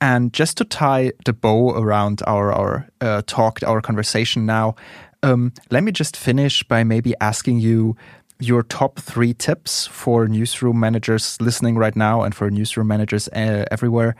and 0.00 0.32
just 0.32 0.56
to 0.58 0.64
tie 0.64 1.12
the 1.24 1.32
bow 1.32 1.70
around 1.74 2.22
our 2.26 2.52
our 2.52 2.88
uh, 3.00 3.22
talk, 3.26 3.60
our 3.66 3.80
conversation 3.80 4.46
now, 4.46 4.74
Um, 5.22 5.52
let 5.70 5.82
me 5.82 5.90
just 5.90 6.16
finish 6.16 6.62
by 6.68 6.84
maybe 6.84 7.12
asking 7.20 7.60
you 7.60 7.96
your 8.40 8.62
top 8.62 9.00
three 9.00 9.34
tips 9.34 9.88
for 9.88 10.28
newsroom 10.28 10.78
managers 10.78 11.36
listening 11.40 11.76
right 11.76 11.96
now 11.96 12.22
and 12.22 12.34
for 12.34 12.50
newsroom 12.50 12.86
managers 12.86 13.28
uh, 13.28 13.64
everywhere. 13.70 14.14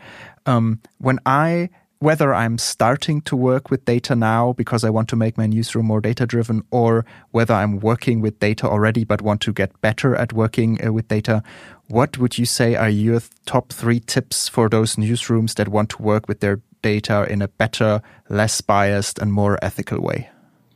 Um, 0.45 0.79
when 0.97 1.19
I 1.25 1.69
whether 1.99 2.33
I'm 2.33 2.57
starting 2.57 3.21
to 3.21 3.35
work 3.35 3.69
with 3.69 3.83
data 3.83 4.15
now 4.15 4.53
because 4.53 4.85
I 4.85 4.89
want 4.89 5.09
to 5.09 5.17
make 5.17 5.37
my 5.37 5.47
newsroom 5.47 5.87
more 5.87 5.99
data 5.99 6.25
driven, 6.25 6.63
or 6.71 7.05
whether 7.31 7.53
I'm 7.53 7.79
working 7.79 8.21
with 8.21 8.39
data 8.39 8.67
already 8.67 9.03
but 9.03 9.21
want 9.21 9.41
to 9.41 9.53
get 9.53 9.79
better 9.81 10.15
at 10.15 10.31
working 10.31 10.83
uh, 10.85 10.93
with 10.93 11.09
data, 11.09 11.43
what 11.87 12.17
would 12.17 12.37
you 12.37 12.45
say 12.45 12.75
are 12.75 12.89
your 12.89 13.21
top 13.45 13.73
three 13.73 13.99
tips 13.99 14.47
for 14.47 14.69
those 14.69 14.95
newsrooms 14.95 15.55
that 15.55 15.67
want 15.67 15.89
to 15.89 16.01
work 16.01 16.27
with 16.29 16.39
their 16.39 16.61
data 16.81 17.27
in 17.29 17.41
a 17.41 17.49
better, 17.49 18.01
less 18.29 18.61
biased, 18.61 19.19
and 19.19 19.33
more 19.33 19.59
ethical 19.61 19.99
way? 19.99 20.29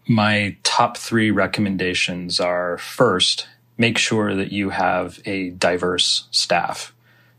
My 0.06 0.58
top 0.64 0.98
three 0.98 1.32
recommendations 1.32 2.42
are 2.42 2.78
first, 2.78 3.48
make 3.78 3.98
sure 3.98 4.36
that 4.36 4.52
you 4.52 4.72
have 4.72 5.22
a 5.26 5.52
diverse 5.52 6.28
staff. 6.32 6.94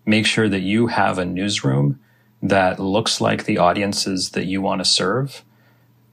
Make 0.06 0.24
sure 0.24 0.48
that 0.48 0.60
you 0.60 0.86
have 0.86 1.18
a 1.18 1.26
newsroom 1.26 2.00
that 2.44 2.78
looks 2.78 3.22
like 3.22 3.44
the 3.44 3.58
audiences 3.58 4.30
that 4.30 4.44
you 4.44 4.60
want 4.60 4.80
to 4.80 4.84
serve, 4.84 5.42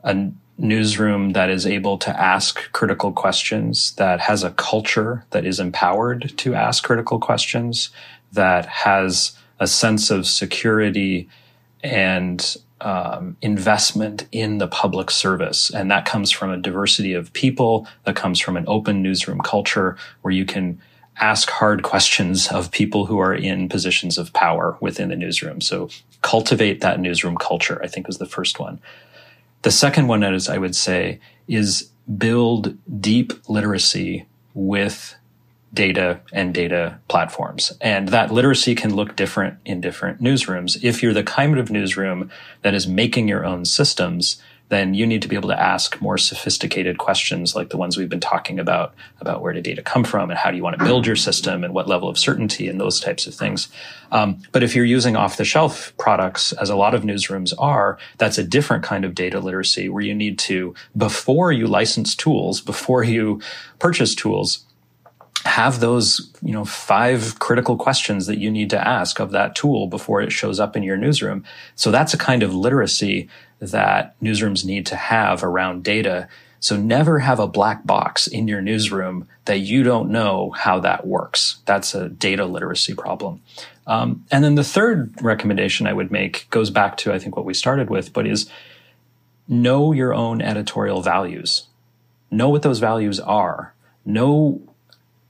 a 0.03 0.31
newsroom 0.57 1.31
that 1.31 1.49
is 1.49 1.65
able 1.67 1.97
to 1.97 2.19
ask 2.19 2.71
critical 2.71 3.11
questions, 3.11 3.93
that 3.95 4.21
has 4.21 4.43
a 4.43 4.51
culture 4.51 5.25
that 5.31 5.45
is 5.45 5.59
empowered 5.59 6.33
to 6.37 6.55
ask 6.55 6.83
critical 6.83 7.19
questions, 7.19 7.89
that 8.31 8.65
has 8.65 9.33
a 9.59 9.67
sense 9.67 10.09
of 10.09 10.25
security 10.25 11.27
and 11.83 12.55
um, 12.79 13.35
investment 13.41 14.25
in 14.31 14.57
the 14.57 14.67
public 14.67 15.11
service. 15.11 15.69
And 15.69 15.91
that 15.91 16.05
comes 16.05 16.31
from 16.31 16.49
a 16.49 16.57
diversity 16.57 17.13
of 17.13 17.33
people, 17.33 17.87
that 18.05 18.15
comes 18.15 18.39
from 18.39 18.55
an 18.55 18.63
open 18.67 19.03
newsroom 19.03 19.41
culture 19.41 19.97
where 20.21 20.33
you 20.33 20.45
can 20.45 20.81
ask 21.17 21.49
hard 21.49 21.83
questions 21.83 22.47
of 22.47 22.71
people 22.71 23.05
who 23.05 23.19
are 23.19 23.35
in 23.35 23.67
positions 23.67 24.17
of 24.17 24.31
power 24.31 24.77
within 24.79 25.09
the 25.09 25.15
newsroom. 25.15 25.59
So 25.59 25.89
cultivate 26.21 26.81
that 26.81 26.99
newsroom 26.99 27.37
culture, 27.37 27.79
I 27.83 27.87
think 27.87 28.07
was 28.07 28.17
the 28.17 28.25
first 28.25 28.59
one. 28.59 28.79
The 29.63 29.71
second 29.71 30.07
one 30.07 30.23
is, 30.23 30.49
I 30.49 30.57
would 30.57 30.75
say, 30.75 31.19
is 31.47 31.89
build 32.17 32.77
deep 33.01 33.33
literacy 33.47 34.25
with 34.53 35.15
data 35.73 36.19
and 36.33 36.53
data 36.53 36.99
platforms. 37.07 37.71
And 37.79 38.09
that 38.09 38.31
literacy 38.31 38.75
can 38.75 38.93
look 38.93 39.15
different 39.15 39.57
in 39.65 39.79
different 39.79 40.21
newsrooms. 40.21 40.83
If 40.83 41.01
you're 41.01 41.13
the 41.13 41.23
kind 41.23 41.57
of 41.57 41.71
newsroom 41.71 42.29
that 42.61 42.73
is 42.73 42.87
making 42.87 43.27
your 43.27 43.45
own 43.45 43.65
systems, 43.65 44.41
then 44.71 44.93
you 44.93 45.05
need 45.05 45.21
to 45.21 45.27
be 45.27 45.35
able 45.35 45.49
to 45.49 45.61
ask 45.61 45.99
more 45.99 46.17
sophisticated 46.17 46.97
questions 46.97 47.53
like 47.57 47.71
the 47.71 47.77
ones 47.77 47.97
we've 47.97 48.07
been 48.07 48.21
talking 48.21 48.57
about, 48.57 48.95
about 49.19 49.41
where 49.41 49.51
did 49.51 49.65
data 49.65 49.81
come 49.81 50.05
from 50.05 50.29
and 50.29 50.39
how 50.39 50.49
do 50.49 50.55
you 50.55 50.63
want 50.63 50.79
to 50.79 50.85
build 50.85 51.05
your 51.05 51.17
system 51.17 51.65
and 51.65 51.73
what 51.73 51.89
level 51.89 52.07
of 52.07 52.17
certainty 52.17 52.69
and 52.69 52.79
those 52.79 52.97
types 53.01 53.27
of 53.27 53.35
things. 53.35 53.67
Um, 54.13 54.41
but 54.53 54.63
if 54.63 54.73
you're 54.73 54.85
using 54.85 55.17
off 55.17 55.35
the 55.35 55.43
shelf 55.43 55.91
products, 55.97 56.53
as 56.53 56.69
a 56.69 56.77
lot 56.77 56.95
of 56.95 57.03
newsrooms 57.03 57.53
are, 57.59 57.97
that's 58.17 58.37
a 58.37 58.45
different 58.45 58.81
kind 58.81 59.03
of 59.03 59.13
data 59.13 59.41
literacy 59.41 59.89
where 59.89 60.03
you 60.03 60.15
need 60.15 60.39
to, 60.39 60.73
before 60.95 61.51
you 61.51 61.67
license 61.67 62.15
tools, 62.15 62.61
before 62.61 63.03
you 63.03 63.41
purchase 63.77 64.15
tools, 64.15 64.63
have 65.43 65.79
those 65.81 66.31
you 66.41 66.53
know 66.53 66.63
five 66.63 67.39
critical 67.39 67.75
questions 67.75 68.27
that 68.27 68.37
you 68.37 68.49
need 68.49 68.69
to 68.69 68.87
ask 68.87 69.19
of 69.19 69.31
that 69.31 69.55
tool 69.55 69.87
before 69.87 70.21
it 70.21 70.31
shows 70.31 70.59
up 70.59 70.77
in 70.77 70.83
your 70.83 70.97
newsroom 70.97 71.43
so 71.73 71.89
that's 71.89 72.13
a 72.13 72.17
kind 72.17 72.43
of 72.43 72.53
literacy 72.53 73.27
that 73.61 74.19
newsrooms 74.21 74.65
need 74.65 74.85
to 74.87 74.95
have 74.95 75.43
around 75.43 75.83
data. 75.83 76.27
So 76.59 76.75
never 76.75 77.19
have 77.19 77.39
a 77.39 77.47
black 77.47 77.85
box 77.85 78.27
in 78.27 78.47
your 78.47 78.61
newsroom 78.61 79.27
that 79.45 79.59
you 79.59 79.83
don't 79.83 80.11
know 80.11 80.51
how 80.51 80.79
that 80.81 81.07
works. 81.07 81.59
That's 81.65 81.95
a 81.95 82.09
data 82.09 82.45
literacy 82.45 82.93
problem. 82.93 83.41
Um, 83.87 84.25
and 84.29 84.43
then 84.43 84.55
the 84.55 84.63
third 84.63 85.13
recommendation 85.21 85.87
i 85.87 85.93
would 85.93 86.11
make 86.11 86.47
goes 86.51 86.69
back 86.69 86.97
to 86.97 87.11
i 87.11 87.17
think 87.17 87.35
what 87.35 87.45
we 87.45 87.53
started 87.55 87.89
with 87.89 88.13
but 88.13 88.27
is 88.27 88.47
know 89.51 89.91
your 89.91 90.13
own 90.13 90.41
editorial 90.41 91.01
values. 91.01 91.67
Know 92.31 92.49
what 92.49 92.61
those 92.61 92.79
values 92.79 93.19
are. 93.19 93.73
Know 94.05 94.61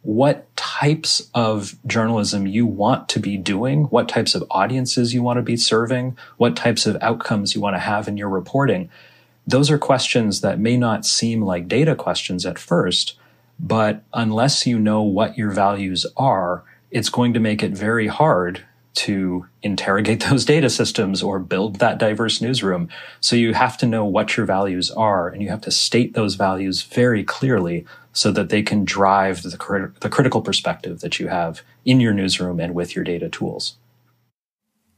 what 0.03 0.55
types 0.55 1.29
of 1.33 1.75
journalism 1.85 2.47
you 2.47 2.65
want 2.65 3.07
to 3.09 3.19
be 3.19 3.37
doing, 3.37 3.83
what 3.85 4.09
types 4.09 4.33
of 4.33 4.43
audiences 4.49 5.13
you 5.13 5.21
want 5.21 5.37
to 5.37 5.43
be 5.43 5.57
serving, 5.57 6.17
what 6.37 6.55
types 6.55 6.85
of 6.85 6.97
outcomes 7.01 7.53
you 7.53 7.61
want 7.61 7.75
to 7.75 7.79
have 7.79 8.07
in 8.07 8.17
your 8.17 8.29
reporting. 8.29 8.89
Those 9.45 9.69
are 9.69 9.77
questions 9.77 10.41
that 10.41 10.59
may 10.59 10.77
not 10.77 11.05
seem 11.05 11.43
like 11.43 11.67
data 11.67 11.95
questions 11.95 12.45
at 12.45 12.57
first, 12.57 13.15
but 13.59 14.03
unless 14.13 14.65
you 14.65 14.79
know 14.79 15.03
what 15.03 15.37
your 15.37 15.51
values 15.51 16.05
are, 16.17 16.63
it's 16.89 17.09
going 17.09 17.33
to 17.33 17.39
make 17.39 17.61
it 17.61 17.71
very 17.71 18.07
hard 18.07 18.63
to 18.93 19.45
interrogate 19.61 20.23
those 20.29 20.45
data 20.45 20.69
systems 20.69 21.23
or 21.23 21.39
build 21.39 21.77
that 21.77 21.97
diverse 21.97 22.41
newsroom. 22.41 22.89
So 23.19 23.35
you 23.35 23.53
have 23.53 23.77
to 23.79 23.85
know 23.85 24.05
what 24.05 24.37
your 24.37 24.45
values 24.45 24.91
are 24.91 25.27
and 25.29 25.41
you 25.41 25.49
have 25.49 25.61
to 25.61 25.71
state 25.71 26.13
those 26.13 26.35
values 26.35 26.81
very 26.83 27.23
clearly 27.23 27.85
so 28.13 28.31
that 28.31 28.49
they 28.49 28.61
can 28.61 28.83
drive 28.83 29.41
the, 29.43 29.57
crit- 29.57 30.01
the 30.01 30.09
critical 30.09 30.41
perspective 30.41 30.99
that 30.99 31.19
you 31.19 31.27
have 31.27 31.61
in 31.85 31.99
your 31.99 32.13
newsroom 32.13 32.59
and 32.59 32.75
with 32.75 32.95
your 32.95 33.05
data 33.05 33.29
tools. 33.29 33.77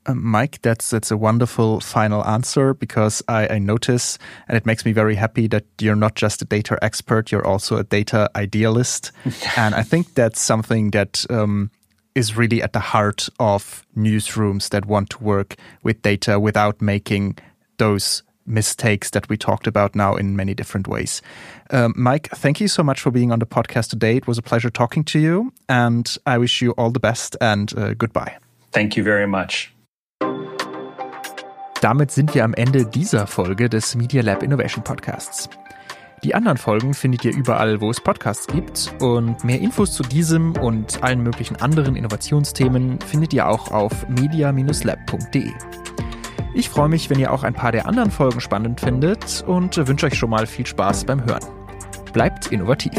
Um, 0.05 0.21
Mike, 0.25 0.61
that's 0.61 0.89
that's 0.89 1.11
a 1.11 1.17
wonderful 1.17 1.79
final 1.79 2.25
answer 2.25 2.73
because 2.73 3.23
I, 3.29 3.47
I, 3.47 3.59
notice, 3.59 4.17
and 4.49 4.57
it 4.57 4.65
makes 4.65 4.83
me 4.83 4.91
very 4.91 5.15
happy 5.15 5.47
that 5.47 5.63
you're 5.79 5.95
not 5.95 6.15
just 6.15 6.41
a 6.41 6.45
data 6.45 6.77
expert; 6.81 7.31
you're 7.31 7.47
also 7.47 7.77
a 7.77 7.85
data 7.85 8.29
idealist, 8.35 9.13
and 9.57 9.73
I 9.73 9.81
think 9.81 10.13
that's 10.13 10.41
something 10.41 10.91
that 10.91 11.25
um, 11.29 11.71
is 12.15 12.37
really 12.37 12.61
at 12.61 12.73
the 12.73 12.79
heart 12.79 13.29
of 13.39 13.85
newsrooms 13.95 14.69
that 14.69 14.85
want 14.85 15.09
to 15.11 15.23
work 15.23 15.55
with 15.83 16.01
data 16.01 16.39
without 16.39 16.81
making 16.81 17.37
those 17.77 18.23
mistakes 18.45 19.11
that 19.11 19.29
we 19.29 19.37
talked 19.37 19.67
about 19.67 19.95
now 19.95 20.15
in 20.15 20.35
many 20.35 20.53
different 20.53 20.87
ways. 20.87 21.21
Um, 21.69 21.93
Mike, 21.95 22.29
thank 22.29 22.59
you 22.59 22.67
so 22.67 22.83
much 22.83 22.99
for 22.99 23.11
being 23.11 23.31
on 23.31 23.39
the 23.39 23.45
podcast 23.45 23.89
today. 23.89 24.17
It 24.17 24.27
was 24.27 24.37
a 24.37 24.41
pleasure 24.41 24.69
talking 24.69 25.03
to 25.05 25.19
you, 25.19 25.53
and 25.69 26.17
I 26.25 26.37
wish 26.37 26.61
you 26.61 26.71
all 26.71 26.91
the 26.91 26.99
best 26.99 27.37
and 27.41 27.73
uh, 27.77 27.93
goodbye. 27.93 28.37
Thank 28.71 28.97
you 28.97 29.03
very 29.03 29.27
much. 29.27 29.69
Damit 31.81 32.11
sind 32.11 32.33
wir 32.33 32.45
am 32.45 32.53
Ende 32.53 32.85
dieser 32.85 33.27
Folge 33.27 33.67
des 33.69 33.95
Media 33.95 34.21
Lab 34.21 34.41
Innovation 34.41 34.83
Podcasts. 34.83 35.49
Die 36.23 36.35
anderen 36.35 36.57
Folgen 36.57 36.93
findet 36.93 37.25
ihr 37.25 37.35
überall, 37.35 37.81
wo 37.81 37.89
es 37.89 37.99
Podcasts 37.99 38.47
gibt. 38.47 38.93
Und 39.01 39.43
mehr 39.43 39.59
Infos 39.59 39.91
zu 39.91 40.03
diesem 40.03 40.55
und 40.57 41.03
allen 41.03 41.21
möglichen 41.21 41.57
anderen 41.57 41.97
Innovationsthemen 41.97 42.99
findet 43.01 43.33
ihr 43.33 43.49
auch 43.49 43.71
auf 43.71 44.07
media-lab.de. 44.07 45.51
Ich 46.55 46.69
freue 46.69 46.87
mich, 46.87 47.09
wenn 47.09 47.19
ihr 47.19 47.33
auch 47.33 47.43
ein 47.43 47.53
paar 47.53 47.73
der 47.73 47.87
anderen 47.87 48.09
Folgen 48.09 48.39
spannend 48.39 48.79
findet 48.79 49.43
und 49.47 49.75
wünsche 49.85 50.05
euch 50.05 50.15
schon 50.15 50.29
mal 50.29 50.47
viel 50.47 50.65
Spaß 50.65 51.03
beim 51.03 51.25
Hören. 51.25 51.43
Bleibt 52.13 52.51
innovativ. 52.53 52.93